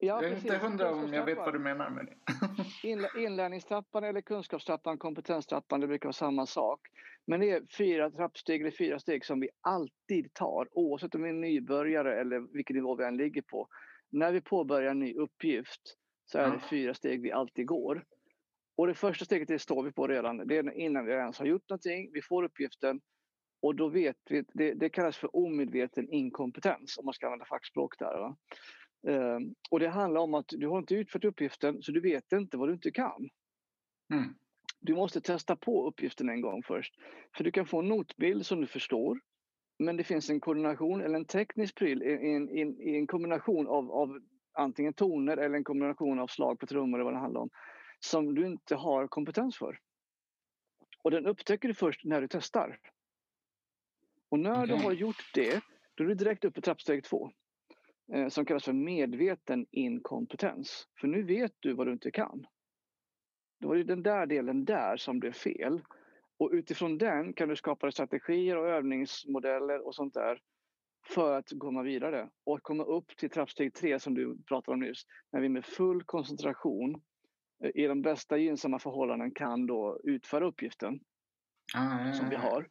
Ja, 0.04 0.24
jag 0.24 0.32
är 0.32 0.36
inte 0.36 0.58
hundra 0.58 0.92
om 0.92 1.14
jag 1.14 1.26
vet 1.26 1.38
vad 1.38 1.54
du 1.54 1.60
menar 1.60 1.90
med 1.90 2.06
det. 2.06 3.20
Inlärningstrappan 3.24 4.04
eller 4.04 4.22
kunskapstrappan, 4.22 4.98
kompetenstrappan, 4.98 5.80
det 5.80 5.88
brukar 5.88 6.08
vara 6.08 6.14
samma 6.14 6.46
sak. 6.46 6.80
Men 7.28 7.40
det 7.40 7.52
är 7.52 7.64
fyra 7.78 8.12
trappsteg 8.12 8.62
eller 8.62 8.72
fyra 8.72 9.00
steg 9.00 9.26
som 9.26 9.40
vi 9.40 9.50
alltid 9.62 10.34
tar 10.34 10.68
oavsett 10.72 11.16
om 11.16 11.24
vi 11.24 11.30
är 11.30 11.34
nybörjare 11.34 12.22
eller 12.22 12.40
vilken 12.40 12.76
nivå 12.76 12.96
vi 12.96 13.04
än 13.04 13.18
ligger 13.18 13.42
på. 13.42 13.68
När 14.12 14.32
vi 14.32 14.42
påbörjar 14.42 14.92
en 14.92 15.00
ny 15.00 15.16
uppgift 15.16 15.82
så 16.26 16.38
är 16.38 16.52
det 16.52 16.60
fyra 16.60 16.94
steg 16.94 17.22
vi 17.22 17.32
alltid 17.32 17.68
går. 17.68 18.06
Och 18.78 18.88
det 18.88 18.94
första 18.94 19.26
steget 19.26 19.48
det 19.48 19.60
står 19.60 19.84
vi 19.84 19.92
på 19.92 20.08
redan. 20.08 20.48
Det 20.48 20.58
är 20.58 20.72
innan 20.72 21.06
vi 21.06 21.12
ens 21.12 21.40
har 21.40 21.46
gjort 21.46 21.70
någonting. 21.70 22.12
Vi 22.14 22.22
får 22.22 22.44
uppgiften 22.44 23.02
och 23.62 23.76
då 23.76 23.90
vet 23.90 24.18
vi, 24.30 24.44
det, 24.54 24.74
det 24.74 24.90
kallas 24.90 25.18
för 25.18 25.36
omedveten 25.36 26.10
inkompetens 26.10 26.98
om 26.98 27.06
man 27.06 27.14
ska 27.14 27.26
använda 27.26 27.46
fackspråk 27.46 28.00
där. 28.00 28.20
Va? 28.20 28.38
Ehm, 29.08 29.56
och 29.72 29.80
det 29.80 29.90
handlar 29.90 30.22
om 30.22 30.34
att 30.34 30.46
du 30.48 30.68
har 30.68 30.80
inte 30.80 30.96
utfört 30.96 31.26
uppgiften 31.26 31.82
så 31.82 31.92
du 31.92 32.02
vet 32.02 32.32
inte 32.32 32.58
vad 32.58 32.70
du 32.70 32.74
inte 32.74 32.92
kan. 32.92 33.30
Mm. 34.14 34.36
Du 34.80 34.96
måste 34.96 35.22
testa 35.22 35.56
på 35.56 35.88
uppgiften 35.88 36.30
en 36.30 36.42
gång 36.42 36.64
först. 36.64 36.96
För 37.38 37.44
du 37.44 37.52
kan 37.52 37.66
få 37.66 37.80
en 37.80 37.88
notbild 37.88 38.46
som 38.46 38.62
du 38.62 38.68
förstår. 38.68 39.20
Men 39.80 39.98
det 39.98 40.04
finns 40.04 40.30
en 40.30 40.40
koordination 40.40 41.02
eller 41.02 41.16
en 41.16 41.26
teknisk 41.26 41.76
pryl 41.76 42.04
i 42.04 42.34
en, 42.34 42.50
en, 42.50 42.82
en 42.82 43.08
kombination 43.08 43.68
av, 43.68 43.92
av 43.92 44.20
antingen 44.54 44.94
toner 44.94 45.38
eller 45.38 45.56
en 45.56 45.64
kombination 45.64 46.20
av 46.20 46.28
slag 46.28 46.60
på 46.60 46.68
trummor 46.68 46.98
eller 46.98 47.06
vad 47.06 47.14
det 47.14 47.20
handlar 47.20 47.42
om. 47.42 47.50
Som 48.00 48.36
du 48.36 48.48
inte 48.48 48.76
har 48.76 49.08
kompetens 49.08 49.58
för. 49.58 49.80
Och 51.04 51.12
den 51.12 51.26
upptäcker 51.26 51.68
du 51.68 51.74
först 51.74 52.06
när 52.06 52.22
du 52.22 52.28
testar. 52.28 52.80
Och 54.32 54.40
när 54.40 54.68
du 54.68 54.74
har 54.74 54.92
gjort 54.92 55.32
det, 55.34 55.62
då 55.96 56.04
är 56.04 56.08
du 56.08 56.16
direkt 56.16 56.46
upp 56.46 56.54
på 56.54 56.62
trappsteg 56.62 57.04
två. 57.04 57.32
Eh, 58.14 58.28
som 58.28 58.46
kallas 58.46 58.64
för 58.64 58.74
medveten 58.74 59.66
inkompetens. 59.72 60.88
För 61.02 61.08
nu 61.08 61.24
vet 61.24 61.52
du 61.60 61.74
vad 61.74 61.88
du 61.88 61.94
inte 61.94 62.12
kan. 62.12 62.46
Det 63.60 63.68
var 63.68 63.76
ju 63.76 63.84
den 63.84 64.04
där 64.04 64.26
delen 64.26 64.66
där 64.66 64.98
som 64.98 65.20
blev 65.20 65.32
fel. 65.32 65.82
Och 66.38 66.50
utifrån 66.54 66.98
den 66.98 67.34
kan 67.34 67.50
du 67.50 67.56
skapa 67.56 67.92
strategier 67.92 68.58
och 68.58 68.68
övningsmodeller 68.68 69.88
och 69.88 69.96
sånt 69.96 70.14
där 70.14 70.42
för 71.08 71.38
att 71.38 71.50
komma 71.60 71.84
vidare 71.84 72.30
och 72.44 72.64
komma 72.64 72.84
upp 72.84 73.18
till 73.18 73.30
trappsteg 73.30 73.74
tre 73.74 74.00
som 74.00 74.14
du 74.14 74.38
pratade 74.48 74.74
om 74.74 74.80
nyss. 74.80 75.04
När 75.32 75.42
vi 75.42 75.50
med 75.50 75.66
full 75.66 76.04
koncentration 76.04 77.02
eh, 77.64 77.72
i 77.76 77.88
de 77.88 78.02
bästa 78.02 78.38
gynnsamma 78.38 78.80
förhållanden 78.80 79.32
kan 79.32 79.68
då 79.68 80.00
utföra 80.04 80.46
uppgiften 80.46 81.00
ah, 81.76 82.14
som 82.14 82.30
vi 82.30 82.36
har. 82.36 82.68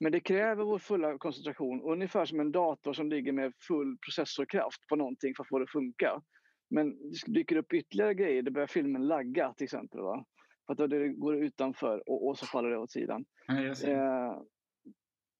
Men 0.00 0.12
det 0.12 0.20
kräver 0.20 0.64
vår 0.64 0.78
fulla 0.78 1.18
koncentration, 1.18 1.82
ungefär 1.82 2.24
som 2.24 2.40
en 2.40 2.52
dator 2.52 2.92
som 2.92 3.10
ligger 3.10 3.32
med 3.32 3.52
full 3.68 3.98
processorkraft 3.98 4.86
på 4.88 4.96
någonting 4.96 5.34
för 5.36 5.44
att 5.44 5.48
få 5.48 5.58
det 5.58 5.62
att 5.62 5.70
funka. 5.70 6.22
Men 6.70 6.90
det 6.90 7.32
dyker 7.32 7.56
upp 7.56 7.72
ytterligare 7.72 8.14
grejer, 8.14 8.42
det 8.42 8.50
börjar 8.50 8.66
filmen 8.66 9.06
lagga 9.06 9.52
till 9.52 9.64
exempel. 9.64 10.00
Va? 10.00 10.24
För 10.66 10.84
att 10.84 10.90
det 10.90 11.08
går 11.08 11.36
utanför 11.36 12.08
och, 12.08 12.28
och 12.28 12.38
så 12.38 12.46
faller 12.46 12.70
det 12.70 12.78
åt 12.78 12.90
sidan. 12.90 13.24
Eh, 13.88 14.42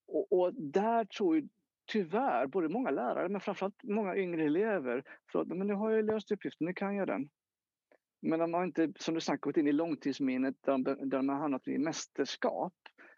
och, 0.06 0.32
och, 0.32 0.54
där 0.54 1.04
tror 1.04 1.36
ju 1.36 1.48
tyvärr 1.92 2.46
både 2.46 2.68
många 2.68 2.90
lärare 2.90 3.28
men 3.28 3.40
framförallt 3.40 3.82
många 3.82 4.16
yngre 4.16 4.44
elever, 4.44 5.04
för 5.32 5.40
att 5.40 5.48
men 5.48 5.66
nu 5.66 5.74
har 5.74 5.90
jag 5.90 6.04
löst 6.04 6.32
uppgiften, 6.32 6.66
nu 6.66 6.74
kan 6.74 6.96
jag 6.96 7.06
den. 7.06 7.28
Men 8.22 8.38
de 8.38 8.54
har 8.54 8.64
inte, 8.64 8.92
som 8.98 9.14
du 9.14 9.20
sagt, 9.20 9.40
gått 9.40 9.56
in 9.56 9.66
i 9.66 9.72
långtidsminnet 9.72 10.54
där 10.61 10.72
de, 10.72 10.82
där 10.82 11.16
de 11.16 11.28
har 11.28 11.36
hamnat 11.36 11.68
i 11.68 11.78
mästerskap. 11.78 12.74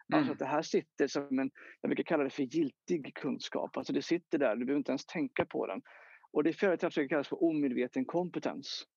Mm. 0.09 0.19
Alltså 0.19 0.33
att 0.33 0.39
det 0.39 0.45
här 0.45 0.61
sitter 0.61 1.07
som 1.07 1.39
en, 1.39 1.51
jag 1.81 1.89
brukar 1.89 2.03
kalla 2.03 2.23
det 2.23 2.29
för 2.29 2.43
giltig 2.43 3.15
kunskap. 3.15 3.77
Alltså 3.77 3.93
det 3.93 4.01
sitter 4.01 4.37
där, 4.37 4.55
du 4.55 4.65
behöver 4.65 4.77
inte 4.77 4.91
ens 4.91 5.05
tänka 5.05 5.45
på 5.45 5.67
den. 5.67 5.81
Och 6.31 6.43
det 6.43 6.53
fjärde 6.53 6.77
trappsteget 6.77 7.09
kallas 7.09 7.27
för 7.27 7.43
omedveten 7.43 8.05
kompetens. 8.05 8.87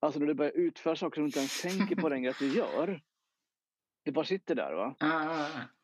Alltså 0.00 0.20
när 0.20 0.26
du 0.26 0.34
börjar 0.34 0.52
utföra 0.52 0.96
saker 0.96 1.14
som 1.14 1.22
du 1.24 1.26
inte 1.26 1.38
ens 1.38 1.62
tänker 1.62 1.96
på 1.96 2.08
längre 2.08 2.30
att 2.30 2.38
du 2.38 2.48
gör. 2.48 3.00
Det 4.04 4.12
bara 4.12 4.24
sitter 4.24 4.54
där. 4.54 4.72
va? 4.72 4.94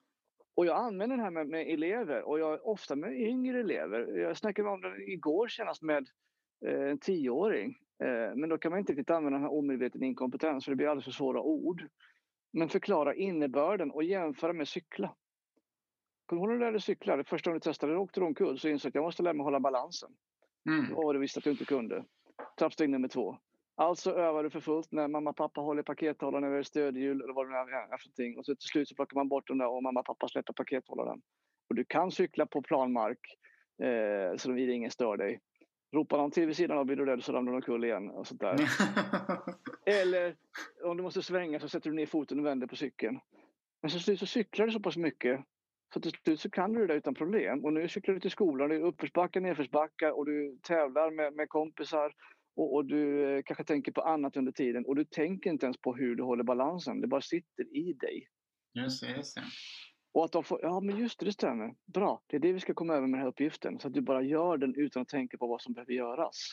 Och 0.54 0.66
jag 0.66 0.76
använder 0.76 1.16
det 1.16 1.22
här 1.22 1.30
med, 1.30 1.48
med, 1.48 1.68
elever 1.68 2.22
och 2.22 2.38
jag 2.40 2.66
ofta 2.66 2.96
med 2.96 3.20
yngre 3.20 3.60
elever. 3.60 4.18
Jag 4.18 4.36
snackade 4.36 4.68
om 4.68 4.80
det 4.80 5.12
igår 5.12 5.48
senast 5.48 5.82
med 5.82 6.08
eh, 6.66 6.90
en 6.90 6.98
tioåring. 6.98 7.76
Eh, 8.04 8.34
men 8.34 8.48
då 8.48 8.58
kan 8.58 8.70
man 8.70 8.80
inte 8.80 8.92
riktigt 8.92 9.10
använda 9.10 9.38
den 9.38 9.44
här 9.44 9.52
omedveten 9.52 10.02
inkompetens 10.02 10.64
för 10.64 10.72
det 10.72 10.76
blir 10.76 10.86
alldeles 10.86 11.04
för 11.04 11.12
svåra 11.12 11.42
ord. 11.42 11.88
Men 12.52 12.68
förklara 12.68 13.14
innebörden 13.14 13.90
och 13.90 14.04
jämföra 14.04 14.52
med 14.52 14.68
cykla. 14.68 15.14
Kommer 16.26 16.42
du 16.42 16.48
ihåg 16.48 16.58
när 16.58 16.66
du 16.66 16.72
lärde 16.72 16.80
cykla? 16.80 17.16
Det 17.16 17.24
första 17.24 17.50
gången 17.50 17.60
du 17.60 17.70
testade, 17.70 17.96
åkte 17.96 18.20
du 18.20 18.26
omkull 18.26 18.58
så 18.58 18.68
insåg 18.68 18.88
att 18.88 18.94
jag 18.94 19.04
måste 19.04 19.22
lära 19.22 19.34
mig 19.34 19.44
hålla 19.44 19.60
balansen. 19.60 20.10
Mm. 20.66 20.94
Var 20.94 21.14
du 21.14 21.20
visste 21.20 21.38
att 21.38 21.44
du 21.44 21.50
inte 21.50 21.64
kunde. 21.64 22.04
Trappsteg 22.58 22.90
nummer 22.90 23.08
två. 23.08 23.38
Alltså 23.74 24.10
övar 24.10 24.42
du 24.42 24.50
för 24.50 24.60
fullt 24.60 24.92
när 24.92 25.08
mamma 25.08 25.30
och 25.30 25.36
pappa 25.36 25.60
håller 25.60 25.82
pakethållaren 25.82 26.44
över 26.44 26.62
stödhjul 26.62 27.22
eller 27.22 27.32
vad 27.32 27.46
det 27.46 27.50
nu 27.50 27.56
är 27.56 27.64
för 27.64 28.08
någonting. 28.08 28.38
Och 28.38 28.46
så 28.46 28.54
till 28.54 28.68
slut 28.68 28.88
så 28.88 28.94
plockar 28.94 29.14
man 29.14 29.28
bort 29.28 29.48
dem 29.48 29.58
där 29.58 29.68
och 29.68 29.82
mamma 29.82 30.00
och 30.00 30.06
pappa 30.06 30.28
släpper 30.28 30.52
pakethållaren. 30.52 31.22
Och 31.68 31.74
du 31.74 31.84
kan 31.84 32.10
cykla 32.10 32.46
på 32.46 32.62
planmark 32.62 33.18
eh, 33.82 34.36
så 34.36 34.56
ingen 34.56 34.90
stör 34.90 35.16
dig. 35.16 35.40
Ropar 35.92 36.18
någon 36.18 36.30
till 36.30 36.46
vid 36.46 36.56
sidan 36.56 36.78
av 36.78 36.84
blir 36.84 36.96
du 36.96 37.06
rädd 37.06 37.24
så 37.24 37.32
ramlar 37.32 37.52
du 37.52 37.56
omkull 37.56 37.84
igen. 37.84 38.10
Och 38.10 38.26
sånt 38.26 38.40
där. 38.40 38.56
eller 39.86 40.36
om 40.84 40.96
du 40.96 41.02
måste 41.02 41.22
svänga 41.22 41.60
så 41.60 41.68
sätter 41.68 41.90
du 41.90 41.96
ner 41.96 42.06
foten 42.06 42.38
och 42.38 42.46
vänder 42.46 42.66
på 42.66 42.76
cykeln. 42.76 43.20
Men 43.82 43.90
till 43.90 44.00
slut 44.00 44.18
så 44.18 44.26
cyklar 44.26 44.66
du 44.66 44.72
så 44.72 44.80
pass 44.80 44.96
mycket 44.96 45.40
så 45.94 46.00
till 46.00 46.12
slut 46.12 46.40
så 46.40 46.50
kan 46.50 46.72
du 46.72 46.80
det 46.80 46.86
där 46.86 46.94
utan 46.94 47.14
problem. 47.14 47.64
Och 47.64 47.72
nu 47.72 47.88
cyklar 47.88 48.14
du 48.14 48.20
till 48.20 48.30
skolan, 48.30 48.68
det 48.68 48.76
är 48.76 48.80
uppförsbackar, 48.80 49.40
nedförsbackar 49.40 50.10
och 50.10 50.26
du 50.26 50.58
tävlar 50.62 51.10
med, 51.10 51.34
med 51.34 51.48
kompisar 51.48 52.14
och, 52.56 52.74
och, 52.74 52.84
du 52.84 53.30
eh, 53.36 53.42
kanske 53.42 53.64
tänker 53.64 53.92
på 53.92 54.00
annat 54.00 54.36
under 54.36 54.52
tiden 54.52 54.84
och 54.84 54.96
du 54.96 55.04
tänker 55.04 55.50
inte 55.50 55.66
ens 55.66 55.76
på 55.76 55.94
hur 55.94 56.16
du 56.16 56.22
håller 56.22 56.44
balansen. 56.44 57.00
Det 57.00 57.06
bara 57.06 57.20
sitter 57.20 57.76
i 57.76 57.92
dig. 57.92 58.28
Just 58.74 59.02
det, 59.02 59.16
just 59.16 59.36
det. 59.36 59.42
Och 60.12 60.24
att 60.24 60.32
de 60.32 60.44
får, 60.44 60.58
ja 60.62 60.80
men 60.80 60.98
just 60.98 61.18
det, 61.18 61.26
det 61.26 61.32
stämmer. 61.32 61.74
Bra, 61.86 62.22
det 62.26 62.36
är 62.36 62.40
det 62.40 62.52
vi 62.52 62.60
ska 62.60 62.74
komma 62.74 62.94
över 62.94 63.06
med 63.06 63.18
den 63.18 63.20
här 63.20 63.28
uppgiften. 63.28 63.78
Så 63.78 63.88
att 63.88 63.94
du 63.94 64.00
bara 64.00 64.22
gör 64.22 64.56
den 64.56 64.74
utan 64.74 65.02
att 65.02 65.08
tänka 65.08 65.38
på 65.38 65.46
vad 65.46 65.62
som 65.62 65.72
behöver 65.72 65.92
göras. 65.92 66.52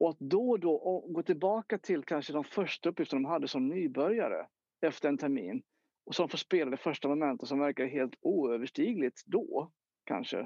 Och 0.00 0.10
att 0.10 0.18
då 0.18 0.50
och 0.50 0.60
då 0.60 1.06
gå 1.08 1.22
tillbaka 1.22 1.78
till 1.78 2.04
kanske 2.04 2.32
de 2.32 2.44
första 2.44 2.88
uppgifterna 2.88 3.22
de 3.22 3.28
hade 3.28 3.48
som 3.48 3.68
nybörjare 3.68 4.46
efter 4.80 5.08
en 5.08 5.18
termin. 5.18 5.62
Och 6.06 6.14
de 6.16 6.28
får 6.28 6.38
spela 6.38 6.70
det 6.70 6.76
första 6.76 7.08
momentet 7.08 7.48
som 7.48 7.58
verkar 7.58 7.86
helt 7.86 8.14
oöverstigligt 8.20 9.22
då, 9.26 9.72
kanske. 10.04 10.36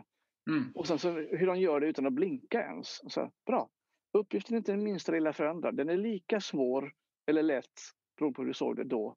Mm. 0.51 0.73
Och 0.75 0.87
sen 0.87 0.99
så 0.99 1.11
hur 1.11 1.47
de 1.47 1.61
gör 1.61 1.81
det 1.81 1.87
utan 1.87 2.07
att 2.07 2.13
blinka 2.13 2.63
ens. 2.63 3.01
Så, 3.13 3.31
bra, 3.47 3.71
Uppgiften 4.13 4.55
är 4.55 4.59
inte 4.59 4.73
den 4.73 4.85
minsta 4.85 5.13
lilla 5.13 5.33
förändrad. 5.33 5.77
Den 5.77 5.89
är 5.89 5.97
lika 5.97 6.41
svår 6.41 6.93
eller 7.27 7.43
lätt, 7.43 7.81
beroende 8.17 8.37
på 8.37 8.43
hur 8.43 8.49
du 8.49 8.55
såg 8.55 8.77
det 8.77 8.85
då, 8.85 9.17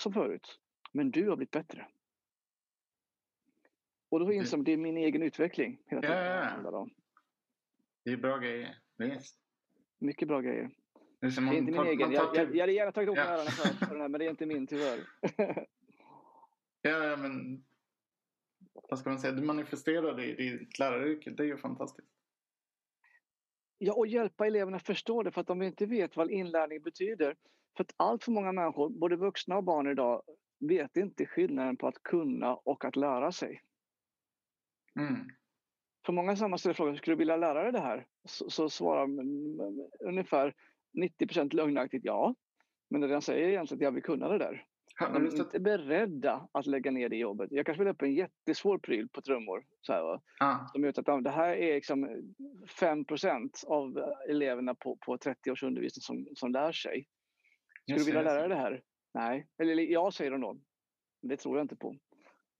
som 0.00 0.12
förut. 0.12 0.60
Men 0.94 1.10
du 1.10 1.28
har 1.28 1.36
blivit 1.36 1.50
bättre. 1.50 1.86
Och 4.08 4.20
då 4.20 4.32
inser 4.32 4.56
man 4.56 4.60
att 4.60 4.66
det 4.66 4.72
är 4.72 4.76
min 4.76 4.96
egen 4.96 5.22
utveckling. 5.22 5.82
Hela 5.86 6.02
tiden 6.02 6.16
ja, 6.16 6.60
ja, 6.64 6.70
ja. 6.72 6.88
Det 8.04 8.10
är 8.12 8.16
bra 8.16 8.38
grejer. 8.38 8.78
Visst. 8.96 9.40
Mycket 9.98 10.28
bra 10.28 10.40
grejer. 10.40 10.70
Det 11.20 11.26
är, 11.26 11.40
det 11.40 11.56
är 11.56 11.58
inte 11.58 11.72
min 11.72 11.86
egen. 11.86 12.12
Jag, 12.12 12.36
jag, 12.36 12.56
jag 12.56 12.60
hade 12.60 12.72
gärna 12.72 12.92
tagit 12.92 13.10
åt 13.10 13.16
mig 13.16 13.26
äran 13.26 13.46
för 13.46 13.86
den 13.86 14.00
här, 14.00 14.08
men 14.08 14.18
det 14.18 14.24
är 14.26 14.30
inte 14.30 14.46
min 14.46 14.66
tyvärr. 14.66 15.00
ja, 16.82 17.16
men 17.16 17.64
vad 18.72 18.98
ska 18.98 19.10
man 19.10 19.18
säga? 19.18 19.32
Du 19.32 19.42
manifesterar 19.42 20.16
det 20.16 20.26
i 20.26 20.50
ditt 20.50 20.78
läraryrke. 20.78 21.30
Det 21.30 21.42
är 21.42 21.46
ju 21.46 21.56
fantastiskt. 21.56 22.08
Ja, 23.78 23.92
och 23.94 24.06
hjälpa 24.06 24.46
eleverna 24.46 24.78
förstå 24.78 25.22
det 25.22 25.32
för 25.32 25.40
att 25.40 25.46
de 25.46 25.62
inte 25.62 25.86
vet 25.86 26.16
vad 26.16 26.30
inlärning 26.30 26.82
betyder. 26.82 27.36
För 27.76 27.84
att 27.84 27.94
allt 27.96 28.24
för 28.24 28.32
många 28.32 28.52
människor, 28.52 28.88
både 28.88 29.16
vuxna 29.16 29.56
och 29.56 29.64
barn 29.64 29.86
idag, 29.86 30.22
vet 30.68 30.96
inte 30.96 31.26
skillnaden 31.26 31.76
på 31.76 31.88
att 31.88 32.02
kunna 32.02 32.54
och 32.54 32.84
att 32.84 32.96
lära 32.96 33.32
sig. 33.32 33.62
Mm. 34.98 35.28
För 36.06 36.12
många 36.12 36.36
samma 36.36 36.58
ställer 36.58 36.74
frågan, 36.74 36.96
skulle 36.96 37.14
du 37.14 37.18
vilja 37.18 37.36
lära 37.36 37.62
dig 37.62 37.72
det 37.72 37.80
här? 37.80 38.06
Så, 38.24 38.50
så 38.50 38.70
svarar 38.70 39.08
ungefär 40.00 40.54
90% 41.20 41.54
lögnaktigt 41.54 42.04
ja. 42.04 42.34
Men 42.90 43.00
det 43.00 43.06
den 43.06 43.22
säger 43.22 43.48
egentligen 43.48 43.78
att 43.78 43.84
jag 43.84 43.92
vill 43.92 44.02
kunna 44.02 44.28
det 44.28 44.38
där. 44.38 44.66
De 44.98 45.26
är 45.26 45.40
inte 45.40 45.60
beredda 45.60 46.48
att 46.52 46.66
lägga 46.66 46.90
ner 46.90 47.08
det 47.08 47.16
jobbet. 47.16 47.52
Jag 47.52 47.66
kanske 47.66 47.84
vill 47.84 47.92
upp 47.92 48.02
en 48.02 48.14
jättesvår 48.14 48.78
pryl 48.78 49.08
på 49.08 49.22
trummor. 49.22 49.64
Så 49.80 49.92
här, 49.92 50.02
va? 50.02 50.22
Ah. 50.40 50.58
De 50.74 50.82
vet 50.82 50.98
att 50.98 51.24
det 51.24 51.30
här 51.30 51.56
är 51.56 51.74
liksom 51.74 52.08
5% 52.80 53.66
av 53.66 54.14
eleverna 54.28 54.74
på, 54.74 54.96
på 54.96 55.18
30 55.18 55.50
års 55.50 55.62
undervisning 55.62 56.02
som, 56.02 56.26
som 56.34 56.52
lär 56.52 56.72
sig. 56.72 57.06
Skulle 57.82 57.98
du 57.98 58.04
vilja 58.04 58.22
lära 58.22 58.40
dig 58.40 58.48
det 58.48 58.54
här? 58.54 58.82
Nej. 59.14 59.46
Eller 59.58 59.82
ja, 59.82 60.10
säger 60.10 60.30
de 60.30 60.40
då. 60.40 60.60
Det 61.22 61.36
tror 61.36 61.56
jag 61.56 61.64
inte 61.64 61.76
på. 61.76 61.96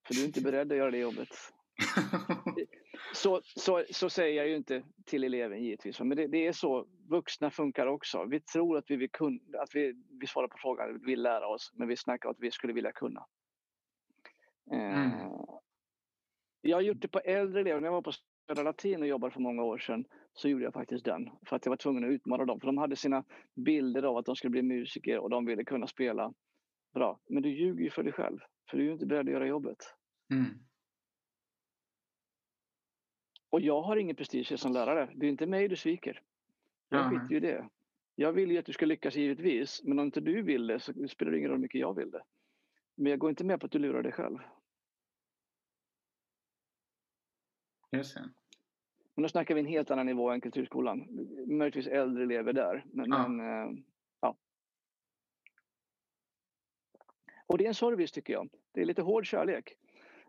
För 0.07 0.15
du 0.15 0.23
är 0.23 0.27
inte 0.27 0.41
beredd 0.41 0.73
att 0.73 0.79
göra 0.79 0.91
det 0.91 0.99
jobbet. 0.99 1.29
så, 3.15 3.41
så, 3.45 3.85
så 3.91 4.11
säger 4.11 4.37
jag 4.37 4.49
ju 4.49 4.57
inte 4.57 4.83
till 5.05 5.25
eleven 5.25 5.63
givetvis, 5.65 6.01
men 6.01 6.17
det, 6.17 6.27
det, 6.27 6.47
är 6.47 6.53
så 6.53 6.87
vuxna 7.09 7.51
funkar 7.51 7.87
också. 7.87 8.25
Vi 8.25 8.41
tror 8.41 8.79
att 8.79 8.91
vi, 8.91 8.97
vill 8.97 9.11
kun, 9.11 9.41
att 9.59 9.75
vi, 9.75 9.95
vi 10.21 10.27
svarar 10.27 10.49
på 10.49 10.57
frågan, 10.59 11.01
vi 11.01 11.07
vill 11.07 11.23
lära 11.23 11.47
oss, 11.47 11.73
men 11.75 11.89
vi 11.89 11.97
snackar 11.97 12.29
att 12.29 12.41
vi 12.41 12.51
skulle 12.51 12.73
vilja 12.73 12.93
kunna. 12.93 13.27
Mm. 14.73 15.13
Uh, 15.13 15.45
jag 16.61 16.77
har 16.77 16.83
gjort 16.83 17.01
det 17.01 17.09
på 17.09 17.21
äldre 17.21 17.61
elever. 17.61 17.81
När 17.81 17.89
jag 17.89 17.93
var 17.93 18.03
på 18.03 18.13
latin 18.49 19.03
och 19.03 19.09
jobbade 19.09 19.33
för 19.33 19.41
många 19.41 19.63
år 19.63 19.79
sedan 19.79 20.05
så 20.33 20.49
gjorde 20.49 20.65
jag 20.65 20.73
faktiskt 20.73 21.05
den. 21.05 21.31
För 21.47 21.57
att 21.57 21.67
jag 21.67 21.71
var 21.71 21.77
tvungen 21.77 22.05
att 22.05 22.11
utmana 22.11 22.45
dem. 22.45 22.61
För 22.61 22.67
de 22.67 22.79
hade 22.79 22.97
sina 22.97 23.25
bilder 23.55 24.03
av 24.03 24.17
att 24.17 24.27
de 24.27 24.37
skulle 24.37 24.51
bli 24.51 24.63
musiker 24.63 25.19
och 25.19 25.31
de 25.31 25.45
ville 25.45 25.65
kunna 25.65 25.87
spela 25.87 26.35
bra. 26.95 27.21
Men 27.29 27.43
du 27.43 27.49
ljuger 27.49 27.85
ju 27.85 27.91
för 27.91 28.03
dig 28.03 28.13
själv. 28.13 28.39
För 28.71 28.79
du 28.79 28.89
är 28.89 28.93
inte 28.93 29.07
beredd 29.07 29.27
att 29.27 29.33
göra 29.33 29.47
jobbet. 29.47 29.79
Mm. 30.33 30.45
Och 33.51 33.61
jag 33.61 33.83
har 33.83 33.97
ingen 33.97 34.17
prestige 34.17 34.61
som 34.61 34.73
lärare. 34.73 35.11
Det 35.15 35.27
är 35.27 35.31
inte 35.31 35.47
mig 35.47 35.69
du 35.69 35.77
sviker. 35.77 36.23
Jag 36.89 37.01
Ja, 37.01 37.11
skiter 37.11 37.31
ju 37.31 37.37
i 37.37 37.41
det. 37.41 37.69
Jag 38.15 38.33
vill 38.33 38.51
ju 38.51 38.59
att 38.59 38.67
du 38.67 38.73
ska 38.73 38.87
lyckas 38.87 39.17
givetvis. 39.17 39.81
Men 39.85 39.99
om 39.99 40.05
inte 40.05 40.21
du 40.21 40.43
vill 40.43 40.67
det 40.67 40.81
så 40.81 40.93
spelar 41.09 41.33
det 41.33 41.39
ingen 41.39 41.51
roll 41.51 41.57
hur 41.57 41.63
mycket 41.63 41.81
jag 41.81 41.95
vill 41.95 42.11
det. 42.11 42.23
Men 42.97 43.11
jag 43.11 43.19
går 43.19 43.31
inte 43.31 43.45
med 43.45 43.61
på 43.61 43.67
att 43.67 43.73
du 43.73 43.79
lurar 43.79 44.03
dig 44.03 44.13
själv. 44.13 44.39
Just 47.97 48.15
det. 48.15 48.29
Men 49.15 49.23
då 49.23 49.29
snackar 49.29 49.55
vi 49.55 49.61
en 49.61 49.67
helt 49.67 49.91
annan 49.91 50.07
nivå 50.07 50.31
än 50.31 50.41
kulturskolan. 50.41 51.07
Möjligtvis 51.47 51.87
äldre 51.87 52.23
elever 52.23 52.53
där. 52.53 52.85
Men, 52.93 53.11
Ja. 53.11 53.29
men 53.29 53.41
eh, 53.41 53.79
ja. 54.21 54.37
Och 57.47 57.59
det 57.59 57.65
är 57.65 57.69
en 57.69 57.75
service 57.75 58.13
tycker 58.13 58.33
jag. 58.33 58.49
Det 58.73 58.81
är 58.81 58.85
lite 58.85 59.03
hård 59.03 59.27
kärlek. 59.27 59.73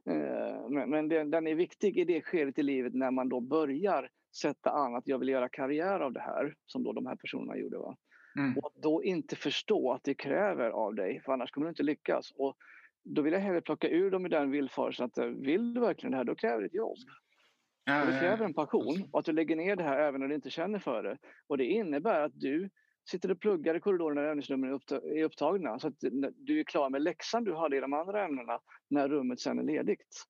Eh, 0.05 0.70
Men, 0.70 1.09
den, 1.09 1.47
är 1.47 1.55
viktig 1.55 1.97
i 1.97 2.05
det 2.05 2.22
skedet 2.22 2.59
i 2.59 2.63
livet 2.63 2.93
när 2.93 3.11
man 3.11 3.30
då 3.30 3.39
börjar 3.39 4.09
sätta 4.36 4.70
an 4.72 4.95
att 4.95 5.07
jag 5.07 5.20
vill 5.20 5.30
göra 5.30 5.49
karriär 5.49 5.99
av 5.99 6.13
det 6.13 6.20
här. 6.20 6.55
Som 6.66 6.84
då 6.84 6.93
de 6.93 7.05
här 7.05 7.16
personerna 7.16 7.57
gjorde. 7.57 7.78
Va? 7.78 7.97
Mm. 8.38 8.57
Och 8.57 8.72
då 8.76 9.03
inte 9.03 9.36
förstå 9.36 9.91
att 9.91 10.03
det 10.03 10.13
kräver 10.13 10.70
av 10.70 10.95
dig. 10.95 11.22
För 11.26 11.34
annars 11.34 11.51
kommer 11.51 11.66
du 11.68 11.70
inte 11.70 11.84
lyckas. 11.84 12.32
Och 12.32 12.57
då 13.03 13.22
vill 13.22 13.34
jag 13.34 13.39
hellre 13.39 13.61
plocka 13.61 13.89
ur 13.89 14.11
dem 14.11 14.26
i 14.26 14.30
den 14.30 14.51
villfarelsen 14.51 15.05
att 15.05 15.18
eh, 15.18 15.26
vill 15.26 15.74
du 15.74 15.82
verkligen 15.82 16.11
det 16.11 16.18
här 16.18 16.24
då 16.24 16.36
kräver 16.36 16.59
det 16.61 16.66
ett 16.66 16.74
jobb. 16.74 16.97
Ja, 17.86 18.05
det 18.05 18.19
kräver 18.19 18.45
en 18.45 18.53
passion 18.53 19.09
och 19.11 19.19
att 19.19 19.25
du 19.25 19.31
lägger 19.31 19.55
ner 19.55 19.75
det 19.75 19.83
här 19.83 19.99
även 19.99 20.21
när 20.21 20.27
du 20.27 20.36
inte 20.36 20.49
känner 20.49 20.79
för 20.79 21.03
det. 21.03 21.17
Och 21.47 21.57
det 21.57 21.65
innebär 21.65 22.19
att 22.19 22.31
du 22.36 22.69
sitter 23.09 23.31
och 23.31 23.39
pluggar 23.39 23.75
i 23.75 23.79
korridoren 23.79 24.15
när 24.15 24.23
övningsnumren 24.23 24.71
är 24.71 24.75
uppta- 24.75 25.01
är 25.19 25.23
upptagna. 25.23 25.79
Så 25.79 25.88
att 25.88 25.93
du 26.36 26.59
är 26.59 26.63
klar 26.63 26.89
med 26.89 27.01
läxan 27.01 27.43
du 27.43 27.55
hade 27.55 27.77
i 27.77 27.79
de 27.79 27.93
andra 27.93 28.25
ämnena 28.25 28.59
när 28.89 29.09
rummet 29.09 29.39
sen 29.39 29.59
är 29.59 29.63
ledigt. 29.63 30.25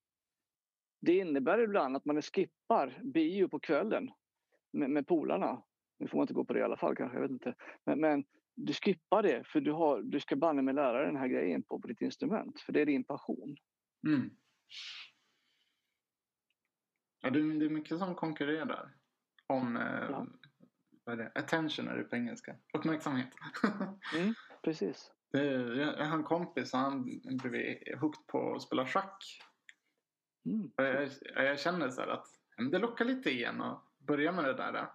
Det 1.02 1.18
innebär 1.18 1.60
ibland 1.60 1.96
att 1.96 2.06
man 2.06 2.22
skippar 2.22 3.02
bio 3.14 3.48
på 3.48 3.60
kvällen 3.60 4.10
med, 4.74 4.90
med 4.90 5.08
polarna. 5.08 5.64
Nu 6.00 6.08
får 6.08 6.18
man 6.18 6.24
inte 6.24 6.34
gå 6.34 6.46
på 6.46 6.54
det 6.54 6.60
i 6.60 6.64
alla 6.64 6.78
fall 6.78 6.96
kanske, 6.96 7.18
jag 7.18 7.22
vet 7.22 7.32
inte. 7.32 7.56
Men, 7.86 8.00
men 8.00 8.24
du 8.56 8.74
skippar 8.74 9.24
det 9.24 9.48
för 9.48 9.62
du, 9.62 9.72
har, 9.72 10.02
du 10.02 10.20
ska 10.20 10.36
banne 10.36 10.62
med 10.62 10.76
lära 10.76 11.06
den 11.06 11.16
här 11.18 11.28
grejen 11.28 11.64
på, 11.64 11.80
på 11.80 11.88
ditt 11.88 12.02
instrument. 12.02 12.60
För 12.62 12.74
det 12.74 12.82
är 12.82 12.86
din 12.86 13.04
passion. 13.04 13.56
Mm. 14.08 14.30
Ja, 17.26 17.32
det, 17.32 17.40
är- 17.40 17.70
mycket 17.70 18.00
som 18.00 18.16
konkurrerar 18.16 18.96
om 19.48 19.78
eh, 19.78 19.84
Ja. 20.10 20.28
vad 21.04 21.20
är 21.20 21.24
det? 21.24 21.32
attention 21.40 21.88
är 21.88 21.98
det 21.98 22.04
på 22.04 22.16
engelska. 22.16 22.56
Uppmärksamhet. 22.78 23.30
Precis. 24.64 25.12
det, 25.32 25.40
är- 25.40 25.76
jag, 25.76 26.06
har 26.06 26.18
en 26.18 26.24
kompis 26.24 26.74
och 26.74 26.80
han 26.80 27.04
blev 27.44 27.54
hooked 28.00 28.28
på 28.28 28.56
att 28.56 28.62
spela 28.62 28.88
schack. 28.88 29.24
Mm. 30.46 30.72
Jag, 30.76 31.10
jag 31.36 31.60
känner 31.60 31.90
så 31.90 32.02
här 32.02 32.08
att 32.08 32.28
det 32.72 32.80
lockar 32.80 33.06
lite 33.06 33.30
igen 33.30 33.62
och 33.62 33.82
börja 33.98 34.32
med 34.32 34.46
det 34.46 34.54
där. 34.54 34.88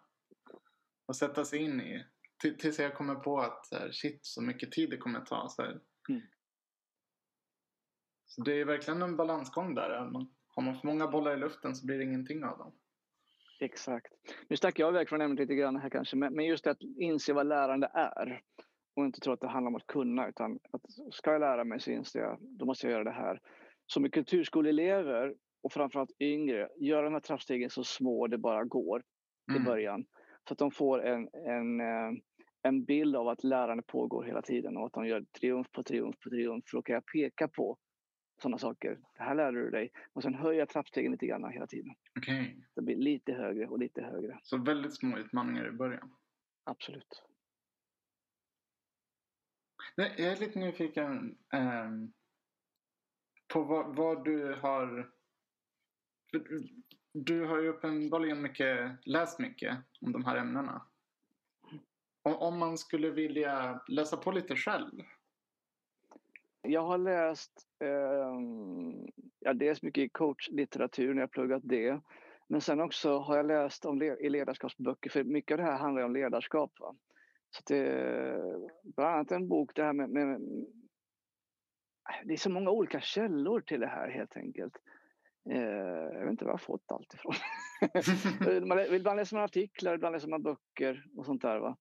Och 1.06 1.16
sätta 1.16 1.44
sig 1.44 1.58
in 1.58 1.80
i. 1.80 2.06
till- 2.42 2.58
Tills 2.58 2.78
jag 2.78 2.94
kommer 2.94 3.14
på 3.14 3.40
att 3.40 3.66
shit 3.92 4.20
så 4.26 4.42
mycket 4.42 4.72
tid 4.72 4.90
det 4.90 4.96
kommer 4.96 5.20
ta. 5.20 5.48
Så. 5.48 5.62
Mm. 5.62 6.22
så 8.26 8.42
det 8.42 8.52
är 8.60 8.64
verkligen 8.64 9.02
en 9.02 9.16
balansgång 9.16 9.74
där. 9.74 10.10
Man, 10.10 10.34
har 10.54 10.62
man 10.62 10.80
för 10.80 10.86
många 10.86 11.06
bollar 11.08 11.32
i 11.36 11.36
luften 11.36 11.74
så 11.74 11.86
blir 11.86 11.98
det 11.98 12.04
ingenting 12.04 12.44
av 12.44 12.58
dem. 12.58 12.72
Exakt. 13.60 14.12
Nu 14.48 14.56
stack 14.56 14.78
jag 14.78 14.88
iväg 14.88 15.08
från 15.08 15.20
ämnet 15.20 15.38
lite 15.38 15.54
grann 15.54 15.76
här 15.76 15.90
kanske, 15.90 16.16
men 16.16 16.44
just 16.44 16.66
att 16.66 16.78
inse 17.00 17.32
vad 17.32 17.46
lärande 17.46 17.90
är. 17.94 18.42
Och 18.96 19.04
inte 19.04 19.20
tro 19.20 19.32
att 19.32 19.40
det 19.40 19.48
handlar 19.48 19.68
om 19.68 19.76
att 19.76 19.86
kunna, 19.86 20.28
utan 20.28 20.58
att 20.72 20.82
ska 21.14 21.32
jag 21.32 21.40
lära 21.40 21.64
mig 21.64 21.80
så 21.80 21.90
inser 21.90 22.20
jag, 22.20 22.38
då 22.40 22.64
måste 22.66 22.86
jag 22.86 22.92
göra 22.92 23.04
det 23.04 23.10
här. 23.10 23.40
Så 23.86 24.00
med 24.00 24.12
kulturskoleelever 24.12 25.34
och 25.62 25.72
framförallt 25.72 26.20
yngre, 26.20 26.68
gör 26.80 27.02
de 27.02 27.12
här 27.12 27.20
trappstegen 27.20 27.70
så 27.70 27.84
små 27.84 28.26
det 28.26 28.38
bara 28.38 28.64
går 28.64 29.00
i 29.52 29.56
Mm. 29.56 29.64
början. 29.64 30.04
Så 30.48 30.52
att 30.52 30.58
de 30.58 30.70
får 30.70 31.06
en, 31.06 31.28
en, 31.32 31.80
eh, 31.80 32.12
en 32.62 32.84
bild 32.84 33.16
av 33.16 33.28
att 33.28 33.44
lärande 33.44 33.82
pågår 33.86 34.24
hela 34.24 34.42
tiden 34.42 34.76
och 34.76 34.86
att 34.86 34.92
de 34.92 35.06
gör 35.06 35.24
triumf 35.40 35.72
på 35.72 35.82
triumf 35.82 36.16
på 36.24 36.30
triumf. 36.30 36.64
För 36.70 36.76
då 36.76 36.82
kan 36.82 36.94
jag 36.94 37.06
peka 37.06 37.48
på 37.48 37.76
sådana 38.42 38.58
saker. 38.58 38.98
Det 39.16 39.22
här 39.22 39.34
lärde 39.34 39.60
du 39.64 39.70
dig. 39.70 39.92
Och 40.12 40.22
sen 40.22 40.34
höja 40.34 40.66
trappstegen 40.66 41.12
lite 41.12 41.26
grann 41.26 41.52
hela 41.52 41.66
tiden. 41.66 41.94
Okej. 42.18 42.64
Det 42.74 42.82
blir 42.82 42.96
lite 42.96 43.32
högre 43.32 43.66
och 43.66 43.78
lite 43.78 44.02
högre. 44.02 44.38
Så 44.42 44.56
väldigt 44.58 44.94
små 44.96 45.18
utmaningar 45.18 45.68
i 45.68 45.72
början. 45.72 46.14
Absolut. 46.64 47.22
Nej, 49.96 50.14
Jag 50.18 50.32
är 50.32 50.36
lite 50.36 50.58
nyfiken 50.58 51.38
ehm, 51.52 52.12
på 53.52 53.62
vad, 53.62 53.96
vad 53.96 54.24
du 54.24 54.54
har... 54.54 55.10
du- 56.32 56.68
Du 57.12 57.44
har 57.46 57.60
ju 57.62 57.68
uppenbarligen 57.68 58.42
mycket, 58.42 58.98
läst 59.06 59.38
mycket 59.38 59.78
om 60.00 60.12
de 60.12 60.24
här 60.24 60.36
ämnena. 60.36 60.86
Om, 62.22 62.34
om 62.34 62.58
man 62.58 62.78
skulle 62.78 63.10
vilja 63.10 63.82
läsa 63.88 64.16
på 64.16 64.32
lite 64.32 64.56
själv. 64.56 65.02
Jag 66.62 66.82
har 66.82 66.98
läst 66.98 67.52
eh, 67.84 68.40
ja, 69.38 69.52
dels 69.54 69.82
mycket 69.82 70.12
coachlitteratur 70.12 71.14
när 71.14 71.20
jag 71.20 71.30
pluggat 71.30 71.62
det. 71.64 72.00
Men 72.48 72.60
sen 72.60 72.80
också 72.80 73.18
har 73.18 73.36
jag 73.36 73.46
läst 73.46 73.84
om 73.84 73.98
le- 73.98 74.16
i 74.20 74.30
ledarskapsböcker, 74.30 75.10
för 75.10 75.24
mycket 75.24 75.54
av 75.54 75.58
det 75.58 75.64
här 75.64 75.78
handlar 75.78 76.02
om 76.02 76.12
ledarskap. 76.12 76.72
Va? 76.80 76.94
Så 77.50 77.62
det, 77.66 78.40
bland 78.82 79.14
annat 79.14 79.32
en 79.32 79.48
bok, 79.48 79.74
det 79.74 79.84
här 79.84 79.92
med, 79.92 80.10
med... 80.10 80.40
Det 82.24 82.32
är 82.32 82.36
så 82.36 82.50
många 82.50 82.70
olika 82.70 83.00
källor 83.00 83.60
till 83.60 83.80
det 83.80 83.86
här 83.86 84.08
helt 84.10 84.36
enkelt. 84.36 84.76
Eh, 85.50 85.60
jag 86.12 86.20
vet 86.20 86.30
inte 86.30 86.44
var 86.44 86.52
jag 86.52 86.60
fått 86.60 86.92
allt 86.92 87.14
ifrån. 87.14 87.34
ibland 88.94 89.16
läser 89.16 89.36
man 89.36 89.44
artiklar, 89.44 89.94
ibland 89.94 90.12
läser 90.12 90.28
man 90.28 90.42
böcker 90.42 91.04
och 91.16 91.26
sånt 91.26 91.42
där. 91.42 91.58
Va? 91.58 91.76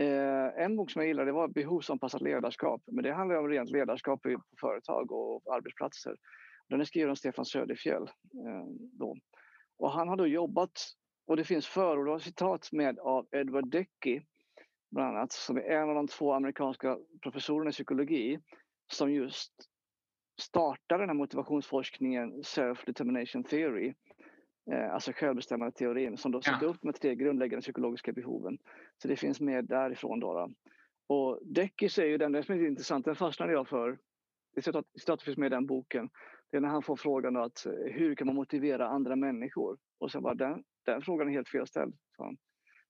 Eh, 0.00 0.64
en 0.64 0.76
bok 0.76 0.90
som 0.90 1.02
jag 1.02 1.08
gillade 1.08 1.32
var 1.32 1.48
Behovsanpassat 1.48 2.20
ledarskap. 2.22 2.82
Men 2.86 3.04
det 3.04 3.12
handlar 3.12 3.36
om 3.36 3.48
rent 3.48 3.70
ledarskap 3.70 4.22
på 4.22 4.42
företag 4.60 5.12
och 5.12 5.54
arbetsplatser. 5.54 6.16
Den 6.68 6.80
är 6.80 6.84
skriven 6.84 7.10
av 7.10 7.14
Stefan 7.14 7.44
Söderfjell. 7.44 8.02
Eh, 8.02 8.64
då. 8.92 9.16
Och 9.78 9.90
han 9.90 10.08
har 10.08 10.16
då 10.16 10.26
jobbat, 10.26 10.72
och 11.26 11.36
det 11.36 11.44
finns 11.44 11.66
förord 11.66 12.08
och 12.08 12.22
citat 12.22 12.68
med 12.72 12.98
av 12.98 13.26
Edward 13.32 13.70
Decky 13.70 14.20
bland 14.90 15.16
annat, 15.16 15.32
som 15.32 15.56
är 15.56 15.62
en 15.62 15.88
av 15.88 15.94
de 15.94 16.08
två 16.08 16.32
amerikanska 16.32 16.98
professorerna 17.22 17.70
i 17.70 17.72
psykologi 17.72 18.38
som 18.92 19.12
just 19.12 19.52
startade 20.40 21.02
den 21.02 21.08
här 21.08 21.16
motivationsforskningen 21.16 22.42
Self-Determination 22.42 23.44
Theory. 23.44 23.94
Eh, 24.72 24.94
alltså 24.94 25.12
självbestämmande 25.12 25.72
teorin 25.72 26.16
som 26.16 26.32
då 26.32 26.38
Ja. 26.38 26.42
sätter 26.52 26.66
upp 26.66 26.82
med 26.84 26.94
tre 26.94 27.14
grundläggande 27.14 27.62
psykologiska 27.62 28.12
behoven. 28.12 28.58
Så 28.98 29.08
det 29.08 29.16
finns 29.16 29.40
med 29.40 29.64
därifrån. 29.64 30.20
Då, 30.20 30.34
då. 30.34 30.50
Och 31.14 31.40
Decky 31.54 31.88
säger 31.88 32.10
ju 32.10 32.18
den, 32.18 32.32
det 32.32 32.42
som 32.42 32.54
är 32.54 32.66
intressant, 32.66 33.04
den 33.04 33.14
fastnade 33.16 33.52
jag 33.52 33.68
för. 33.68 33.98
Det 34.54 34.60
citat- 34.62 34.98
citatet 35.00 35.24
finns 35.24 35.36
med 35.38 35.46
i 35.46 35.50
den 35.50 35.66
boken. 35.66 36.10
Det 36.50 36.56
är 36.56 36.60
när 36.60 36.68
han 36.68 36.82
får 36.82 36.96
frågan 36.96 37.36
att 37.36 37.66
eh, 37.66 37.72
hur 37.72 38.14
kan 38.14 38.26
man 38.26 38.36
motivera 38.36 38.88
andra 38.88 39.16
människor? 39.16 39.78
Och 39.98 40.10
sen 40.12 40.22
bara 40.22 40.34
den, 40.34 40.64
den 40.86 41.02
frågan 41.02 41.28
är 41.28 41.32
helt 41.32 41.48
felställd. 41.48 41.94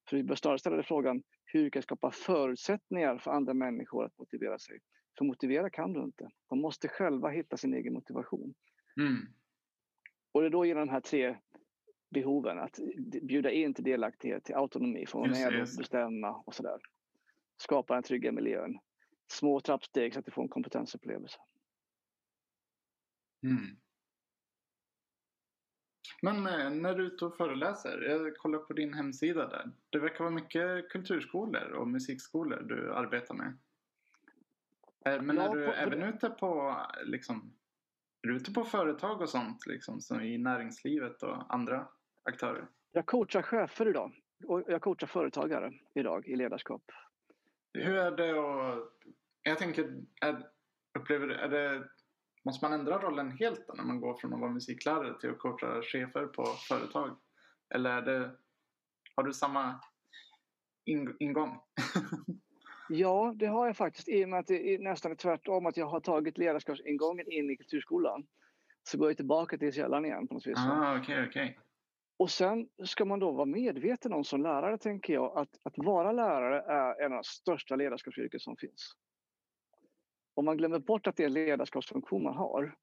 För 0.08 0.16
vi 0.16 0.22
bör 0.22 0.34
snarare 0.34 0.58
ställa 0.58 0.82
frågan 0.82 1.22
hur 1.44 1.70
kan 1.70 1.78
jag 1.78 1.84
skapa 1.84 2.10
förutsättningar 2.10 3.18
för 3.18 3.30
andra 3.30 3.54
människor 3.54 4.04
att 4.04 4.18
motivera 4.18 4.58
sig? 4.58 4.78
För 5.18 5.24
motivera 5.24 5.70
kan 5.70 5.92
du 5.92 6.00
inte. 6.04 6.28
De 6.48 6.60
måste 6.60 6.88
själva 6.88 7.28
hitta 7.28 7.56
sin 7.56 7.74
egen 7.74 7.92
motivation. 7.92 8.54
Mm. 9.00 9.16
Och 10.32 10.40
det 10.40 10.46
är 10.46 10.50
då 10.50 10.64
genom 10.64 10.86
de 10.86 10.92
här 10.92 11.00
tre 11.00 11.36
behoven 12.10 12.58
att 12.58 12.78
bjuda 13.22 13.50
in 13.50 13.74
till 13.74 13.84
delaktighet, 13.84 14.44
till 14.44 14.54
autonomi, 14.54 15.06
få 15.06 15.18
vara 15.18 15.30
med 15.30 15.60
och 15.60 15.68
bestämma 15.78 16.30
och 16.46 16.54
sådär. 16.54 16.78
Skapa 17.56 17.94
den 17.94 18.02
trygga 18.02 18.32
miljön. 18.32 18.78
Små 19.32 19.60
trappsteg 19.60 20.12
så 20.14 20.18
att 20.18 20.24
du 20.24 20.30
får 20.30 20.42
en 20.42 20.48
kompetensupplevelse. 20.48 21.38
Mm. 23.42 23.76
Men 26.22 26.36
eh, 26.46 26.70
när 26.70 26.94
du 26.94 27.02
är 27.06 27.06
ute 27.06 27.24
och 27.24 27.36
föreläser, 27.36 28.00
jag 28.02 28.36
kollar 28.36 28.58
på 28.58 28.72
din 28.72 28.94
hemsida 28.94 29.48
där. 29.48 29.70
Det 29.90 29.98
verkar 29.98 30.18
vara 30.24 30.30
mycket 30.34 30.88
kulturskolor 30.90 31.70
och 31.72 31.88
musikskolor 31.88 32.60
du 32.62 32.94
arbetar 32.94 33.34
med. 33.34 33.58
Eh, 35.04 35.22
Men 35.22 35.36
Ja, 35.36 35.42
är 35.50 35.56
du 35.56 35.66
på- 35.66 35.72
även 35.72 36.02
ute 36.02 36.30
på 36.30 36.76
liksom, 37.04 37.54
är 38.22 38.28
du 38.28 38.36
ute 38.36 38.52
på 38.52 38.64
företag 38.64 39.20
och 39.20 39.28
sånt 39.28 39.66
liksom, 39.66 40.00
som 40.00 40.20
i 40.20 40.38
näringslivet 40.38 41.22
och 41.22 41.54
andra 41.54 41.88
aktörer? 42.22 42.66
Jag 42.92 43.06
coachar 43.06 43.42
chefer 43.42 43.88
idag 43.88 44.12
och 44.46 44.62
jag 44.66 44.82
coachar 44.82 45.06
företagare 45.06 45.72
idag 45.94 46.28
i 46.28 46.36
ledarskap. 46.36 46.82
Hur 47.72 47.96
är 47.96 48.10
det 48.10 48.34
och 48.34 48.92
jag 49.42 49.58
tänker, 49.58 50.04
är, 50.20 50.46
upplever 50.98 51.28
är 51.28 51.48
det, 51.48 51.88
måste 52.44 52.64
man 52.64 52.80
ändra 52.80 52.98
rollen 52.98 53.30
helt 53.30 53.66
då 53.66 53.74
när 53.74 53.84
man 53.84 54.00
går 54.00 54.14
från 54.14 54.34
att 54.34 54.40
vara 54.40 54.50
musiklärare 54.50 55.20
till 55.20 55.30
att 55.30 55.38
coacha 55.38 55.82
chefer 55.82 56.26
på 56.26 56.44
företag? 56.44 57.16
Eller 57.74 57.90
är 57.90 58.02
det, 58.02 58.30
har 59.16 59.22
du 59.24 59.32
samma 59.32 59.80
in, 60.84 61.16
ingång? 61.18 61.60
ja, 62.88 63.34
det 63.36 63.46
har 63.46 63.66
jag 63.66 63.76
faktiskt 63.76 64.08
i 64.08 64.24
och 64.24 64.28
med 64.28 64.38
att 64.38 64.46
det 64.46 64.74
är 64.74 64.78
nästan 64.78 65.16
tvärtom 65.16 65.66
att 65.66 65.76
jag 65.76 65.86
har 65.86 66.00
tagit 66.00 66.38
ledarskapsingången 66.38 67.32
in 67.32 67.50
i 67.50 67.56
kulturskolan. 67.56 68.26
Så 68.82 68.98
går 68.98 69.08
jag 69.08 69.16
tillbaka 69.16 69.58
till 69.58 69.72
källan 69.72 70.04
igen 70.04 70.28
på 70.28 70.34
något 70.34 70.46
vis. 70.46 70.58
Ah, 70.58 70.98
okay, 70.98 71.26
okay. 71.26 71.54
Och 72.20 72.30
sen 72.30 72.68
ska 72.84 73.04
man 73.04 73.18
då 73.18 73.32
vara 73.32 73.46
medveten 73.46 74.12
om 74.12 74.24
som 74.24 74.42
lärare, 74.42 74.78
tänker 74.78 75.12
jag, 75.12 75.38
att, 75.38 75.58
att 75.62 75.74
vara 75.76 76.12
lärare 76.12 76.60
är 76.60 77.04
en 77.04 77.12
av 77.12 77.16
de 77.18 77.24
största 77.24 77.76
ledarskapsyrken 77.76 78.40
som 78.40 78.56
finns. 78.56 78.92
Om 80.34 80.44
man 80.44 80.56
glömmer 80.56 80.78
bort 80.78 81.06
att 81.06 81.16
det 81.16 81.22
är 81.22 81.26
en 81.26 81.32
ledarskapsfunktion 81.32 82.22
man 82.22 82.34
har, 82.34 82.76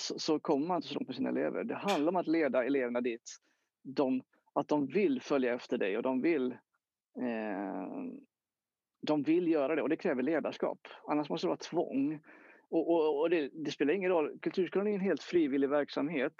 så, 0.00 0.18
så 0.18 0.40
kommer 0.40 0.66
man 0.66 0.76
inte 0.76 0.88
så 0.88 0.94
långt 0.94 1.08
med 1.08 1.16
sina 1.16 1.28
elever. 1.28 1.64
Det 1.64 1.74
handlar 1.74 2.08
om 2.08 2.16
att 2.16 2.26
leda 2.26 2.64
eleverna 2.64 3.00
dit, 3.00 3.36
de, 3.82 4.22
att 4.52 4.68
de 4.68 4.86
vill 4.86 5.20
följa 5.20 5.54
efter 5.54 5.78
dig 5.78 5.96
och 5.96 6.02
de 6.02 6.20
vill, 6.20 6.52
eh, 7.20 7.88
de 9.02 9.22
vill 9.22 9.48
göra 9.48 9.74
det 9.74 9.82
och 9.82 9.88
det 9.88 9.96
kräver 9.96 10.22
ledarskap. 10.22 10.88
Annars 11.08 11.28
måste 11.28 11.46
det 11.46 11.48
vara 11.48 11.56
tvång. 11.56 12.20
Och, 12.68 12.90
och, 12.90 13.20
och 13.20 13.30
det, 13.30 13.50
det, 13.54 13.70
spelar 13.70 13.94
ingen 13.94 14.10
roll, 14.10 14.38
kulturskolan 14.42 14.88
är 14.88 14.94
en 14.94 15.00
helt 15.00 15.22
frivillig 15.22 15.68
verksamhet. 15.68 16.36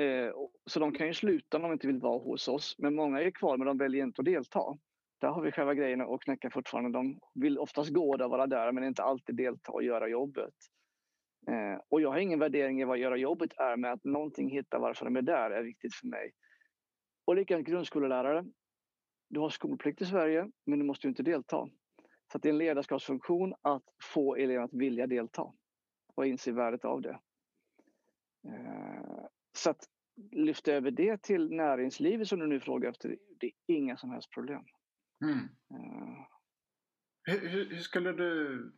Eh, 0.00 0.32
så 0.66 0.80
de 0.80 0.92
kan 0.92 1.06
ju 1.06 1.14
sluta 1.14 1.56
om 1.56 1.62
de 1.62 1.72
inte 1.72 1.86
vill 1.86 2.00
vara 2.00 2.18
hos 2.18 2.48
oss. 2.48 2.74
Men 2.78 2.94
många 2.94 3.20
är 3.20 3.30
kvar 3.30 3.56
men 3.56 3.66
de 3.66 3.78
väljer 3.78 4.04
inte 4.04 4.20
att 4.20 4.24
delta. 4.24 4.78
Där 5.20 5.28
har 5.28 5.42
vi 5.42 5.52
själva 5.52 5.74
grejen 5.74 6.00
att 6.00 6.20
knäcka 6.20 6.50
fortfarande. 6.50 6.98
De 6.98 7.20
vill 7.34 7.58
oftast 7.58 7.90
gå 7.90 8.16
där 8.16 8.24
och 8.24 8.30
vara 8.30 8.46
där 8.46 8.72
men 8.72 8.84
inte 8.84 9.02
alltid 9.02 9.36
delta 9.36 9.72
och 9.72 9.82
göra 9.82 10.08
jobbet. 10.08 10.54
Eh, 11.48 11.80
och 11.88 12.00
jag 12.00 12.10
har 12.10 12.18
ingen 12.18 12.38
värdering 12.38 12.80
i 12.80 12.84
vad 12.84 12.98
göra 12.98 13.16
jobbet 13.16 13.52
är 13.56 13.76
men 13.76 13.92
att 13.92 14.04
någonting 14.04 14.50
hitta 14.50 14.78
varför 14.78 15.04
de 15.04 15.16
är 15.16 15.22
där 15.22 15.50
är 15.50 15.62
viktigt 15.62 15.94
för 15.94 16.06
mig. 16.06 16.32
Och 17.24 17.36
likadant 17.36 17.66
grundskollärare. 17.66 18.44
Du 19.28 19.40
har 19.40 19.50
skolplikt 19.50 20.00
i 20.00 20.04
Sverige 20.04 20.50
men 20.66 20.78
du 20.78 20.84
måste 20.84 21.06
ju 21.06 21.08
inte 21.08 21.22
delta. 21.22 21.68
Så 22.32 22.38
det 22.38 22.48
är 22.48 22.52
en 22.52 22.58
ledarskapsfunktion 22.58 23.54
att 23.62 23.84
få 24.02 24.36
eleverna 24.36 24.64
att 24.64 24.74
vilja 24.74 25.06
delta 25.06 25.52
och 26.14 26.26
inse 26.26 26.52
värdet 26.52 26.84
av 26.84 27.00
det. 27.00 27.18
Eh, 28.48 29.26
så 29.60 29.70
att 29.70 29.88
lyfta 30.32 30.72
över 30.72 30.90
det 30.90 31.22
till 31.22 31.50
näringslivet 31.50 32.28
som 32.28 32.38
du 32.38 32.46
nu 32.46 32.60
frågar 32.60 32.90
efter, 32.90 33.16
det 33.40 33.46
är 33.46 33.52
inga 33.66 33.96
som 33.96 34.10
helst 34.10 34.30
problem. 34.30 34.64
Mm. 35.24 35.38
Uh. 35.38 36.26
Hur, 37.22 37.48
hur, 37.48 37.78
skulle 37.78 38.12
du... 38.12 38.72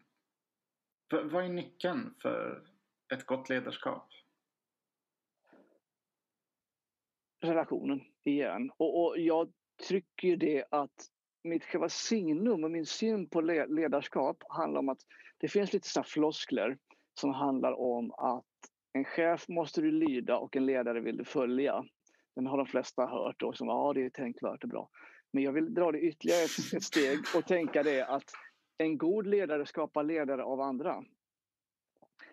Vad 1.11 1.45
är 1.45 1.49
nyckeln 1.49 2.15
för 2.23 2.69
ett 3.15 3.27
gott 3.27 3.49
ledarskap? 3.49 4.09
Relationen 7.41 8.01
igen. 8.25 8.71
Och, 8.77 9.05
och 9.05 9.19
jag 9.19 9.53
tycker 9.89 10.37
det 10.37 10.65
att 10.71 11.09
mitt 11.45 11.65
själva 11.65 11.89
signum 11.89 12.65
och 12.65 12.71
min 12.71 12.87
syn 12.87 13.29
på 13.29 13.41
ledarskap 13.41 14.43
handlar 14.49 14.79
om 14.79 14.89
att 14.89 15.01
det 15.39 15.49
finns 15.49 15.73
lite 15.73 15.89
sådana 15.89 16.05
floskler 16.05 16.79
som 17.21 17.35
handlar 17.35 17.73
om 17.73 18.13
att 18.13 18.52
en 18.93 19.05
chef 19.05 19.49
måste 19.49 19.81
du 19.81 19.91
lyda 19.91 20.39
och 20.39 20.57
en 20.57 20.67
ledare 20.67 21.01
vill 21.01 21.17
du 21.17 21.25
följa. 21.25 21.85
Den 22.35 22.47
har 22.47 22.57
de 22.57 22.67
flesta 22.67 23.07
hört 23.07 23.43
och 23.43 23.57
som 23.57 23.69
ja 23.69 23.93
det 23.95 24.05
är 24.05 24.11
tänkvärt 24.11 24.63
och 24.63 24.69
bra. 24.69 24.89
Men 25.33 25.43
jag 25.43 25.53
vill 25.53 25.75
dra 25.75 25.93
det 25.93 26.01
ytterligare 26.01 26.45
ett, 26.45 26.75
ett 26.77 26.83
steg 26.83 27.19
och 27.37 27.47
tänka 27.47 27.83
det 27.83 28.03
att 28.03 28.31
en 28.79 28.99
god 28.99 29.27
ledare 29.27 29.67
skapar 29.67 30.05
ledare 30.05 30.45
av 30.45 30.61
andra. 30.61 31.05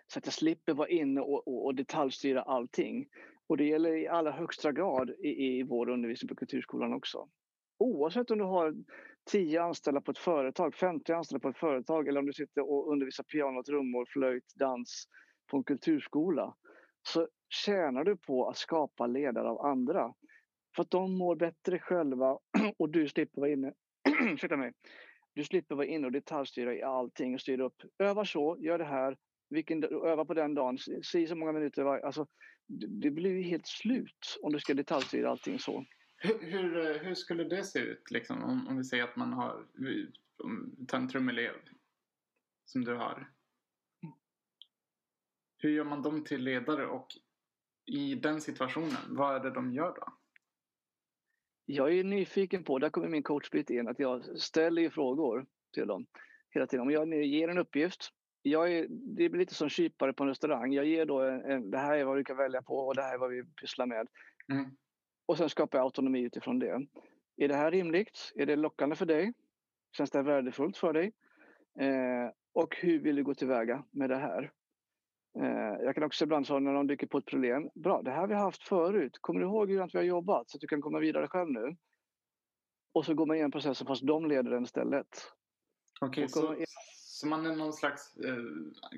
Så 0.07 0.19
att 0.19 0.25
jag 0.25 0.33
slipper 0.33 0.73
vara 0.73 0.87
inne 0.89 1.21
och, 1.21 1.47
och, 1.47 1.65
och 1.65 1.75
detaljstyra 1.75 2.41
allting. 2.41 3.07
Och 3.47 3.57
det 3.57 3.65
gäller 3.65 3.93
i 3.93 4.07
allra 4.07 4.31
högsta 4.31 4.71
grad 4.71 5.09
i, 5.09 5.27
i 5.27 5.63
vår 5.63 5.89
undervisning 5.89 6.29
på 6.29 6.35
kulturskolan 6.35 6.93
också. 6.93 7.29
Oavsett 7.77 8.31
om 8.31 8.37
du 8.37 8.43
har 8.43 8.75
10 9.31 9.61
anställda 9.61 10.01
på 10.01 10.11
ett 10.11 10.17
företag, 10.17 10.75
50 10.75 11.13
anställda 11.13 11.41
på 11.41 11.49
ett 11.49 11.57
företag 11.57 12.07
eller 12.07 12.19
om 12.19 12.25
du 12.25 12.33
sitter 12.33 12.71
och 12.71 12.91
undervisar 12.91 13.23
piano, 13.23 13.63
trummor, 13.63 14.05
flöjt, 14.13 14.53
dans 14.55 15.07
på 15.49 15.57
en 15.57 15.63
kulturskola 15.63 16.55
så 17.01 17.27
tjänar 17.49 18.03
du 18.03 18.17
på 18.17 18.49
att 18.49 18.57
skapa 18.57 19.07
ledare 19.07 19.49
av 19.49 19.65
andra. 19.65 20.13
För 20.75 20.81
att 20.81 20.91
de 20.91 21.17
mår 21.17 21.35
bättre 21.35 21.79
själva 21.79 22.39
och 22.77 22.89
du 22.89 23.07
slipper 23.07 23.41
vara 23.41 23.51
inne, 23.51 23.73
mig, 24.57 24.73
du 25.33 25.43
slipper 25.43 25.75
vara 25.75 25.85
inne 25.85 26.05
och 26.05 26.11
detaljstyra 26.11 26.75
i 26.75 26.81
allting 26.81 27.33
och 27.33 27.41
styra 27.41 27.65
upp. 27.65 27.81
Öva 27.99 28.25
så, 28.25 28.57
gör 28.59 28.77
det 28.77 28.85
här, 28.85 29.17
vilken, 29.49 29.83
öva 29.83 30.25
på 30.25 30.33
den 30.33 30.53
dagen, 30.53 30.77
si 31.03 31.27
så 31.27 31.35
många 31.35 31.51
minuter 31.51 31.83
varje. 31.83 32.05
Alltså, 32.05 32.27
det 33.01 33.11
blir 33.11 33.31
ju 33.31 33.41
helt 33.41 33.67
slut 33.67 34.39
om 34.41 34.53
du 34.53 34.59
ska 34.59 34.73
detaljstyra 34.73 35.29
allting 35.29 35.59
så. 35.59 35.85
Hur, 36.17 36.39
hur, 36.51 36.77
eh, 36.77 37.01
hur 37.01 37.15
skulle 37.15 37.43
det 37.43 37.63
se 37.63 37.79
ut 37.79 38.11
liksom, 38.11 38.43
om, 38.43 38.67
om 38.67 38.77
vi 38.77 38.83
säger 38.83 39.03
att 39.03 39.15
man 39.15 39.33
har, 39.33 39.65
en 40.93 41.09
trumelev 41.09 41.55
som 42.65 42.85
du 42.85 42.95
har. 42.95 43.29
Hur 45.59 45.69
gör 45.69 45.83
man 45.83 46.01
dem 46.01 46.23
till 46.23 46.43
ledare 46.43 46.85
och 46.85 47.07
i 47.85 48.15
den 48.15 48.41
situationen, 48.41 48.97
vad 49.07 49.35
är 49.35 49.39
det 49.39 49.51
de 49.51 49.73
gör 49.73 49.93
då? 49.95 50.13
Jag 51.65 51.93
är 51.93 52.03
nyfiken 52.03 52.63
på, 52.63 52.79
där 52.79 52.89
kommer 52.89 53.07
min 53.07 53.23
coachbit 53.23 53.69
in, 53.69 53.87
att 53.87 53.99
jag 53.99 54.39
ställer 54.39 54.89
frågor 54.89 55.45
till 55.73 55.87
dem 55.87 56.05
hela 56.49 56.67
tiden. 56.67 56.83
Om 56.83 56.91
jag 56.91 57.13
ger 57.23 57.47
en 57.47 57.57
uppgift, 57.57 58.09
jag 58.41 58.71
är, 58.71 58.87
det 58.89 59.29
blir 59.29 59.39
lite 59.39 59.53
som 59.53 59.69
kypare 59.69 60.13
på 60.13 60.23
en 60.23 60.29
restaurang. 60.29 60.73
Jag 60.73 60.85
ger 60.85 61.05
då 61.05 61.21
en, 61.21 61.41
en, 61.41 61.71
det 61.71 61.77
här 61.77 61.97
är 61.97 62.03
vad 62.03 62.17
du 62.17 62.23
kan 62.23 62.37
välja 62.37 62.61
på 62.61 62.77
och 62.77 62.95
det 62.95 63.01
här 63.01 63.13
är 63.13 63.17
vad 63.17 63.29
vi 63.29 63.43
pysslar 63.43 63.85
med. 63.85 64.07
Mm. 64.51 64.65
Och 65.25 65.37
sen 65.37 65.49
skapar 65.49 65.77
jag 65.77 65.85
autonomi 65.85 66.21
utifrån 66.21 66.59
det. 66.59 66.87
Är 67.37 67.47
det 67.47 67.55
här 67.55 67.71
rimligt? 67.71 68.31
Är 68.35 68.45
det 68.45 68.55
lockande 68.55 68.95
för 68.95 69.05
dig? 69.05 69.33
Känns 69.97 70.11
det 70.11 70.21
värdefullt 70.21 70.77
för 70.77 70.93
dig? 70.93 71.13
Eh, 71.79 72.31
och 72.53 72.75
hur 72.75 72.99
vill 72.99 73.15
du 73.15 73.23
gå 73.23 73.33
tillväga 73.33 73.83
med 73.91 74.09
det 74.09 74.17
här? 74.17 74.51
Eh, 75.41 75.83
jag 75.83 75.95
kan 75.95 76.03
också 76.03 76.23
ibland 76.23 76.47
säga 76.47 76.59
när 76.59 76.73
de 76.73 76.87
dyker 76.87 77.07
på 77.07 77.17
ett 77.17 77.25
problem. 77.25 77.69
Bra, 77.75 78.01
det 78.01 78.11
här 78.11 78.19
har 78.19 78.27
vi 78.27 78.33
haft 78.33 78.63
förut. 78.63 79.17
Kommer 79.21 79.39
du 79.39 79.45
ihåg 79.45 79.69
hur 79.69 79.87
vi 79.91 79.97
har 79.97 80.03
jobbat 80.03 80.49
så 80.49 80.57
att 80.57 80.61
du 80.61 80.67
kan 80.67 80.81
komma 80.81 80.99
vidare 80.99 81.27
själv 81.27 81.51
nu? 81.51 81.75
Och 82.93 83.05
så 83.05 83.13
går 83.13 83.25
man 83.25 83.35
igenom 83.35 83.51
processen 83.51 83.87
fast 83.87 84.07
de 84.07 84.25
leder 84.25 84.51
den 84.51 84.63
istället. 84.63 85.31
Okej, 86.01 86.25
okay, 86.25 86.27
så, 86.27 86.55
så 86.95 87.27
man 87.27 87.45
är 87.45 87.55
någon 87.55 87.73
slags, 87.73 88.17
eh, 88.17 88.43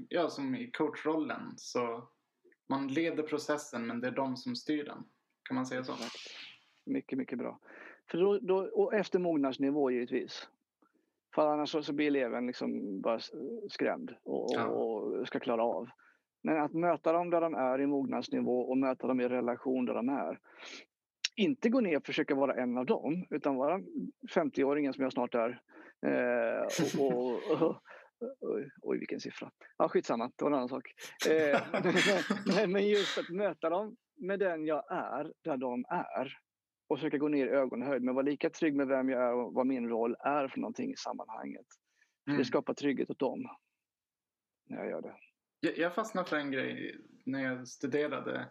ja 0.10 0.30
som 0.30 0.56
i 0.56 0.72
coachrollen 0.72 1.54
så 1.58 2.08
man 2.70 2.88
leder 2.88 3.24
processen 3.24 3.88
men 3.88 4.02
det 4.02 4.08
är 4.08 4.12
de 4.12 4.38
som 4.38 4.56
styr 4.56 4.84
den. 4.84 5.04
Kan 5.44 5.56
man 5.56 5.66
säga 5.66 5.84
så? 5.84 5.94
Mycket, 6.86 7.18
mycket 7.18 7.38
bra. 7.38 7.60
För 8.12 8.18
då, 8.18 8.40
då, 8.40 8.58
och 8.58 8.94
efter 8.94 9.20
mognadsnivå 9.20 9.92
givetvis. 9.92 10.48
För 11.36 11.48
annars 11.48 11.70
så, 11.70 11.84
så 11.84 11.94
blir 11.94 12.08
eleven 12.08 12.48
liksom 12.48 13.02
bara 13.02 13.20
skrämd 13.70 14.16
och, 14.24 14.50
ja. 14.54 14.66
och, 14.66 15.28
ska 15.28 15.40
klara 15.40 15.64
av. 15.64 15.90
Men 16.44 16.58
att 16.58 16.74
möta 16.74 17.12
dem 17.12 17.30
där 17.30 17.42
de 17.42 17.54
är 17.54 17.82
i 17.82 17.88
mognadsnivå 17.88 18.62
och 18.62 18.78
möta 18.78 19.08
dem 19.08 19.20
i 19.20 19.28
relation 19.28 19.86
där 19.86 19.94
de 19.94 20.10
är. 20.10 20.40
Inte 21.36 21.70
gå 21.70 21.80
ner 21.80 21.98
och 21.98 22.06
försöka 22.06 22.36
vara 22.36 22.54
en 22.54 22.78
av 22.78 22.86
dem, 22.86 23.26
utan 23.30 23.56
vara 23.56 23.80
50-åringen 24.36 24.94
som 24.94 25.04
jag 25.04 25.14
snart 25.14 25.36
är. 25.36 25.62
Eh, 26.06 27.00
och, 27.00 27.34
och, 27.52 27.62
och, 27.62 28.60
oj, 28.82 29.00
vilken 29.00 29.20
siffra. 29.20 29.52
Ja, 29.78 29.90
skitsamma, 29.90 30.32
det 30.36 30.44
var 30.44 30.52
en 30.52 30.58
annan 30.58 30.70
sak. 30.70 30.94
Eh, 31.30 31.62
men, 32.56 32.72
men 32.72 32.88
just 32.88 33.18
att 33.18 33.30
möta 33.30 33.70
dem 33.70 33.96
med 34.16 34.40
den 34.40 34.66
jag 34.66 34.92
är, 34.92 35.34
där 35.44 35.58
de 35.58 35.86
är 35.90 36.38
och 36.88 36.98
försöka 36.98 37.18
gå 37.18 37.28
ner 37.28 37.48
i 37.48 37.50
ögonhöjd 37.50 38.04
men 38.04 38.16
vara 38.16 38.26
lika 38.26 38.50
trygg 38.50 38.76
med 38.76 38.88
vem 38.88 39.10
jag 39.10 39.22
är 39.22 39.34
och 39.34 39.54
vad 39.54 39.68
min 39.68 39.90
roll 39.90 40.16
är 40.20 40.48
för 40.48 40.60
någonting 40.60 40.92
i 40.92 40.96
sammanhanget. 40.96 41.66
Mm. 42.28 42.40
Det 42.40 42.46
skapar 42.46 42.74
trygghet 42.74 43.10
åt 43.10 43.20
dem 43.20 43.50
när 44.70 44.78
jag 44.78 44.90
gör 44.90 45.02
det. 45.02 45.16
Jag, 45.64 45.78
jag 45.78 45.96
fastnade 45.96 46.30
för 46.30 46.38
en 46.38 46.52
grej 46.52 46.98
när 47.24 47.44
jag 47.44 47.68
studerade 47.68 48.50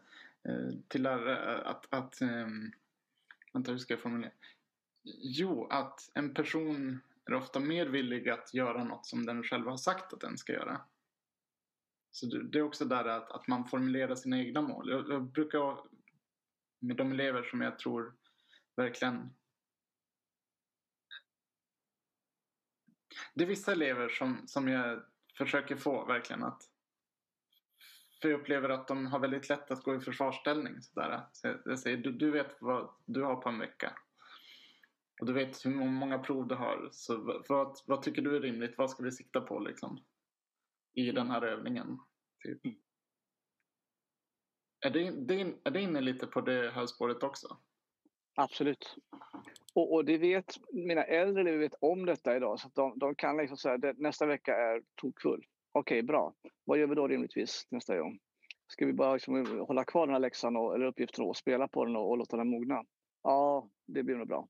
eh, 0.48 0.70
till 0.88 1.02
lärare 1.02 1.62
att, 1.62 1.94
att 1.94 2.20
eh, 2.20 2.48
vänta 3.52 3.70
hur 3.72 3.78
ska 3.78 3.92
jag 3.92 4.00
formulera? 4.00 4.32
Jo, 5.22 5.66
att 5.66 6.10
en 6.14 6.34
person 6.34 7.00
är 7.24 7.34
ofta 7.34 7.60
mer 7.60 7.86
villig 7.86 8.28
att 8.28 8.54
göra 8.54 8.84
något 8.84 9.06
som 9.06 9.26
den 9.26 9.42
själv 9.42 9.66
har 9.66 9.76
sagt 9.76 10.12
att 10.12 10.20
den 10.20 10.38
ska 10.38 10.52
göra. 10.52 10.80
Så 12.10 12.26
det 12.26 12.58
är 12.58 12.62
också 12.62 12.84
där 12.84 13.04
att, 13.04 13.30
att 13.30 13.46
man 13.46 13.68
formulerar 13.68 14.14
sina 14.14 14.38
egna 14.38 14.62
mål. 14.62 14.90
Jag, 14.90 15.08
jag 15.08 15.22
brukar 15.22 15.78
med 16.78 16.96
de 16.96 17.12
elever 17.12 17.42
som 17.42 17.60
jag 17.60 17.78
tror 17.78 18.14
verkligen 18.76 19.30
Det 23.34 23.44
är 23.44 23.48
vissa 23.48 23.72
elever 23.72 24.08
som, 24.08 24.42
som 24.46 24.68
jag 24.68 25.02
försöker 25.38 25.76
få 25.76 26.04
verkligen 26.04 26.42
att 26.42 26.69
för 28.22 28.28
jag 28.28 28.40
upplever 28.40 28.68
att 28.68 28.88
de 28.88 29.06
har 29.06 29.18
väldigt 29.18 29.48
lätt 29.48 29.70
att 29.70 29.82
gå 29.82 29.94
i 29.94 30.00
försvarsställning. 30.00 30.82
Sådär. 30.82 31.20
Så 31.32 31.54
jag 31.64 31.78
säger, 31.78 31.96
du, 31.96 32.12
du 32.12 32.30
vet 32.30 32.56
vad 32.60 32.90
du 33.04 33.22
har 33.22 33.36
på 33.36 33.48
en 33.48 33.58
vecka. 33.58 33.92
Och 35.20 35.26
du 35.26 35.32
vet 35.32 35.66
hur 35.66 35.74
många 35.74 36.18
prov 36.18 36.48
du 36.48 36.54
har. 36.54 36.88
Så 36.92 37.42
vad, 37.48 37.76
vad 37.86 38.02
tycker 38.02 38.22
du 38.22 38.36
är 38.36 38.40
rimligt? 38.40 38.78
Vad 38.78 38.90
ska 38.90 39.02
vi 39.02 39.12
sikta 39.12 39.40
på 39.40 39.58
liksom? 39.58 40.00
I 40.94 41.12
den 41.12 41.30
här 41.30 41.42
övningen. 41.42 41.98
Typ. 42.42 42.64
Mm. 42.64 42.76
Är, 44.80 44.90
det, 44.90 45.10
det, 45.10 45.54
är 45.64 45.70
det 45.70 45.80
inne 45.80 46.00
lite 46.00 46.26
på 46.26 46.40
det 46.40 46.70
här 46.70 46.86
spåret 46.86 47.22
också? 47.22 47.56
Absolut. 48.34 48.96
Och, 49.74 49.94
och 49.94 50.04
det 50.04 50.18
vet 50.18 50.56
mina 50.72 51.04
äldre 51.04 51.40
elever 51.40 51.58
vet 51.58 51.74
om 51.80 52.06
detta 52.06 52.36
idag 52.36 52.60
så 52.60 52.70
de, 52.74 52.98
de 52.98 53.14
kan 53.14 53.36
liksom 53.36 53.56
säga 53.56 53.90
att 53.90 53.98
nästa 53.98 54.26
vecka 54.26 54.56
är 54.56 54.82
tokfull. 54.94 55.46
Okej, 55.72 55.98
okay, 55.98 56.02
bra. 56.02 56.34
Vad 56.64 56.78
gör 56.78 56.86
vi 56.86 56.94
då 56.94 57.08
rimligtvis 57.08 57.66
nästa 57.70 57.98
gång? 57.98 58.18
Ska 58.66 58.86
vi 58.86 58.92
bara 58.92 59.12
liksom 59.12 59.46
hålla 59.68 59.84
kvar 59.84 60.06
den 60.06 60.14
här 60.14 60.20
läxan 60.20 60.56
och, 60.56 60.74
eller 60.74 60.86
uppgiften 60.86 61.24
och 61.24 61.36
spela 61.36 61.68
på 61.68 61.84
den 61.84 61.96
och, 61.96 62.10
och 62.10 62.18
låta 62.18 62.36
den 62.36 62.48
mogna? 62.48 62.84
Ja, 63.22 63.70
det 63.86 64.02
blir 64.02 64.16
nog 64.16 64.28
bra. 64.28 64.48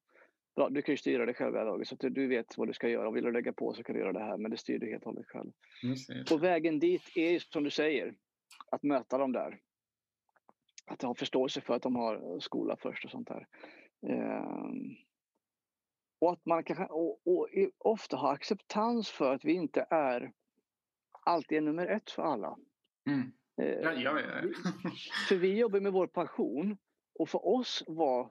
bra. 0.56 0.68
Du 0.68 0.82
kan 0.82 0.92
ju 0.92 0.96
styra 0.96 1.26
det 1.26 1.34
själv 1.34 1.54
Laget, 1.54 1.88
så 1.88 1.94
att 1.94 2.14
du 2.14 2.26
vet 2.26 2.58
vad 2.58 2.68
du 2.68 2.72
ska 2.72 2.88
göra. 2.88 3.10
Vill 3.10 3.24
du 3.24 3.32
lägga 3.32 3.52
på 3.52 3.74
så 3.74 3.82
kan 3.82 3.94
du 3.94 4.00
göra 4.00 4.12
det 4.12 4.24
här, 4.24 4.36
men 4.36 4.50
det 4.50 4.56
styr 4.56 4.78
du 4.78 4.90
helt 4.90 5.02
och 5.02 5.12
hållet 5.12 5.26
själv. 5.26 5.50
Och 6.32 6.42
vägen 6.42 6.78
dit 6.78 7.02
är 7.14 7.38
som 7.38 7.64
du 7.64 7.70
säger, 7.70 8.14
att 8.70 8.82
möta 8.82 9.18
dem 9.18 9.32
där. 9.32 9.60
Att 10.86 11.02
ha 11.02 11.14
förståelse 11.14 11.60
för 11.60 11.74
att 11.74 11.82
de 11.82 11.96
har 11.96 12.40
skola 12.40 12.76
först 12.76 13.04
och 13.04 13.10
sånt 13.10 13.28
där. 13.28 13.46
Ehm. 14.08 14.96
Och 16.20 16.32
att 16.32 16.46
man 16.46 16.64
kan 16.64 16.86
och, 16.90 17.20
och 17.26 17.48
ofta 17.78 18.16
ha 18.16 18.32
acceptans 18.32 19.10
för 19.10 19.34
att 19.34 19.44
vi 19.44 19.52
inte 19.52 19.86
är 19.90 20.32
alltid 21.20 21.58
är 21.58 21.62
nummer 21.62 21.86
ett 21.86 22.10
för 22.10 22.22
alla. 22.22 22.56
Mm. 23.06 23.32
Ja, 23.56 23.92
ja, 23.92 24.20
ja. 24.20 24.42
för 25.28 25.36
vi 25.36 25.58
jobbar 25.58 25.80
med 25.80 25.92
vår 25.92 26.06
passion 26.06 26.76
och 27.18 27.28
för 27.28 27.46
oss 27.48 27.84
var 27.86 28.30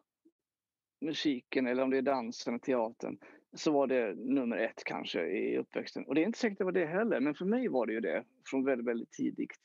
musiken 1.01 1.67
eller 1.67 1.83
om 1.83 1.89
det 1.89 1.97
är 1.97 2.01
dansen, 2.01 2.59
teatern, 2.59 3.17
så 3.53 3.71
var 3.71 3.87
det 3.87 4.15
nummer 4.15 4.57
ett 4.57 4.83
kanske 4.85 5.25
i 5.25 5.57
uppväxten. 5.57 6.05
Och 6.05 6.15
det 6.15 6.21
är 6.21 6.25
inte 6.25 6.39
säkert 6.39 6.57
det 6.57 6.63
var 6.63 6.71
det 6.71 6.85
heller, 6.85 7.19
men 7.19 7.35
för 7.35 7.45
mig 7.45 7.67
var 7.67 7.85
det 7.85 7.93
ju 7.93 7.99
det 7.99 8.23
från 8.49 8.65
väldigt, 8.65 8.87
väldigt 8.87 9.11
tidigt. 9.11 9.61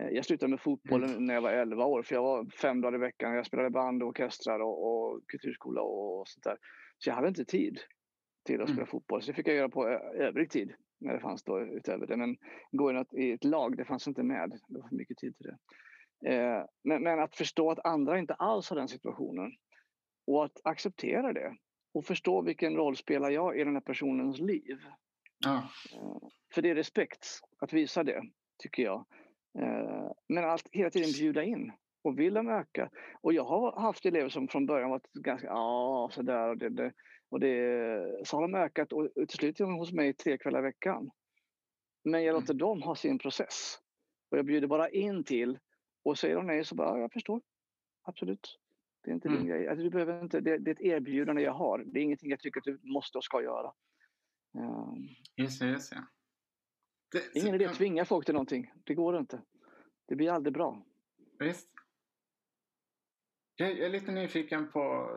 Eh, 0.00 0.08
jag 0.08 0.24
slutade 0.24 0.50
med 0.50 0.60
fotbollen 0.60 1.10
mm. 1.10 1.26
när 1.26 1.34
jag 1.34 1.42
var 1.42 1.50
11 1.50 1.84
år, 1.84 2.02
för 2.02 2.14
jag 2.14 2.22
var 2.22 2.46
fem 2.46 2.80
dagar 2.80 2.98
i 2.98 3.00
veckan. 3.00 3.34
Jag 3.34 3.46
spelade 3.46 3.70
band 3.70 4.02
och 4.02 4.08
orkestrar 4.08 4.60
och, 4.60 4.86
och 4.86 5.20
kulturskola 5.26 5.82
och 5.82 6.28
sånt 6.28 6.44
där. 6.44 6.56
Så 6.98 7.10
jag 7.10 7.14
hade 7.14 7.28
inte 7.28 7.44
tid 7.44 7.78
till 8.44 8.60
att 8.60 8.68
spela 8.68 8.82
mm. 8.82 8.86
fotboll, 8.86 9.22
så 9.22 9.30
det 9.30 9.34
fick 9.34 9.48
jag 9.48 9.56
göra 9.56 9.68
på 9.68 9.88
övrig 10.14 10.50
tid 10.50 10.74
när 11.00 11.14
det 11.14 11.20
fanns 11.20 11.42
då 11.42 11.60
utöver 11.60 12.06
det. 12.06 12.16
Men 12.16 12.36
gå 12.72 12.90
in 12.90 13.04
i 13.12 13.32
ett 13.32 13.44
lag, 13.44 13.76
det 13.76 13.84
fanns 13.84 14.08
inte 14.08 14.22
med. 14.22 14.50
Det 14.50 14.78
var 14.78 14.88
för 14.88 14.96
mycket 14.96 15.16
tid 15.16 15.36
till 15.36 15.46
det. 15.46 15.56
Eh, 16.26 16.64
men, 16.84 17.02
men, 17.02 17.20
att 17.20 17.36
förstå 17.36 17.70
att 17.70 17.86
andra 17.86 18.18
inte 18.18 18.34
alls 18.34 18.70
har 18.70 18.76
den 18.76 18.88
situationen 18.88 19.52
och 20.26 20.44
att 20.44 20.60
acceptera 20.64 21.32
det 21.32 21.56
och 21.94 22.04
förstå 22.04 22.42
vilken 22.42 22.76
roll 22.76 22.96
spelar 22.96 23.30
jag 23.30 23.60
i 23.60 23.64
den 23.64 23.74
här 23.74 23.80
personens 23.80 24.38
liv. 24.38 24.78
Ja. 25.44 25.56
Eh, 25.94 26.28
för 26.54 26.62
det 26.62 26.70
är 26.70 26.74
respekt 26.74 27.26
att 27.58 27.72
visa 27.72 28.04
det, 28.04 28.22
tycker 28.62 28.82
jag. 28.82 29.06
Eh, 29.58 30.10
men 30.28 30.44
allt, 30.44 30.68
hela 30.72 30.90
tiden 30.90 31.12
bjuda 31.12 31.42
in 31.44 31.72
och 32.02 32.18
vill 32.18 32.34
de 32.34 32.48
öka. 32.48 32.90
Och 33.20 33.32
jag 33.32 33.44
har 33.44 33.80
haft 33.80 34.06
elever 34.06 34.28
som 34.28 34.48
från 34.48 34.66
början 34.66 34.90
varit 34.90 35.12
ganska, 35.12 35.46
ja 35.46 36.10
sådär 36.12 36.48
och 36.48 36.58
det, 36.58 36.68
det, 36.68 36.92
och 37.30 37.40
det, 37.40 38.26
så 38.26 38.36
har 38.36 38.42
de 38.42 38.54
ökat 38.54 38.92
och 38.92 39.10
till 39.14 39.38
slut 39.38 39.60
är 39.60 39.64
de 39.64 39.74
hos 39.74 39.92
mig 39.92 40.14
tre 40.14 40.38
kvällar 40.38 40.58
i 40.58 40.62
veckan. 40.62 41.10
Men 42.04 42.24
jag 42.24 42.34
låter 42.34 42.54
mm. 42.54 42.58
dem 42.58 42.82
ha 42.82 42.96
sin 42.96 43.18
process. 43.18 43.78
Och 44.30 44.38
jag 44.38 44.46
bjuder 44.46 44.68
bara 44.68 44.90
in 44.90 45.24
till 45.24 45.58
och 46.02 46.18
säger 46.18 46.36
de 46.36 46.46
nej 46.46 46.64
så 46.64 46.74
bara, 46.74 46.88
ja, 46.88 46.98
jag 46.98 47.12
förstår. 47.12 47.42
Absolut. 48.02 48.58
Det 49.02 49.10
är 49.10 49.14
inte 49.14 49.28
mm. 49.28 49.40
din 49.40 49.48
grej. 49.48 49.68
Alltså, 49.68 49.84
du 49.84 49.90
behöver 49.90 50.22
inte, 50.22 50.40
det, 50.40 50.58
det, 50.58 50.70
är 50.70 50.74
ett 50.74 50.80
erbjudande 50.80 51.42
jag 51.42 51.52
har. 51.52 51.84
Det 51.86 52.00
är 52.00 52.02
ingenting 52.02 52.30
jag 52.30 52.40
tycker 52.40 52.60
att 52.60 52.64
du 52.64 52.80
måste 52.82 53.18
och 53.18 53.24
ska 53.24 53.42
göra. 53.42 53.72
Um, 54.52 55.08
just 55.36 55.60
det, 55.60 55.66
just 55.66 55.90
det. 55.92 56.06
det 57.12 57.40
ingen 57.40 57.54
idé 57.54 57.66
att 57.66 57.74
tvinga 57.74 58.04
folk 58.04 58.24
till 58.24 58.34
någonting. 58.34 58.72
Det 58.84 58.94
går 58.94 59.18
inte. 59.18 59.42
Det 60.06 60.16
blir 60.16 60.30
aldrig 60.30 60.54
bra. 60.54 60.86
Visst. 61.38 61.68
Jag, 63.56 63.70
jag 63.70 63.86
är 63.86 63.90
lite 63.90 64.12
nyfiken 64.12 64.70
på 64.70 65.10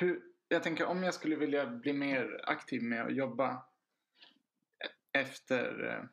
hur, 0.00 0.22
jag 0.48 0.62
tänker 0.62 0.86
om 0.86 1.02
jag 1.02 1.14
skulle 1.14 1.36
vilja 1.36 1.66
bli 1.66 1.92
mer 1.92 2.40
aktiv 2.44 2.82
med 2.82 3.06
att 3.06 3.14
jobba 3.14 3.62
efter 5.12 5.84
eh, 5.84 6.04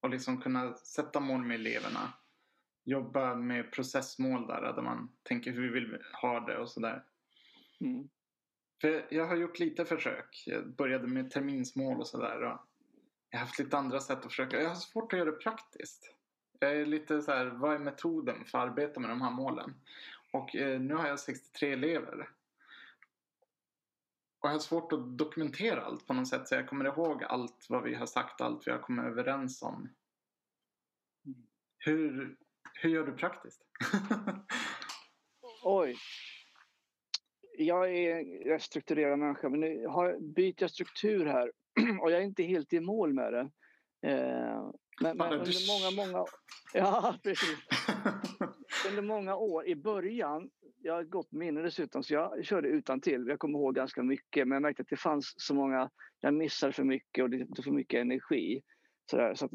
och 0.00 0.10
liksom 0.10 0.40
kunna 0.40 0.74
sätta 0.74 1.20
mål 1.20 1.44
med 1.44 1.54
eleverna. 1.54 2.12
Jobba 2.84 3.34
med 3.34 3.72
processmål 3.72 4.46
där, 4.46 4.72
där 4.72 4.82
man 4.82 5.12
tänker 5.22 5.52
hur 5.52 5.62
vi 5.62 5.68
vill 5.68 5.98
ha 6.22 6.40
det 6.40 6.58
och 6.58 6.70
sådär. 6.70 7.04
Mm. 7.80 8.08
För 8.80 9.06
jag 9.10 9.26
har 9.26 9.36
gjort 9.36 9.58
lite 9.58 9.84
försök. 9.84 10.42
Jag 10.46 10.74
började 10.74 11.06
med 11.06 11.30
terminsmål 11.30 12.00
och 12.00 12.06
sådär. 12.06 12.40
Jag 12.40 13.38
har 13.38 13.46
haft 13.46 13.58
lite 13.58 13.78
andra 13.78 14.00
sätt 14.00 14.18
att 14.18 14.24
försöka. 14.24 14.60
Jag 14.60 14.68
har 14.68 14.74
svårt 14.74 15.12
att 15.12 15.18
göra 15.18 15.30
det 15.30 15.36
praktiskt. 15.36 16.14
Jag 16.58 16.76
är 16.76 16.86
lite 16.86 17.22
så 17.22 17.32
här, 17.32 17.46
vad 17.46 17.74
är 17.74 17.78
metoden 17.78 18.44
för 18.44 18.58
att 18.58 18.64
arbeta 18.70 19.00
med 19.00 19.10
de 19.10 19.20
här 19.20 19.30
målen? 19.30 19.74
Och 20.32 20.56
eh, 20.56 20.80
nu 20.80 20.94
har 20.94 21.08
jag 21.08 21.20
63 21.20 21.72
elever. 21.72 22.28
Och 24.42 24.48
jag 24.48 24.52
har 24.52 24.58
svårt 24.58 24.92
att 24.92 25.18
dokumentera 25.18 25.82
allt 25.82 26.06
på 26.06 26.14
något 26.14 26.28
sätt. 26.28 26.48
Så 26.48 26.54
jag 26.54 26.68
kommer 26.68 26.84
ihåg 26.84 27.24
allt 27.24 27.66
vad 27.68 27.82
vi 27.82 27.94
har 27.94 28.06
sagt, 28.06 28.40
allt 28.40 28.66
vi 28.66 28.70
har 28.70 28.78
kommit 28.78 29.04
överens 29.04 29.62
om. 29.62 29.94
Hur, 31.78 32.36
hur 32.82 32.90
gör 32.90 33.06
du 33.06 33.12
praktiskt? 33.12 33.62
Oj. 35.64 35.96
Jag 37.58 37.94
är 37.96 38.52
en 38.52 38.60
strukturerad 38.60 39.18
människa 39.18 39.48
men 39.48 39.60
nu 39.60 39.86
har, 39.86 40.18
byter 40.34 40.54
jag 40.58 40.70
struktur 40.70 41.26
här 41.26 41.52
och 42.00 42.10
jag 42.10 42.20
är 42.20 42.24
inte 42.24 42.42
helt 42.42 42.72
i 42.72 42.80
mål 42.80 43.12
med 43.12 43.32
det. 43.32 43.50
Eh, 44.02 44.70
men, 45.00 45.16
men 45.16 45.32
under 45.32 45.94
många, 45.96 46.06
många... 46.06 46.24
Ja, 46.74 47.14
precis. 47.22 47.58
under 48.88 49.02
många 49.02 49.36
år 49.36 49.66
i 49.66 49.76
början 49.76 50.50
jag 50.82 50.94
har 50.94 51.02
ett 51.02 51.10
gott 51.10 51.32
minne 51.32 51.62
dessutom 51.62 52.02
så 52.02 52.14
jag 52.14 52.44
körde 52.44 52.68
utan 52.68 53.00
till. 53.00 53.26
Jag 53.28 53.38
kommer 53.38 53.58
ihåg 53.58 53.74
ganska 53.74 54.02
mycket 54.02 54.48
men 54.48 54.56
jag 54.56 54.62
märkte 54.62 54.82
att 54.82 54.88
det 54.88 54.96
fanns 54.96 55.34
så 55.36 55.54
många, 55.54 55.90
jag 56.20 56.34
missade 56.34 56.72
för 56.72 56.84
mycket 56.84 57.22
och 57.22 57.30
det 57.30 57.46
tog 57.46 57.64
för 57.64 57.70
mycket 57.70 58.00
energi. 58.00 58.62
Så, 59.10 59.32
så 59.34 59.44
att, 59.44 59.50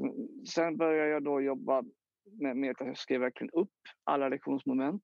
sen 0.54 0.78
började 0.78 1.10
jag 1.10 1.24
då 1.24 1.42
jobba 1.42 1.84
med, 2.42 2.58
med 2.58 2.72
att 2.72 2.88
jag 2.88 2.98
skrev 2.98 3.22
verkligen 3.22 3.52
upp 3.52 3.78
alla 4.04 4.30
lektionsmoment. 4.30 5.02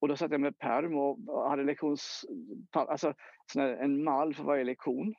Och 0.00 0.08
då 0.08 0.16
satt 0.16 0.30
jag 0.30 0.40
med 0.40 0.58
perm 0.58 0.98
och 0.98 1.50
hade 1.50 1.64
lektions, 1.64 2.24
alltså 2.72 3.14
en 3.56 4.04
mall 4.04 4.34
för 4.34 4.44
varje 4.44 4.64
lektion 4.64 5.14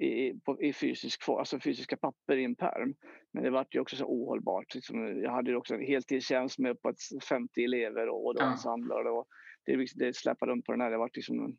i, 0.00 0.40
på, 0.44 0.62
i 0.62 0.72
fysisk, 0.72 1.28
alltså 1.28 1.60
fysiska 1.60 1.96
papper 1.96 2.36
i 2.36 2.44
en 2.44 2.54
perm. 2.54 2.94
Men 3.32 3.42
det 3.42 3.50
var 3.50 3.66
ju 3.70 3.80
också 3.80 3.96
så 3.96 4.04
ohållbart. 4.04 4.74
Liksom, 4.74 5.22
jag 5.22 5.30
hade 5.30 5.56
också 5.56 5.74
en 5.74 5.86
heltidstjänst 5.86 6.58
med 6.58 6.70
uppåt 6.70 6.96
50 7.28 7.64
elever 7.64 8.08
och, 8.08 8.26
och 8.26 8.34
ja. 8.38 8.52
ensemble. 8.52 8.94
Och, 8.94 9.26
det, 9.66 9.76
liksom, 9.76 9.98
det 9.98 10.16
släpade 10.16 10.52
runt 10.52 10.66
på 10.66 10.72
den 10.72 10.80
här. 10.80 10.90
Det 10.90 10.98
var 10.98 11.10
liksom 11.14 11.56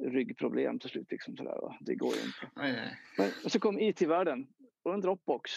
ryggproblem 0.00 0.78
till 0.78 0.90
slut. 0.90 1.10
Liksom, 1.10 1.36
sådär, 1.36 1.60
va? 1.62 1.76
Det 1.80 1.94
går 1.94 2.14
ju 2.14 2.20
inte. 2.20 2.50
Nej. 2.56 2.98
Men 3.18 3.50
så 3.50 3.60
kom 3.60 3.80
IT-världen 3.80 4.46
och 4.82 4.94
en 4.94 5.00
Dropbox. 5.00 5.50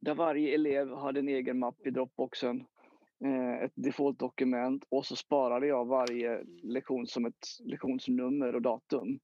Där 0.00 0.14
varje 0.14 0.54
elev 0.54 0.94
hade 0.94 1.20
en 1.20 1.28
egen 1.28 1.58
mapp 1.58 1.86
i 1.86 1.90
Dropboxen. 1.90 2.66
Eh, 3.24 3.64
ett 3.64 3.72
default-dokument 3.74 4.84
och 4.88 5.06
så 5.06 5.16
sparade 5.16 5.66
jag 5.66 5.86
varje 5.86 6.44
lektion 6.62 7.06
som 7.06 7.26
ett 7.26 7.46
lektionsnummer 7.64 8.54
och 8.54 8.62
datum. 8.62 9.20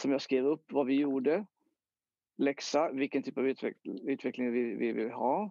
Som 0.00 0.12
jag 0.12 0.22
skrev 0.22 0.46
upp 0.46 0.72
vad 0.72 0.86
vi 0.86 0.94
gjorde, 0.94 1.46
läxa, 2.38 2.92
vilken 2.92 3.22
typ 3.22 3.38
av 3.38 3.48
utveckling, 3.48 4.08
utveckling 4.08 4.52
vi, 4.52 4.74
vi 4.74 4.92
vill 4.92 5.10
ha. 5.10 5.50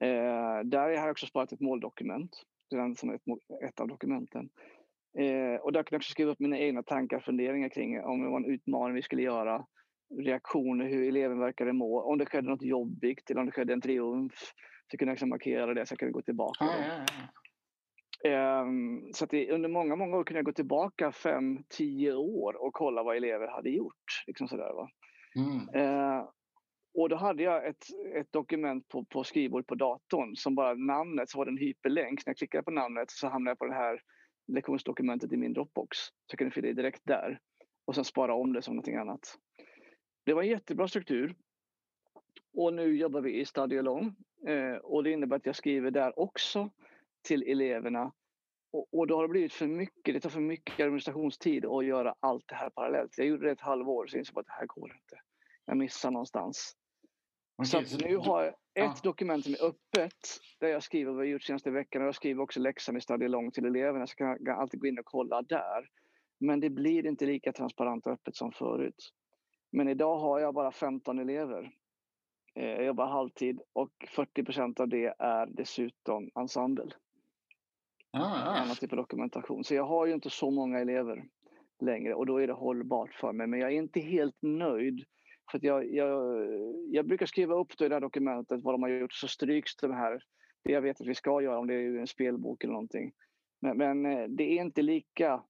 Eh, 0.00 0.60
där 0.64 0.80
har 0.80 0.90
jag 0.90 1.10
också 1.10 1.26
sparat 1.26 1.52
ett 1.52 1.60
måldokument 1.60 2.42
redan 2.70 2.96
som 2.96 3.10
ett, 3.10 3.22
ett 3.64 3.80
av 3.80 3.88
dokumenten. 3.88 4.48
Eh, 5.18 5.60
och 5.60 5.72
där 5.72 5.82
kunde 5.82 5.94
jag 5.94 5.98
också 5.98 6.10
skriva 6.10 6.30
upp 6.30 6.40
mina 6.40 6.58
egna 6.58 6.82
tankar 6.82 7.16
och 7.16 7.24
funderingar 7.24 7.68
kring 7.68 8.00
om 8.04 8.22
det 8.22 8.28
var 8.28 8.36
en 8.36 8.54
utmaning 8.54 8.94
vi 8.94 9.02
skulle 9.02 9.22
göra, 9.22 9.66
reaktioner, 10.18 10.88
hur 10.88 11.08
eleven 11.08 11.38
verkade 11.38 11.72
må, 11.72 12.02
om 12.02 12.18
det 12.18 12.26
skedde 12.26 12.48
något 12.48 12.62
jobbigt 12.62 13.30
eller 13.30 13.40
om 13.40 13.46
det 13.46 13.52
skedde 13.52 13.72
en 13.72 13.80
triumf. 13.80 14.52
Så 14.90 14.96
kunde 14.96 15.10
jag 15.10 15.14
liksom 15.14 15.28
markera 15.28 15.74
det 15.74 15.86
så 15.86 15.92
jag 15.92 15.98
kunde 15.98 16.12
gå 16.12 16.22
tillbaka. 16.22 16.64
Ah, 16.64 16.74
ja, 16.88 17.04
ja. 17.06 17.43
Eh, 18.24 18.64
så 19.12 19.24
att 19.24 19.30
det, 19.30 19.50
under 19.50 19.68
många, 19.68 19.96
många 19.96 20.16
år 20.16 20.24
kunde 20.24 20.38
jag 20.38 20.44
gå 20.44 20.52
tillbaka 20.52 21.12
fem, 21.12 21.64
tio 21.68 22.14
år 22.14 22.62
och 22.66 22.74
kolla 22.74 23.02
vad 23.02 23.16
elever 23.16 23.48
hade 23.48 23.70
gjort. 23.70 24.24
Liksom 24.26 24.48
sådär, 24.48 24.72
va? 24.74 24.88
Mm. 25.36 25.68
Eh, 25.74 26.28
och 26.94 27.08
då 27.08 27.16
hade 27.16 27.42
jag 27.42 27.66
ett, 27.66 27.84
ett 28.14 28.32
dokument 28.32 28.88
på, 28.88 29.04
på 29.04 29.24
skrivbordet 29.24 29.66
på 29.66 29.74
datorn 29.74 30.36
som 30.36 30.54
bara 30.54 30.74
namnet, 30.74 31.30
så 31.30 31.38
var 31.38 31.44
det 31.44 31.50
en 31.50 31.58
hyperlänk. 31.58 32.26
När 32.26 32.30
jag 32.30 32.36
klickade 32.36 32.64
på 32.64 32.70
namnet 32.70 33.10
så 33.10 33.28
hamnade 33.28 33.50
jag 33.50 33.58
på 33.58 33.66
det 33.66 33.74
här 33.74 34.00
lektionsdokumentet 34.46 35.32
i 35.32 35.36
min 35.36 35.52
Dropbox. 35.52 35.98
Så 35.98 36.12
jag 36.28 36.38
kunde 36.38 36.54
fylla 36.54 36.68
i 36.68 36.72
direkt 36.72 37.02
där 37.04 37.38
och 37.84 37.94
sen 37.94 38.04
spara 38.04 38.34
om 38.34 38.52
det 38.52 38.62
som 38.62 38.74
någonting 38.74 38.96
annat. 38.96 39.38
Det 40.26 40.34
var 40.34 40.42
en 40.42 40.48
jättebra 40.48 40.88
struktur. 40.88 41.34
Och 42.56 42.74
nu 42.74 42.96
jobbar 42.96 43.20
vi 43.20 43.40
i 43.40 43.44
Study 43.44 43.78
Alone 43.78 44.14
eh, 44.46 44.76
och 44.76 45.04
det 45.04 45.10
innebär 45.10 45.36
att 45.36 45.46
jag 45.46 45.56
skriver 45.56 45.90
där 45.90 46.18
också 46.18 46.70
till 47.24 47.42
eleverna. 47.42 48.12
Och, 48.72 48.86
och 48.92 49.06
då 49.06 49.16
har 49.16 49.22
det 49.22 49.28
blivit 49.28 49.52
för 49.52 49.66
mycket, 49.66 50.14
det 50.14 50.20
tar 50.20 50.30
för 50.30 50.40
mycket 50.40 50.80
administrationstid 50.80 51.64
att 51.66 51.86
göra 51.86 52.14
allt 52.20 52.44
det 52.48 52.54
här 52.54 52.70
parallellt. 52.70 53.18
Jag 53.18 53.26
gjorde 53.26 53.46
det 53.46 53.52
ett 53.52 53.60
halvår 53.60 54.04
och 54.04 54.10
så 54.10 54.18
insåg 54.18 54.38
att 54.38 54.46
det 54.46 54.52
här 54.52 54.66
går 54.66 54.92
inte. 54.92 55.20
Jag 55.64 55.76
missar 55.76 56.10
någonstans. 56.10 56.76
Okay, 57.56 57.84
så, 57.84 57.98
så 57.98 58.06
nu 58.06 58.16
har 58.16 58.42
jag 58.42 58.48
ett 58.52 58.56
ja. 58.74 58.94
dokument 59.02 59.44
som 59.44 59.54
är 59.54 59.64
öppet 59.64 60.40
där 60.60 60.68
jag 60.68 60.82
skriver 60.82 61.12
vad 61.12 61.24
jag 61.24 61.30
gjort 61.32 61.42
senaste 61.42 61.70
veckan 61.70 62.02
och 62.02 62.08
jag 62.08 62.14
skriver 62.14 62.42
också 62.42 62.60
läxan 62.60 62.96
i 62.96 63.00
Study 63.00 63.28
Long 63.28 63.50
till 63.50 63.64
eleverna 63.64 64.06
så 64.06 64.14
kan 64.14 64.38
jag 64.40 64.48
alltid 64.48 64.80
gå 64.80 64.86
in 64.86 64.98
och 64.98 65.04
kolla 65.04 65.42
där. 65.42 65.88
Men 66.40 66.60
det 66.60 66.70
blir 66.70 67.06
inte 67.06 67.26
lika 67.26 67.52
transparent 67.52 68.06
och 68.06 68.12
öppet 68.12 68.36
som 68.36 68.52
förut. 68.52 69.12
Men 69.72 69.88
idag 69.88 70.18
har 70.18 70.40
jag 70.40 70.54
bara 70.54 70.72
15 70.72 71.18
elever. 71.18 71.70
Eh, 72.54 72.68
jag 72.68 72.84
jobbar 72.84 73.06
halvtid 73.06 73.60
och 73.72 73.92
40 74.08 74.44
procent 74.44 74.80
av 74.80 74.88
det 74.88 75.14
är 75.18 75.46
dessutom 75.46 76.30
ensemble. 76.34 76.90
Ah, 78.14 78.20
ah. 78.20 78.60
Annan 78.60 78.76
typ 78.76 78.92
av 78.92 78.96
dokumentation. 78.96 79.64
Så 79.64 79.74
jag 79.74 79.84
har 79.84 80.06
ju 80.06 80.12
inte 80.12 80.30
så 80.30 80.50
många 80.50 80.78
elever 80.78 81.24
längre 81.80 82.14
och 82.14 82.26
då 82.26 82.38
är 82.38 82.46
det 82.46 82.52
hållbart 82.52 83.14
för 83.14 83.32
mig. 83.32 83.46
Men 83.46 83.60
jag 83.60 83.72
är 83.72 83.76
inte 83.76 84.00
helt 84.00 84.36
nöjd. 84.42 85.04
För 85.50 85.60
jag, 85.62 85.94
jag, 85.94 86.46
jag 86.90 87.06
brukar 87.06 87.26
skriva 87.26 87.54
upp 87.54 87.78
det 87.78 87.86
i 87.86 87.88
det 87.88 87.94
här 87.94 88.00
dokumentet 88.00 88.62
vad 88.62 88.74
de 88.74 88.82
har 88.82 88.90
gjort 88.90 89.12
så 89.12 89.28
stryks 89.28 89.76
det 89.76 89.94
här. 89.94 90.22
Det 90.64 90.72
jag 90.72 90.82
vet 90.82 91.00
att 91.00 91.06
vi 91.06 91.14
ska 91.14 91.42
göra 91.42 91.58
om 91.58 91.66
det 91.66 91.74
är 91.74 91.98
en 91.98 92.06
spelbok 92.06 92.64
eller 92.64 92.72
någonting. 92.72 93.12
Men, 93.60 93.76
men 93.76 94.06
eh, 94.06 94.28
det 94.28 94.44
är 94.44 94.62
inte 94.62 94.82
lika 94.82 95.44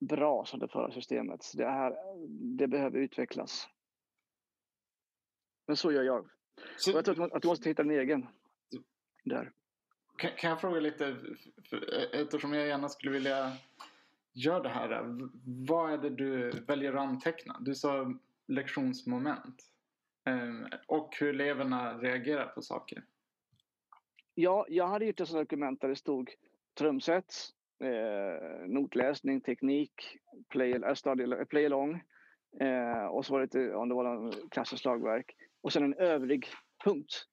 bra 0.00 0.44
som 0.44 0.60
det 0.60 0.68
förra 0.68 0.90
systemet. 0.90 1.40
Det, 1.54 1.64
här, 1.64 1.96
det 2.58 2.68
behöver 2.68 2.98
utvecklas. 2.98 3.68
Men 5.66 5.76
så 5.76 5.92
gör 5.92 6.02
jag. 6.02 6.30
Så, 6.76 6.90
jag 6.90 7.04
tror 7.04 7.36
att 7.36 7.42
du 7.42 7.48
måste 7.48 7.68
hitta 7.68 7.82
en 7.82 7.90
egen 7.90 8.26
där. 9.24 9.52
Kan, 10.18 10.30
kan 10.36 10.50
jag 10.50 10.60
fråga 10.60 10.80
lite, 10.80 11.16
eftersom 12.12 12.52
jag 12.52 12.66
gärna 12.66 12.88
skulle 12.88 13.12
vilja 13.12 13.52
göra 14.32 14.62
det 14.62 14.68
här. 14.68 15.04
Vad 15.68 15.92
är 15.92 15.98
det 15.98 16.10
du 16.10 16.50
väljer 16.50 16.92
att 16.92 17.00
anteckna? 17.00 17.56
Du 17.60 17.74
sa 17.74 18.14
lektionsmoment. 18.46 19.62
Ehm, 20.24 20.66
och 20.86 21.16
hur 21.20 21.28
eleverna 21.28 21.98
reagerar 21.98 22.46
på 22.46 22.62
saker. 22.62 23.04
Ja, 24.34 24.66
jag 24.68 24.88
hade 24.88 25.04
gjort 25.04 25.20
ett 25.20 25.32
dokument 25.32 25.80
där 25.80 25.88
det 25.88 25.96
stod 25.96 26.30
trumset, 26.78 27.34
eh, 27.84 28.66
notläsning, 28.66 29.40
teknik, 29.40 30.18
play, 30.48 30.72
äh, 30.72 31.44
play 31.44 31.66
along. 31.66 32.04
Eh, 32.60 33.06
och 33.06 33.26
så 33.26 33.32
var 33.32 33.40
det 33.40 33.44
lite, 33.44 33.74
om 33.74 33.88
det 33.88 33.94
var 33.94 34.32
klassiskt 34.50 34.82
slagverk. 34.82 35.36
Och 35.60 35.72
sen 35.72 35.82
en 35.82 35.94
övrig 35.94 36.48
punkt. 36.84 37.26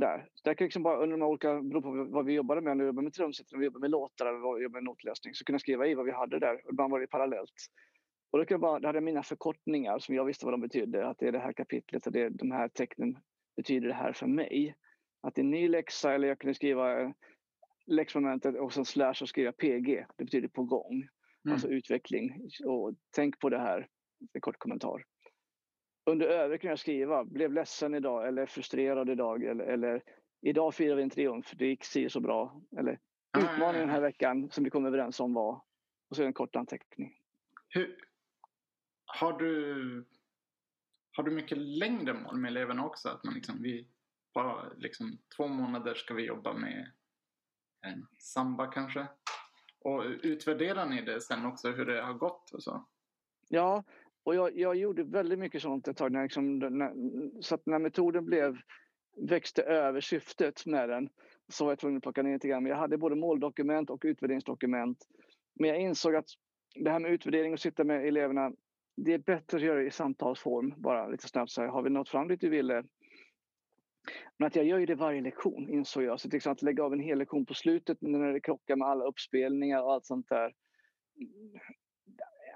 Där. 0.00 0.28
Så 0.34 0.48
där 0.48 0.54
kan 0.54 0.64
liksom 0.64 0.82
bara 0.82 1.02
under 1.02 1.16
de 1.16 1.22
olika, 1.26 1.62
beror 1.62 1.80
på 1.80 2.12
vad 2.12 2.24
vi 2.24 2.32
jobbade 2.32 2.60
med, 2.60 2.72
om 2.72 2.78
vi 2.78 2.84
jobbade 2.84 3.04
med 3.04 3.12
trumset, 3.12 3.52
om 3.52 3.58
vi 3.58 3.64
jobbade 3.64 3.80
med 3.80 3.90
låtar 3.90 4.26
eller 4.26 4.56
vi 4.56 4.62
jobbade 4.62 4.82
med 4.82 4.84
notläsning, 4.84 5.34
så 5.34 5.44
kunde 5.44 5.54
jag 5.54 5.60
skriva 5.60 5.86
i 5.86 5.94
vad 5.94 6.06
vi 6.06 6.12
hade 6.12 6.38
där. 6.38 6.60
Ibland 6.72 6.90
var 6.92 7.00
det 7.00 7.06
parallellt. 7.06 7.54
Och 8.30 8.38
då, 8.38 8.44
jag 8.48 8.60
bara, 8.60 8.78
då 8.78 8.88
hade 8.88 8.96
jag 8.96 9.02
mina 9.02 9.22
förkortningar 9.22 9.98
som 9.98 10.14
jag 10.14 10.24
visste 10.24 10.46
vad 10.46 10.54
de 10.54 10.60
betydde. 10.60 11.08
Att 11.08 11.18
det 11.18 11.28
är 11.28 11.32
det 11.32 11.38
här 11.38 11.52
kapitlet 11.52 12.06
och 12.06 12.12
det, 12.12 12.28
de 12.28 12.50
här 12.50 12.68
tecknen 12.68 13.18
betyder 13.56 13.88
det 13.88 13.94
här 13.94 14.12
för 14.12 14.26
mig. 14.26 14.74
Att 15.22 15.34
det 15.34 15.40
är 15.40 15.44
en 15.44 15.50
ny 15.50 15.68
läxa 15.68 16.14
eller 16.14 16.28
jag 16.28 16.38
kunde 16.38 16.54
skriva 16.54 17.14
läxmomentet 17.86 18.56
och 18.56 18.72
sen 18.72 18.84
slash 18.84 19.14
och 19.22 19.28
skriva 19.28 19.52
PG. 19.52 20.06
Det 20.16 20.24
betyder 20.24 20.48
på 20.48 20.64
gång. 20.64 20.94
Mm. 21.44 21.52
Alltså 21.52 21.68
utveckling. 21.68 22.48
Och 22.64 22.94
tänk 23.10 23.38
på 23.38 23.48
det 23.48 23.58
här. 23.58 23.88
En 24.32 24.40
kort 24.40 24.58
kommentar. 24.58 25.04
Under 26.04 26.26
övrigt 26.26 26.60
kan 26.60 26.70
jag 26.70 26.78
skriva, 26.78 27.24
blev 27.24 27.52
ledsen 27.52 27.94
idag 27.94 28.28
eller 28.28 28.46
frustrerad 28.46 29.10
idag 29.10 29.44
eller, 29.44 29.64
eller 29.64 30.02
idag 30.40 30.74
firar 30.74 30.96
vi 30.96 31.02
en 31.02 31.10
triumf, 31.10 31.52
det 31.56 31.66
gick 31.66 31.84
si 31.84 32.10
så 32.10 32.20
bra. 32.20 32.60
Eller 32.78 32.98
utmaningen 33.38 33.80
den 33.80 33.90
här 33.90 34.00
veckan 34.00 34.50
som 34.50 34.64
vi 34.64 34.70
kom 34.70 34.86
överens 34.86 35.20
om 35.20 35.34
var, 35.34 35.62
och 36.10 36.16
så 36.16 36.22
en 36.22 36.32
kort 36.32 36.56
anteckning. 36.56 37.16
Hur, 37.68 37.96
har, 39.06 39.38
du, 39.38 40.04
har 41.12 41.24
du 41.24 41.30
mycket 41.30 41.58
längre 41.58 42.14
mål 42.14 42.36
med 42.36 42.48
eleverna 42.48 42.86
också? 42.86 43.08
Att 43.08 43.24
man 43.24 43.34
liksom, 43.34 43.62
vi, 43.62 43.88
bara 44.34 44.72
liksom 44.76 45.18
två 45.36 45.48
månader 45.48 45.94
ska 45.94 46.14
vi 46.14 46.26
jobba 46.26 46.52
med 46.52 46.90
en 47.80 48.06
samba 48.18 48.66
kanske? 48.66 49.06
Och 49.78 50.04
utvärderar 50.22 50.86
ni 50.86 51.02
det 51.02 51.20
sen 51.20 51.46
också 51.46 51.70
hur 51.70 51.86
det 51.86 52.02
har 52.02 52.14
gått 52.14 52.50
och 52.50 52.62
så? 52.62 52.86
Ja, 53.48 53.84
och 54.24 54.34
jag, 54.34 54.58
jag 54.58 54.76
gjorde 54.76 55.04
väldigt 55.04 55.38
mycket 55.38 55.62
sånt 55.62 55.88
ett 55.88 55.96
tag. 55.96 56.12
När, 56.12 56.22
liksom, 56.22 56.58
när, 56.58 56.92
så 57.42 57.54
att 57.54 57.66
när 57.66 57.78
metoden 57.78 58.24
blev, 58.24 58.56
växte 59.28 59.62
över 59.62 60.00
syftet 60.00 60.66
med 60.66 60.88
den 60.88 61.08
så 61.48 61.64
var 61.64 61.72
jag 61.72 61.78
tvungen 61.78 61.96
att 61.96 62.02
plocka 62.02 62.22
ner 62.22 62.32
lite 62.32 62.48
grann. 62.48 62.62
Men 62.62 62.70
jag 62.70 62.78
hade 62.78 62.98
både 62.98 63.16
måldokument 63.16 63.90
och 63.90 64.02
utvärderingsdokument. 64.04 64.98
Men 65.54 65.68
jag 65.68 65.80
insåg 65.80 66.14
att 66.16 66.28
det 66.74 66.90
här 66.90 66.98
med 66.98 67.12
utvärdering 67.12 67.52
och 67.52 67.60
sitta 67.60 67.84
med 67.84 68.06
eleverna, 68.06 68.52
det 68.96 69.12
är 69.12 69.18
bättre 69.18 69.56
att 69.56 69.62
göra 69.62 69.78
det 69.78 69.86
i 69.86 69.90
samtalsform. 69.90 70.74
Bara 70.76 71.08
lite 71.08 71.28
snabbt 71.28 71.50
säga, 71.50 71.70
har 71.70 71.82
vi 71.82 71.90
nått 71.90 72.08
fram 72.08 72.28
dit 72.28 72.40
du 72.40 72.48
ville? 72.48 72.84
Men 74.38 74.46
att 74.46 74.56
jag 74.56 74.64
gör 74.64 74.78
ju 74.78 74.86
det 74.86 74.94
varje 74.94 75.20
lektion 75.20 75.68
insåg 75.70 76.02
jag. 76.02 76.20
Så 76.20 76.28
till 76.28 76.36
exempel 76.36 76.58
att 76.58 76.62
lägga 76.62 76.84
av 76.84 76.92
en 76.92 77.00
hel 77.00 77.18
lektion 77.18 77.46
på 77.46 77.54
slutet 77.54 77.98
när 78.00 78.32
det 78.32 78.40
krockar 78.40 78.76
med 78.76 78.88
alla 78.88 79.04
uppspelningar 79.04 79.82
och 79.82 79.92
allt 79.92 80.06
sånt 80.06 80.28
där. 80.28 80.52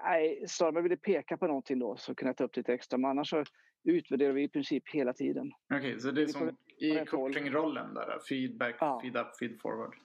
Nej, 0.05 0.43
snarare 0.47 0.69
om 0.69 0.75
jag 0.75 0.83
ville 0.83 0.97
peka 0.97 1.37
på 1.37 1.47
någonting 1.47 1.79
då 1.79 1.97
så 1.97 2.15
kunde 2.15 2.29
jag 2.29 2.37
ta 2.37 2.43
upp 2.43 2.57
lite 2.57 2.73
extra. 2.73 2.97
Men 2.97 3.09
annars 3.09 3.29
så 3.29 3.43
utvärderar 3.83 4.33
vi 4.33 4.43
i 4.43 4.49
princip 4.49 4.83
hela 4.89 5.13
tiden. 5.13 5.51
Okej, 5.73 5.77
okay, 5.77 5.99
så 5.99 6.11
det 6.11 6.21
är 6.21 6.27
som 6.27 6.57
i 6.77 7.05
coachingrollen 7.05 7.93
där? 7.93 8.19
Feedback, 8.29 8.75
ja. 8.79 9.01
feed 9.01 9.17
up, 9.17 9.37
feed 9.39 9.61
forward. 9.61 9.95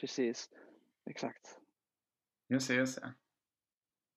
Precis, 0.00 0.50
exakt. 1.10 1.58
Jag 2.46 2.62
ser, 2.62 2.78
jag 2.78 2.88
ser. 2.88 3.12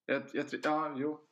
Jag, 0.05 0.23
jag, 0.33 0.45
ja, 0.63 0.95
jo. 0.97 1.27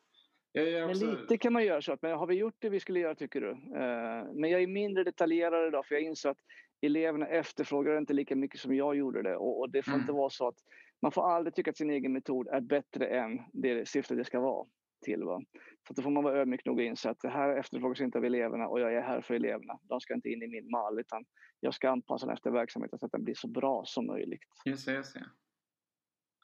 Jag 0.52 0.90
också... 0.90 1.06
Men 1.06 1.16
lite 1.16 1.38
kan 1.38 1.54
man 1.54 1.66
göra 1.66 1.82
så. 1.82 1.98
Men 2.02 2.18
har 2.18 2.28
vi 2.28 2.36
gjort 2.36 2.56
det 2.60 2.70
vi 2.70 2.80
skulle 2.80 3.00
göra 3.00 3.16
tycker 3.16 3.42
du? 3.42 3.50
Uh, 3.50 4.34
men 4.34 4.50
jag 4.50 4.62
är 4.62 4.68
mindre 4.68 5.04
detaljerad 5.04 5.68
idag 5.68 5.86
för 5.86 5.96
jag 5.96 6.02
inser 6.02 6.30
att 6.30 6.38
eleverna 6.82 7.28
efterfrågar 7.28 7.98
inte 7.98 8.14
lika 8.14 8.36
mycket 8.36 8.60
som 8.60 8.76
jag 8.76 8.96
gjorde 8.96 9.22
det. 9.22 9.36
Och, 9.36 9.60
och 9.60 9.70
det 9.70 9.84
får 9.84 9.92
mm. 9.92 10.02
inte 10.02 10.14
vara 10.14 10.30
så 10.30 10.48
att 10.48 10.58
man 11.02 11.12
får 11.12 11.32
aldrig 11.32 11.56
tycka 11.56 11.70
att 11.70 11.78
sin 11.78 11.90
egen 11.90 12.14
metod 12.14 12.48
är 12.48 12.62
bättre 12.62 13.08
än 13.08 13.42
det 13.54 13.88
syfte 13.88 14.16
det 14.16 14.26
ska 14.26 14.40
vara 14.40 14.68
till. 15.06 15.24
Va? 15.24 15.42
Så 15.88 15.94
då 15.94 16.02
får 16.02 16.12
man 16.12 16.24
vara 16.24 16.38
ödmjuk 16.38 16.66
nog 16.66 16.78
och 16.78 16.84
inse 16.84 17.10
att 17.10 17.20
det 17.20 17.30
här 17.30 17.58
efterfrågas 17.58 18.02
inte 18.02 18.18
av 18.18 18.26
eleverna 18.26 18.68
och 18.68 18.80
jag 18.80 18.94
är 18.94 19.02
här 19.02 19.22
för 19.22 19.34
eleverna. 19.34 19.80
De 19.84 20.02
ska 20.02 20.14
inte 20.14 20.30
in 20.30 20.44
i 20.44 20.48
min 20.48 20.70
mall 20.70 21.00
utan 21.00 21.26
jag 21.60 21.74
ska 21.74 21.90
anpassa 21.90 22.26
den 22.26 22.34
efter 22.34 22.52
verksamheten 22.52 23.00
så 23.00 23.06
att 23.06 23.12
den 23.12 23.24
blir 23.24 23.36
så 23.36 23.48
bra 23.48 23.84
som 23.86 24.08
möjligt. 24.08 24.42
Just 24.66 24.86
det, 24.86 24.94
just 24.94 25.14
det. 25.14 25.26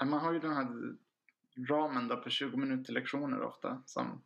Man 0.05 0.19
har 0.19 0.33
ju 0.33 0.39
den 0.39 0.53
här 0.53 0.67
ramen 1.69 2.07
då 2.07 2.17
på 2.17 2.29
20 2.29 2.57
minuter 2.57 2.93
lektioner 2.93 3.41
ofta 3.41 3.83
som 3.85 4.23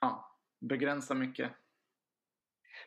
ja, 0.00 0.38
begränsar 0.60 1.14
mycket. 1.14 1.52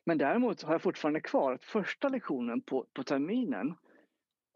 Men 0.04 0.18
däremot 0.18 0.62
har 0.62 0.74
jag 0.74 0.82
fortfarande 0.82 1.22
kvar 1.22 1.54
att 1.54 1.64
första 1.64 2.10
lektionen 2.10 2.62
på, 2.62 2.88
på 2.94 3.04
terminen 3.04 3.76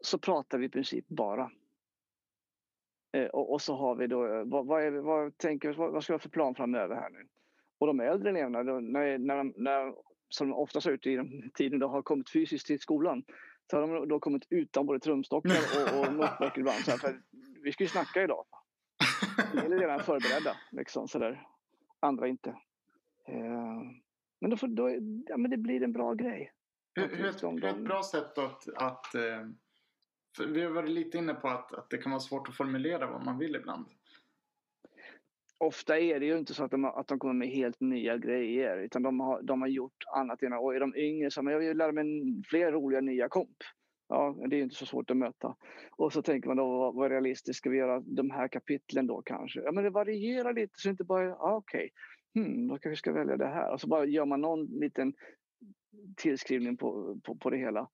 så 0.04 0.18
pratar 0.18 0.58
vi 0.58 0.66
i 0.66 0.68
princip 0.68 1.08
bara. 1.08 1.50
Eh, 3.12 3.26
och, 3.26 3.62
så 3.62 3.76
har 3.76 3.94
vi 3.94 4.06
då, 4.06 4.26
eh, 4.26 4.44
vad, 4.44 4.66
vad, 4.66 4.82
är, 4.82 4.90
vad 4.90 5.38
tänker 5.38 5.72
vad, 5.72 5.92
vad 5.92 6.04
ska 6.04 6.12
vi 6.12 6.14
ha 6.14 6.18
för 6.18 6.28
plan 6.28 6.54
framöver 6.54 6.94
här 6.94 7.10
nu? 7.10 7.28
Och 7.78 7.86
de 7.86 8.00
äldre 8.00 8.30
eleverna, 8.30 8.62
då, 8.62 8.80
när, 8.80 9.18
när, 9.18 9.44
när, 9.62 9.94
som 10.28 10.54
ofta 10.54 10.80
ser 10.80 10.90
ut 10.90 11.06
i 11.06 11.16
den 11.16 11.50
tiden 11.54 11.78
de 11.78 11.90
har 11.90 12.02
kommit 12.02 12.30
fysiskt 12.30 12.66
till 12.66 12.80
skolan, 12.80 13.24
så 13.70 13.76
har 13.76 13.88
de 13.88 14.08
då 14.08 14.20
kommit 14.20 14.46
utan 14.50 14.86
både 14.86 15.00
trumstockar 15.00 15.50
och, 15.50 16.00
och 16.00 16.14
notböcker 16.14 16.58
ibland. 16.60 16.78
Så 16.78 16.90
här, 16.90 16.98
för 16.98 17.20
vi 17.62 17.72
ska 17.72 17.84
ju 17.84 17.88
snacka 17.88 18.22
idag. 18.22 18.44
Vi 19.52 19.58
är 19.58 19.78
redan 19.78 20.00
förberedda, 20.00 20.56
liksom 20.72 21.08
sådär. 21.08 21.46
Andra 22.00 22.28
inte. 22.28 22.50
Eh, 23.28 23.82
men, 24.40 24.50
då 24.50 24.56
får, 24.56 24.68
då, 24.68 24.90
ja, 25.26 25.36
men 25.36 25.50
det 25.50 25.56
blir 25.56 25.82
en 25.82 25.92
bra 25.92 26.14
grej. 26.14 26.52
Hur, 26.94 27.16
hur, 27.16 27.26
ett, 27.26 27.42
hur 27.42 27.64
ett 27.64 27.84
bra 27.84 28.02
sätt 28.02 28.38
att, 28.38 28.68
att 28.76 29.14
eh, 29.14 29.48
vi 30.38 30.62
har 30.62 30.70
varit 30.70 30.90
lite 30.90 31.18
inne 31.18 31.34
på 31.34 31.48
att, 31.48 31.74
att 31.74 31.90
det 31.90 31.98
kan 31.98 32.12
vara 32.12 32.20
svårt 32.20 32.48
att 32.48 32.56
formulera 32.56 33.10
vad 33.10 33.24
man 33.24 33.38
vill 33.38 33.56
ibland. 33.56 33.86
Ofta 35.58 35.98
är 35.98 36.20
det 36.20 36.26
ju 36.26 36.38
inte 36.38 36.54
så 36.54 36.64
att 36.64 36.70
de, 36.70 36.84
att 36.84 37.08
de 37.08 37.18
kommer 37.18 37.34
med 37.34 37.48
helt 37.48 37.80
nya 37.80 38.16
grejer 38.18 38.76
utan 38.76 39.02
de 39.02 39.20
har, 39.20 39.42
de 39.42 39.60
har 39.60 39.68
gjort 39.68 40.04
annat 40.16 40.42
innan. 40.42 40.58
Och 40.58 40.74
är 40.74 40.80
de 40.80 40.96
yngre 40.96 41.30
så 41.30 41.50
jag 41.50 41.58
vill 41.58 41.76
lära 41.76 41.92
mig 41.92 42.04
fler 42.50 42.72
roliga 42.72 43.00
nya 43.00 43.28
komp. 43.28 43.56
Ja, 44.08 44.36
det 44.50 44.56
är 44.56 44.62
inte 44.62 44.74
så 44.74 44.86
svårt 44.86 45.10
att 45.10 45.16
möta. 45.16 45.56
Och 45.96 46.12
så 46.12 46.22
tänker 46.22 46.48
man 46.48 46.56
då, 46.56 46.78
vad, 46.78 46.94
vad 46.94 47.10
realistiskt 47.10 47.58
ska 47.58 47.70
vi 47.70 47.78
göra 47.78 48.00
de 48.00 48.30
här 48.30 48.48
kapitlen 48.48 49.06
då 49.06 49.22
kanske? 49.22 49.60
Ja, 49.60 49.72
men 49.72 49.84
det 49.84 49.90
varierar 49.90 50.52
lite 50.52 50.72
så 50.76 50.88
inte 50.88 51.04
bara, 51.04 51.24
ja, 51.24 51.56
okej, 51.56 51.90
okay. 52.32 52.44
hmm, 52.44 52.68
då 52.68 52.74
kanske 52.74 52.90
vi 52.90 52.96
ska 52.96 53.12
välja 53.12 53.36
det 53.36 53.46
här. 53.46 53.72
Och 53.72 53.80
så 53.80 53.88
bara 53.88 54.04
gör 54.04 54.24
man 54.24 54.40
någon 54.40 54.64
liten 54.64 55.14
tillskrivning 56.16 56.76
på, 56.76 57.20
på, 57.24 57.36
på 57.36 57.50
det 57.50 57.56
hela. 57.56 57.88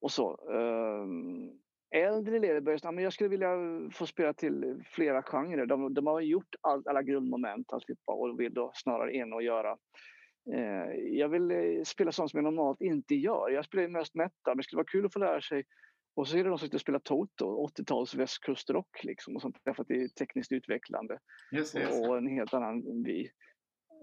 Och 0.00 0.12
så. 0.12 0.36
Um, 0.36 1.60
äldre 1.90 2.36
elever 2.36 2.60
börjar 2.60 2.78
säga, 2.78 2.92
men 2.92 3.04
jag 3.04 3.12
skulle 3.12 3.30
vilja 3.30 3.56
få 3.92 4.06
spela 4.06 4.32
till 4.32 4.82
flera 4.84 5.22
genrer. 5.22 5.66
De, 5.66 5.94
de 5.94 6.06
har 6.06 6.20
gjort 6.20 6.54
all, 6.60 6.88
alla 6.88 7.02
grundmoment 7.02 7.72
alltihopa 7.72 8.12
och 8.12 8.40
vill 8.40 8.54
då 8.54 8.72
snarare 8.74 9.12
in 9.14 9.32
och 9.32 9.42
göra 9.42 9.76
eh, 10.54 10.94
jag 10.96 11.28
vill 11.28 11.50
eh, 11.50 11.82
spela 11.84 12.12
sånt 12.12 12.30
som 12.30 12.38
jag 12.38 12.44
normalt 12.44 12.80
inte 12.80 13.14
gör. 13.14 13.50
Jag 13.50 13.64
spelar 13.64 13.88
mest 13.88 14.14
metal, 14.14 14.32
men 14.46 14.56
det 14.56 14.62
skulle 14.62 14.78
vara 14.78 14.86
kul 14.86 15.06
att 15.06 15.12
få 15.12 15.18
lära 15.18 15.40
sig. 15.40 15.64
Och 16.16 16.28
så 16.28 16.36
är 16.36 16.44
det 16.44 16.50
de 16.50 16.58
som 16.58 16.66
sitter 16.66 16.76
och 16.76 16.80
spelar 16.80 16.98
Toto, 16.98 17.66
80-tals 17.66 18.14
västkustrock 18.14 19.04
liksom 19.04 19.36
och 19.36 19.42
sånt, 19.42 19.56
därför 19.64 19.82
att 19.82 19.88
det 19.88 20.02
är 20.02 20.08
tekniskt 20.08 20.52
utvecklande. 20.52 21.18
Just, 21.52 21.74
just. 21.74 22.08
Och 22.08 22.18
en 22.18 22.26
helt 22.26 22.54
annan 22.54 23.02
vy. 23.04 23.28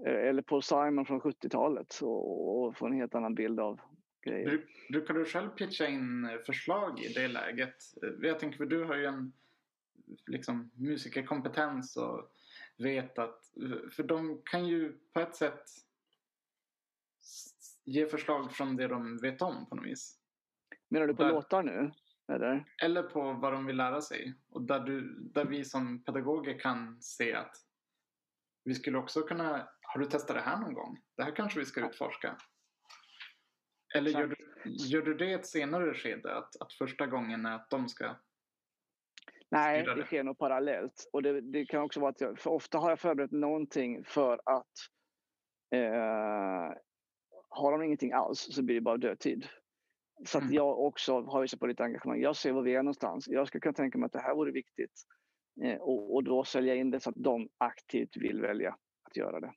eller 0.05 0.41
Paul 0.41 0.63
Simon 0.63 1.05
från 1.05 1.21
70-talet 1.21 1.99
och, 2.01 2.65
och 2.65 2.77
få 2.77 2.85
en 2.85 2.93
helt 2.93 3.15
annan 3.15 3.35
bild 3.35 3.59
av 3.59 3.79
grejer. 4.23 4.65
Brukar 4.89 5.13
du 5.13 5.25
själv 5.25 5.49
pitcha 5.49 5.87
in 5.87 6.39
förslag 6.45 6.99
i 6.99 7.13
det 7.13 7.27
läget? 7.27 7.75
Jag 8.21 8.39
tänker 8.39 8.57
för 8.57 8.65
du 8.65 8.83
har 8.83 8.95
ju 8.95 9.05
en 9.05 9.33
liksom, 10.27 10.71
musikerkompetens 10.75 11.97
och 11.97 12.31
vet 12.77 13.19
att... 13.19 13.51
För 13.91 14.03
de 14.03 14.41
kan 14.45 14.67
ju 14.67 14.93
på 15.13 15.19
ett 15.19 15.35
sätt 15.35 15.63
ge 17.83 18.07
förslag 18.07 18.51
från 18.51 18.75
det 18.75 18.87
de 18.87 19.17
vet 19.17 19.41
om 19.41 19.65
på 19.69 19.75
något 19.75 19.85
vis. 19.85 20.19
Menar 20.89 21.07
du 21.07 21.15
på 21.15 21.23
där, 21.23 21.29
låtar 21.29 21.63
nu? 21.63 21.91
Eller? 22.27 22.65
eller 22.81 23.03
på 23.03 23.33
vad 23.33 23.53
de 23.53 23.65
vill 23.65 23.77
lära 23.77 24.01
sig. 24.01 24.33
Och 24.49 24.61
där, 24.61 24.79
du, 24.79 25.19
där 25.19 25.45
vi 25.45 25.65
som 25.65 26.03
pedagoger 26.03 26.59
kan 26.59 27.01
se 27.01 27.33
att 27.33 27.55
vi 28.63 28.73
skulle 28.73 28.97
också 28.97 29.21
kunna... 29.21 29.67
Har 29.81 29.99
du 29.99 30.05
testat 30.05 30.35
det 30.35 30.41
här 30.41 30.59
någon 30.59 30.73
gång? 30.73 31.01
Det 31.15 31.23
här 31.23 31.35
kanske 31.35 31.59
vi 31.59 31.65
ska 31.65 31.89
utforska. 31.89 32.37
Eller 33.95 34.11
gör 34.11 34.27
du, 34.27 34.35
gör 34.65 35.01
du 35.01 35.13
det 35.13 35.25
i 35.25 35.33
ett 35.33 35.45
senare 35.45 35.93
skede? 35.93 36.35
Att, 36.35 36.61
att 36.61 36.73
första 36.73 37.07
gången 37.07 37.45
är 37.45 37.55
att 37.55 37.69
de 37.69 37.89
ska 37.89 38.15
Nej, 39.53 39.83
det 39.83 40.03
sker 40.03 40.23
nog 40.23 40.37
parallellt. 40.37 41.09
Och 41.13 41.23
det, 41.23 41.41
det, 41.41 41.65
kan 41.65 41.81
också 41.81 41.99
vara 41.99 42.09
att 42.09 42.21
jag, 42.21 42.39
för 42.39 42.51
ofta 42.51 42.77
har 42.77 42.89
jag 42.89 42.99
förberett 42.99 43.31
någonting 43.31 44.03
för 44.03 44.41
att 44.45 44.71
eh, 45.75 46.77
har 47.49 47.71
de 47.71 47.83
ingenting 47.83 48.11
alls 48.11 48.39
så 48.39 48.63
blir 48.63 48.75
det 48.75 48.81
bara 48.81 48.97
dödtid. 48.97 49.47
Så 50.25 50.37
att 50.37 50.43
mm. 50.43 50.55
jag 50.55 50.79
också 50.79 51.21
har 51.21 51.41
visat 51.41 51.59
på 51.59 51.67
lite 51.67 51.83
engagemang. 51.83 52.21
Jag 52.21 52.35
ser 52.35 52.51
var 52.51 52.61
vi 52.61 52.75
är 52.75 52.83
någonstans. 52.83 53.27
Jag 53.27 53.47
skulle 53.47 53.61
kunna 53.61 53.73
tänka 53.73 53.97
mig 53.97 54.05
att 54.05 54.11
det 54.11 54.19
här 54.19 54.35
vore 54.35 54.51
viktigt. 54.51 55.01
Eh, 55.63 55.77
och, 55.77 56.15
och, 56.15 56.23
då 56.23 56.43
sälja 56.43 56.75
in 56.75 56.91
det 56.91 56.99
så 56.99 57.09
att 57.09 57.15
de 57.15 57.49
aktivt 57.57 58.17
vill 58.17 58.41
välja 58.41 58.75
att 59.03 59.17
göra 59.17 59.39
det. 59.39 59.53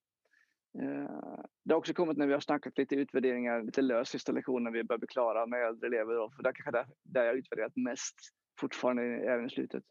Eh, 0.82 1.44
det 1.64 1.74
har 1.74 1.78
också 1.78 1.94
kommit 1.94 2.16
när 2.16 2.26
vi 2.26 2.32
har 2.32 2.40
snackat 2.40 2.78
lite 2.78 2.94
utvärderingar, 2.94 3.62
lite 3.62 3.82
lös 3.82 4.08
sista 4.08 4.32
lektionen 4.32 4.72
vi 4.72 4.84
börjar 4.84 4.98
bli 4.98 5.06
klara 5.06 5.46
med 5.46 5.66
äldre 5.66 5.86
elever. 5.86 6.14
Då, 6.14 6.30
för 6.36 6.42
det 6.42 6.48
är 6.48 6.52
kanske 6.52 6.70
där, 6.70 6.86
där 7.04 7.24
jag 7.24 7.36
utvärderat 7.36 7.76
mest 7.76 8.14
fortfarande 8.60 9.02
även 9.02 9.46
i 9.46 9.50
slutet. 9.50 9.84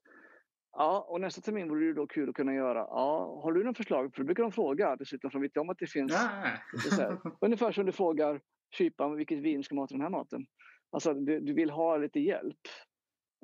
Ja, 0.71 1.05
och 1.09 1.21
nästa 1.21 1.41
termin 1.41 1.69
vore 1.69 1.85
det 1.85 1.93
då 1.93 2.07
kul 2.07 2.29
att 2.29 2.35
kunna 2.35 2.53
göra. 2.53 2.79
Ja, 2.79 3.41
har 3.43 3.51
du 3.51 3.59
några 3.59 3.73
förslag? 3.73 4.15
För 4.15 4.21
det 4.21 4.25
brukar 4.25 4.43
de 4.43 4.51
fråga 4.51 4.95
dessutom, 4.95 5.31
för 5.31 5.39
de 5.39 5.41
vet 5.41 5.57
om 5.57 5.69
att 5.69 5.79
det 5.79 5.87
finns. 5.87 6.11
Ja. 6.11 7.21
ungefär 7.41 7.71
som 7.71 7.85
du 7.85 7.91
frågar 7.91 8.41
kyparen 8.71 9.15
vilket 9.15 9.39
vin 9.39 9.63
ska 9.63 9.75
man 9.75 9.81
ha 9.81 9.87
till 9.87 9.97
den 9.97 10.01
här 10.01 10.09
maten. 10.09 10.45
Alltså, 10.91 11.13
du, 11.13 11.39
du 11.39 11.53
vill 11.53 11.69
ha 11.69 11.97
lite 11.97 12.19
hjälp. 12.19 12.59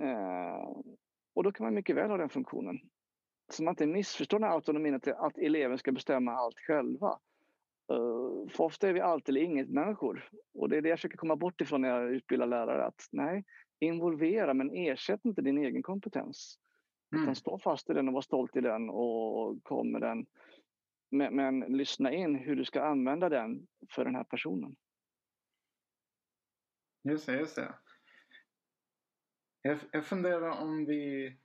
Eh, 0.02 0.82
och 1.36 1.44
då 1.44 1.52
kan 1.52 1.64
man 1.64 1.74
mycket 1.74 1.96
väl 1.96 2.10
ha 2.10 2.18
den 2.18 2.30
funktionen. 2.30 2.80
Så 3.52 3.64
man 3.64 3.72
inte 3.72 3.86
missförstår 3.86 4.40
den 4.40 4.48
här 4.48 4.56
autonomin 4.56 4.96
att, 4.96 5.08
att 5.08 5.38
eleven 5.38 5.78
ska 5.78 5.92
bestämma 5.92 6.32
allt 6.32 6.60
själva. 6.68 7.20
Uh, 7.92 8.48
för 8.50 8.64
ofta 8.64 8.90
är 8.90 8.94
vi 8.94 9.00
allt 9.00 9.30
eller 9.30 9.42
inget 9.42 9.70
människor. 9.70 10.30
Och 10.54 10.70
det 10.70 10.78
är 10.78 10.82
det 10.82 10.90
jag 10.90 11.00
försöker 11.00 11.18
komma 11.18 11.36
bort 11.36 11.62
ifrån 11.62 11.82
när 11.82 11.90
jag 11.90 12.14
utbildar 12.14 12.48
lärare. 12.48 12.86
Att 12.86 13.08
nej, 13.12 13.46
involvera 13.80 14.54
men 14.54 14.72
ersätt 14.72 15.26
inte 15.26 15.42
din 15.42 15.58
egen 15.58 15.84
kompetens. 15.84 16.60
Mm. 17.12 17.24
Utan 17.24 17.36
stå 17.36 17.60
fast 17.60 17.90
i 17.90 17.94
den 17.94 18.08
och 18.08 18.14
var 18.14 18.22
stolt 18.22 18.56
i 18.56 18.62
den 18.62 18.90
och 18.90 19.64
kom 19.64 19.92
med 19.92 20.02
den. 20.02 20.26
Men, 21.12 21.36
men 21.36 21.60
lyssna 21.60 22.12
in 22.12 22.36
hur 22.36 22.56
du 22.56 22.66
ska 22.66 22.84
använda 22.84 23.30
den 23.30 23.68
för 23.90 24.06
den 24.06 24.16
här 24.16 24.24
personen. 24.24 24.76
Just 27.04 27.26
det, 27.26 27.40
just 27.40 27.56
det. 27.56 27.74
Jag, 29.62 29.80
jag 29.92 30.06
funderar 30.06 30.62
om 30.62 30.86
vi 30.86 31.36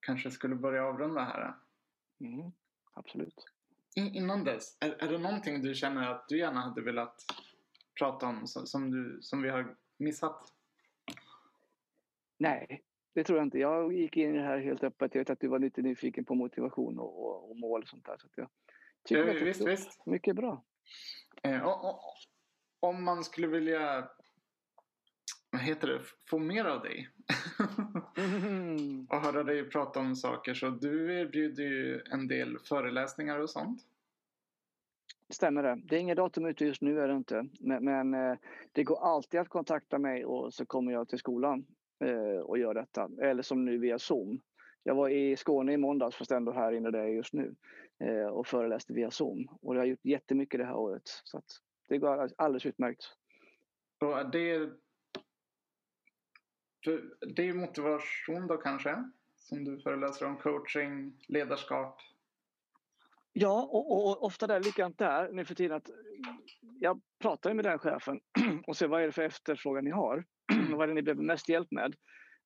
kanske 0.00 0.30
skulle 0.30 0.54
börja 0.54 0.84
avrunda 0.84 1.20
här. 1.20 1.54
Mm, 2.20 2.52
absolut. 2.92 3.44
In, 3.94 4.14
innan 4.14 4.44
dess, 4.44 4.76
är, 4.80 4.90
är 4.98 5.08
det 5.08 5.18
någonting 5.18 5.62
du 5.62 5.74
känner 5.74 6.10
att 6.10 6.28
du 6.28 6.38
gärna 6.38 6.60
hade 6.60 6.82
velat 6.82 7.24
prata 7.98 8.26
om 8.26 8.46
som, 8.46 8.90
du, 8.90 9.18
som 9.22 9.42
vi 9.42 9.48
har 9.48 9.76
missat? 9.96 10.52
Nej, 12.38 12.82
det 13.14 13.24
tror 13.24 13.38
jag 13.38 13.46
inte. 13.46 13.58
Jag 13.58 13.92
gick 13.92 14.16
in 14.16 14.34
i 14.34 14.38
det 14.38 14.44
här 14.44 14.58
helt 14.58 14.84
öppet. 14.84 15.14
Jag 15.14 15.20
vet 15.20 15.30
att 15.30 15.40
du 15.40 15.48
var 15.48 15.58
lite 15.58 15.82
nyfiken 15.82 16.24
på 16.24 16.34
motivation 16.34 16.98
och, 16.98 17.26
och, 17.26 17.50
och 17.50 17.56
mål 17.56 17.82
och 17.82 17.88
sånt 17.88 18.04
där. 18.04 18.16
Så 18.18 18.26
jag 18.34 18.48
tycker 19.04 19.24
ja, 19.24 19.36
att 19.36 19.42
visst, 19.42 19.64
det 19.64 19.70
visst. 19.70 20.06
mycket 20.06 20.36
bra. 20.36 20.64
Eh, 21.42 21.62
och, 21.62 21.84
och, 21.84 22.00
om 22.80 23.04
man 23.04 23.24
skulle 23.24 23.46
vilja 23.46 24.10
vad 25.50 25.60
heter 25.60 25.88
det, 25.88 26.00
få 26.30 26.38
mer 26.38 26.64
av 26.64 26.82
dig 26.82 27.08
mm. 28.16 29.06
och 29.10 29.20
höra 29.20 29.44
dig 29.44 29.70
prata 29.70 30.00
om 30.00 30.16
saker 30.16 30.54
så 30.54 30.70
du 30.70 31.20
erbjuder 31.20 31.64
ju 31.64 32.00
en 32.10 32.28
del 32.28 32.58
föreläsningar 32.58 33.38
och 33.38 33.50
sånt. 33.50 33.86
Stämmer 35.30 35.62
det. 35.62 35.80
Det 35.84 35.96
är 35.96 36.00
inget 36.00 36.16
datum 36.16 36.46
ute 36.46 36.64
just 36.64 36.82
nu 36.82 37.00
är 37.00 37.08
det 37.08 37.14
inte. 37.14 37.48
Men, 37.60 37.84
men 37.84 38.14
eh, 38.14 38.38
det 38.72 38.84
går 38.84 39.04
alltid 39.04 39.40
att 39.40 39.48
kontakta 39.48 39.98
mig 39.98 40.24
och 40.24 40.54
så 40.54 40.66
kommer 40.66 40.92
jag 40.92 41.08
till 41.08 41.18
skolan 41.18 41.66
eh, 42.04 42.40
och 42.40 42.58
gör 42.58 42.74
detta. 42.74 43.10
Eller 43.22 43.42
som 43.42 43.64
nu 43.64 43.78
via 43.78 43.98
Zoom. 43.98 44.40
Jag 44.82 44.94
var 44.94 45.08
i 45.08 45.36
Skåne 45.36 45.72
i 45.72 45.76
måndags, 45.76 46.16
fast 46.16 46.30
ändå 46.30 46.52
här 46.52 46.72
inne 46.72 46.90
där 46.90 46.98
jag 46.98 47.08
är 47.08 47.12
just 47.12 47.32
nu. 47.32 47.54
Eh, 47.98 48.26
och 48.26 48.46
föreläste 48.46 48.92
via 48.92 49.10
Zoom. 49.10 49.48
Och 49.62 49.74
det 49.74 49.80
har 49.80 49.86
gjort 49.86 50.04
jättemycket 50.04 50.60
det 50.60 50.66
här 50.66 50.76
året. 50.76 51.02
Så 51.24 51.42
det 51.88 51.98
går 51.98 52.30
alldeles 52.36 52.66
utmärkt. 52.66 53.04
Och 54.00 54.30
det, 54.30 54.70
det 57.36 57.48
är 57.48 57.52
motivation 57.52 58.46
då 58.46 58.56
kanske? 58.56 59.04
Som 59.36 59.64
du 59.64 59.80
föreläser 59.80 60.26
om 60.26 60.36
coaching, 60.36 61.12
ledarskap? 61.28 62.00
Ja, 63.32 63.62
och, 63.62 64.06
och, 64.06 64.24
ofta 64.24 64.46
det 64.46 64.54
är 64.54 64.60
likadant 64.60 64.98
där 64.98 65.32
nu 65.32 65.44
för 65.44 65.54
tiden 65.54 65.76
att 65.76 65.90
jag 66.80 67.00
pratar 67.22 67.54
med 67.54 67.64
den 67.64 67.78
chefen 67.78 68.20
och 68.66 68.76
ser 68.76 68.88
vad 68.88 69.02
är 69.02 69.06
det 69.06 69.12
för 69.12 69.22
efterfrågan 69.22 69.84
ni 69.84 69.90
har? 69.90 70.24
vad 70.70 70.82
är 70.82 70.86
det 70.86 70.94
ni 70.94 71.02
behöver 71.02 71.22
mest 71.22 71.48
hjälp 71.48 71.70
med? 71.70 71.94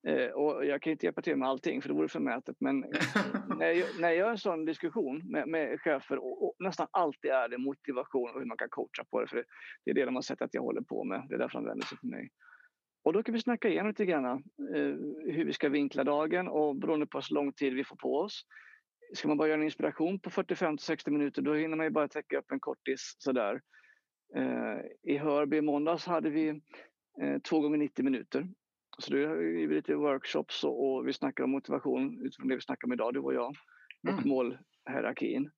Eh, 0.07 0.27
och 0.27 0.65
jag 0.65 0.81
kan 0.81 0.91
inte 0.91 1.05
hjälpa 1.05 1.21
till 1.21 1.35
med 1.37 1.49
allting 1.49 1.81
för 1.81 1.89
det 1.89 1.95
vore 1.95 2.07
förmätet 2.07 2.55
men 2.59 2.79
när, 3.59 3.71
jag, 3.71 3.87
när 3.99 4.09
jag 4.09 4.17
gör 4.17 4.29
en 4.29 4.37
sån 4.37 4.65
diskussion 4.65 5.31
med, 5.31 5.47
med 5.47 5.81
chefer 5.81 6.17
och, 6.17 6.43
och, 6.43 6.55
nästan 6.59 6.87
alltid 6.91 7.31
är 7.31 7.49
det 7.49 7.57
motivation 7.57 8.29
och 8.29 8.39
hur 8.39 8.45
man 8.45 8.57
kan 8.57 8.69
coacha 8.69 9.03
på 9.11 9.21
det 9.21 9.27
för 9.27 9.37
det, 9.37 9.43
det 9.85 9.91
är 9.91 9.95
det 9.95 10.05
de 10.05 10.15
har 10.15 10.21
sett 10.21 10.41
att 10.41 10.53
jag 10.53 10.61
håller 10.61 10.81
på 10.81 11.03
med. 11.03 11.25
Det 11.29 11.35
är 11.35 11.39
därför 11.39 11.59
de 11.59 11.65
vänder 11.65 11.85
sig 11.85 11.97
till 11.97 12.09
mig. 12.09 12.29
Och 13.05 13.13
då 13.13 13.23
kan 13.23 13.33
vi 13.33 13.41
snacka 13.41 13.69
igenom 13.69 13.87
lite 13.87 14.05
grann 14.05 14.25
eh, 14.25 14.95
hur 15.33 15.45
vi 15.45 15.53
ska 15.53 15.69
vinkla 15.69 16.03
dagen 16.03 16.47
och 16.47 16.75
beroende 16.75 17.07
på 17.07 17.17
hur 17.17 17.33
lång 17.33 17.53
tid 17.53 17.73
vi 17.73 17.83
får 17.83 17.95
på 17.95 18.17
oss. 18.17 18.45
Ska 19.13 19.27
man 19.27 19.37
bara 19.37 19.47
göra 19.47 19.57
en 19.57 19.63
inspiration 19.63 20.19
på 20.19 20.29
45-60 20.29 21.09
minuter 21.09 21.41
då 21.41 21.53
hinner 21.53 21.77
man 21.77 21.85
ju 21.85 21.89
bara 21.89 22.07
täcka 22.07 22.37
upp 22.37 22.51
en 22.51 22.59
kortis 22.59 23.15
sådär. 23.17 23.61
Eh, 24.35 24.77
I 25.03 25.17
Hörby 25.17 25.57
i 25.57 25.61
måndags 25.61 26.05
hade 26.05 26.29
vi 26.29 26.47
eh, 27.21 27.39
två 27.49 27.59
gånger 27.59 27.77
90 27.77 28.05
minuter. 28.05 28.47
Så 28.97 29.13
det 29.13 29.23
är 29.23 29.67
lite 29.67 29.95
workshops 29.95 30.63
och, 30.63 31.07
vi 31.07 31.13
snackar 31.13 31.43
om 31.43 31.51
motivation 31.51 32.25
utifrån 32.25 32.47
det 32.47 32.55
vi 32.55 32.61
snackar 32.61 32.87
om 32.87 32.93
idag, 32.93 33.13
du 33.13 33.19
och 33.19 33.33
jag. 33.33 33.55
Och 34.07 34.13
mm. 34.13 34.29
målhierarkin. 34.29 35.51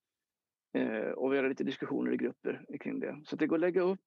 Och 1.15 1.33
vi 1.33 1.37
har 1.37 1.49
lite 1.49 1.63
diskussioner 1.63 2.13
i 2.13 2.17
grupper 2.17 2.65
kring 2.79 2.99
det. 2.99 3.21
Så 3.25 3.35
det 3.35 3.47
går 3.47 3.55
att 3.55 3.61
lägga 3.61 3.81
upp 3.81 3.99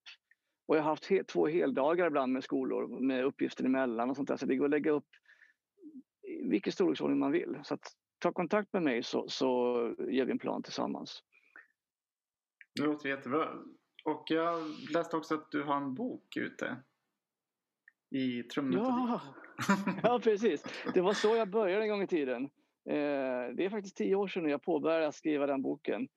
och 0.71 0.77
jag 0.77 0.83
har 0.83 0.91
haft 0.91 1.07
he 1.07 1.25
två 1.25 1.47
heldagar 1.47 2.07
ibland 2.07 2.33
med 2.33 2.45
skolor 2.45 3.01
med 3.01 3.25
uppgifter 3.25 3.65
emellan 3.65 4.11
och 4.11 4.17
sånt 4.17 4.29
där. 4.29 4.37
Så 4.37 4.47
det 4.47 4.57
går 4.57 4.65
att 4.65 4.71
lägga 4.71 4.91
upp 4.91 5.09
vilken 6.43 6.73
storleksordning 6.73 7.19
man 7.19 7.33
vill. 7.33 7.59
Så 7.63 7.75
att, 7.75 7.93
ta 8.19 8.33
kontakt 8.33 8.73
med 8.73 8.83
mig 8.83 9.03
så, 9.03 9.29
så 9.29 9.47
gör 9.99 10.25
vi 10.25 10.31
en 10.31 10.39
plan 10.39 10.63
tillsammans. 10.63 11.23
Det 12.75 12.83
låter 12.83 13.09
jättebra. 13.09 13.49
Och 14.05 14.25
jag 14.27 14.63
läste 14.95 15.17
också 15.17 15.35
att 15.35 15.51
du 15.51 15.63
har 15.63 15.77
en 15.77 15.95
bok 15.95 16.37
ute. 16.37 16.77
I 18.11 18.43
trummetodik. 18.43 18.87
Ja. 18.89 19.21
ja, 20.03 20.21
precis. 20.25 20.65
Det 20.95 21.01
var 21.01 21.13
så 21.13 21.37
jag 21.37 21.51
började 21.51 21.83
en 21.83 21.91
gång 21.91 22.03
i 22.03 22.07
tiden. 22.07 22.45
Eh, 22.89 23.55
det 23.55 23.65
är 23.65 23.71
faktiskt 23.71 23.97
tio 23.97 24.15
år 24.15 24.29
sedan 24.29 24.49
jag 24.49 24.63
påbörjade 24.63 25.13
skriva 25.13 25.47
den 25.47 25.63
boken. 25.63 26.09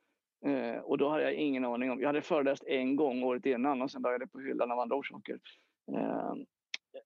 Eh, 0.45 0.79
och 0.79 0.97
då 0.97 1.09
hade 1.09 1.23
jag 1.23 1.33
ingen 1.33 1.65
aning 1.65 1.91
om... 1.91 1.99
Jag 1.99 2.07
hade 2.07 2.21
föreläst 2.21 2.63
en 2.63 2.95
gång 2.95 3.23
året 3.23 3.45
innan 3.45 3.81
och 3.81 3.91
sen 3.91 4.01
började 4.01 4.27
på 4.27 4.39
hyllan 4.39 4.71
av 4.71 4.79
andra 4.79 4.95
orsaker. 4.95 5.39
Eh, 5.91 6.33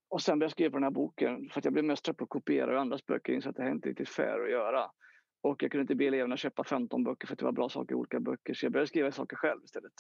och 0.10 0.22
sen 0.22 0.40
började 0.40 0.46
jag 0.46 0.52
skriva 0.52 0.74
den 0.74 0.84
här 0.84 0.92
boken 0.92 1.50
för 1.50 1.60
att 1.60 1.66
jag 1.66 1.74
blev 1.74 1.86
mest 1.86 2.06
trött 2.06 2.18
på 2.18 2.24
att 2.24 2.30
kopiera 2.30 2.82
andras 2.82 3.06
böcker 3.06 3.42
så 3.42 3.50
att 3.50 3.56
det 3.56 3.64
här 3.64 3.72
inte 3.72 3.90
riktigt 3.90 4.10
fair 4.10 4.44
att 4.44 4.52
göra. 4.52 4.92
Och 5.42 5.64
jag 5.64 5.72
kunde 5.72 5.82
inte 5.82 5.96
be 5.96 6.06
eleverna 6.06 6.38
köpa 6.38 6.64
15 6.64 7.04
böcker 7.04 7.28
för 7.28 7.34
att 7.34 7.40
det 7.40 7.46
var 7.46 7.52
bra 7.52 7.70
saker 7.70 7.92
i 7.92 7.96
olika 7.96 8.20
böcker. 8.20 8.54
Så 8.54 8.66
jag 8.66 8.74
började 8.74 8.88
skriva 8.88 9.12
saker 9.12 9.36
själv 9.36 9.64
istället. 9.64 9.94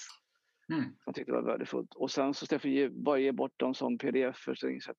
Mm. 0.73 0.85
Jag 1.05 1.15
tyckte 1.15 1.31
det 1.31 1.35
var 1.35 1.51
värdefullt. 1.51 1.93
Och 1.95 2.11
sen 2.11 2.33
så 2.33 2.43
istället 2.43 2.61
för 2.61 2.85
att 2.85 2.91
bara 2.91 3.19
ge 3.19 3.31
bort 3.31 3.59
dem 3.59 3.73
som 3.73 3.97
pdf 3.97 4.49
så 4.55 4.69
insåg 4.69 4.95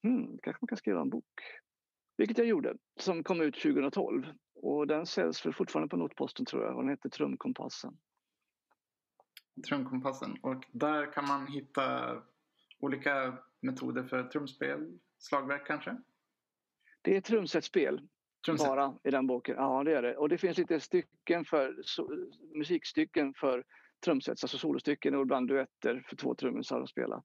jag 0.00 0.10
hmm, 0.10 0.38
kanske 0.42 0.58
man 0.62 0.68
kan 0.68 0.78
skriva 0.78 1.00
en 1.00 1.10
bok. 1.10 1.40
Vilket 2.16 2.38
jag 2.38 2.46
gjorde, 2.46 2.76
som 3.00 3.24
kom 3.24 3.40
ut 3.40 3.54
2012. 3.54 4.26
Och 4.64 4.86
den 4.86 5.06
säljs 5.06 5.40
för 5.40 5.52
fortfarande 5.52 5.88
på 5.88 5.96
Notposten 5.96 6.46
tror 6.46 6.64
jag 6.64 6.76
och 6.76 6.82
den 6.82 6.90
heter 6.90 7.08
Trumkompassen. 7.08 7.98
Trumkompassen. 9.68 10.36
Och 10.42 10.64
där 10.72 11.12
kan 11.12 11.28
man 11.28 11.46
hitta 11.46 12.16
olika 12.78 13.38
metoder 13.60 14.04
för 14.04 14.22
trumspel, 14.22 14.98
slagverk 15.18 15.66
kanske? 15.66 15.96
Det 17.02 17.16
är 17.16 17.20
trumsetspel 17.20 18.00
Trumset. 18.46 18.68
bara 18.68 18.98
i 19.04 19.10
den 19.10 19.26
boken. 19.26 19.56
Ja, 19.58 19.84
det 19.84 19.96
är 19.96 20.02
det. 20.02 20.16
Och 20.16 20.28
det 20.28 20.38
finns 20.38 20.58
lite 20.58 20.80
stycken 20.80 21.44
för 21.44 21.76
musikstycken 22.58 23.34
för 23.34 23.64
trumsets, 24.04 24.44
alltså 24.44 24.58
solostycken 24.58 25.14
och 25.14 25.22
ibland 25.22 25.48
duetter 25.48 26.04
för 26.08 26.16
två 26.16 26.34
trummisar 26.34 26.80
att 26.80 26.90
spela. 26.90 27.22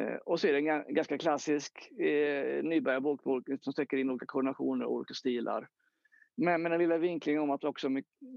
Eh, 0.00 0.14
och 0.14 0.40
så 0.40 0.46
är 0.46 0.52
det 0.52 0.58
en 0.58 0.94
ganska 0.94 1.18
klassisk 1.18 1.90
eh, 2.00 2.62
nybörjarbok 2.64 3.20
som 3.60 3.72
täcker 3.72 3.96
in 3.96 4.10
olika 4.10 4.26
koordinationer 4.26 4.84
och 4.84 4.92
olika 4.92 5.14
stilar. 5.14 5.68
Men 6.44 6.62
med 6.62 6.72
den 6.72 6.80
lilla 6.80 6.98
vinklingen 6.98 7.42
om 7.42 7.50
att 7.50 7.64
också 7.64 7.88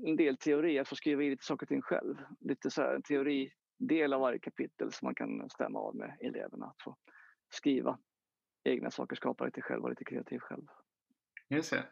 en 0.05 0.15
del 0.15 0.37
teori, 0.37 0.79
att 0.79 0.87
få 0.87 0.95
skriva 0.95 1.23
in 1.23 1.29
lite 1.29 1.45
saker 1.45 1.65
och 1.65 1.69
ting 1.69 1.81
själv. 1.81 2.15
Lite 2.39 2.71
så 2.71 2.81
här, 2.81 2.95
en 2.95 3.01
teoridel 3.01 4.13
av 4.13 4.21
varje 4.21 4.39
kapitel 4.39 4.91
som 4.91 5.05
man 5.05 5.15
kan 5.15 5.49
stämma 5.49 5.79
av 5.79 5.95
med 5.95 6.17
eleverna. 6.19 6.65
Att 6.65 6.81
få 6.83 6.97
skriva 7.49 7.99
egna 8.63 8.91
saker, 8.91 9.15
skapa 9.15 9.45
lite 9.45 9.61
själv 9.61 9.83
och 9.83 9.89
lite 9.89 10.03
kreativ 10.03 10.39
själv. 10.39 10.65
Just 11.49 11.71
det. 11.71 11.85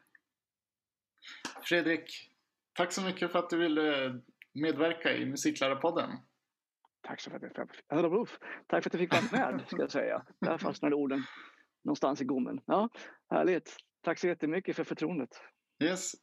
Fredrik, 1.61 2.31
tack 2.73 2.91
så 2.91 3.01
mycket 3.01 3.31
för 3.31 3.39
att 3.39 3.49
du 3.49 3.57
ville 3.57 4.19
medverka 4.53 5.15
i 5.15 5.25
Musiklärarpodden. 5.25 6.09
Tack 7.01 7.21
så 7.21 7.29
mycket. 7.29 7.55
För 7.55 7.61
att 8.77 8.91
du 8.91 8.97
fick 8.97 9.13
vara 9.13 9.51
med, 9.51 9.63
ska 9.67 9.81
jag 9.81 9.91
säga. 9.91 10.25
Där 10.39 10.57
fastnade 10.57 10.95
orden 10.95 11.23
någonstans 11.83 12.21
i 12.21 12.25
gommen. 12.25 12.61
Ja, 12.65 12.89
härligt. 13.29 13.77
Tack 14.01 14.19
så 14.19 14.27
jättemycket 14.27 14.75
för 14.75 14.83
förtroendet. 14.83 15.41
Yes. 15.83 16.15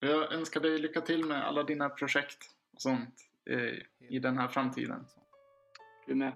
Jag 0.00 0.32
önskar 0.32 0.60
dig 0.60 0.78
lycka 0.78 1.00
till 1.00 1.24
med 1.24 1.46
alla 1.46 1.62
dina 1.62 1.88
projekt 1.88 2.38
och 2.72 2.82
sånt 2.82 3.14
i 4.08 4.18
den 4.18 4.38
här 4.38 4.48
framtiden. 4.48 5.06
Du 6.06 6.14
med. 6.14 6.32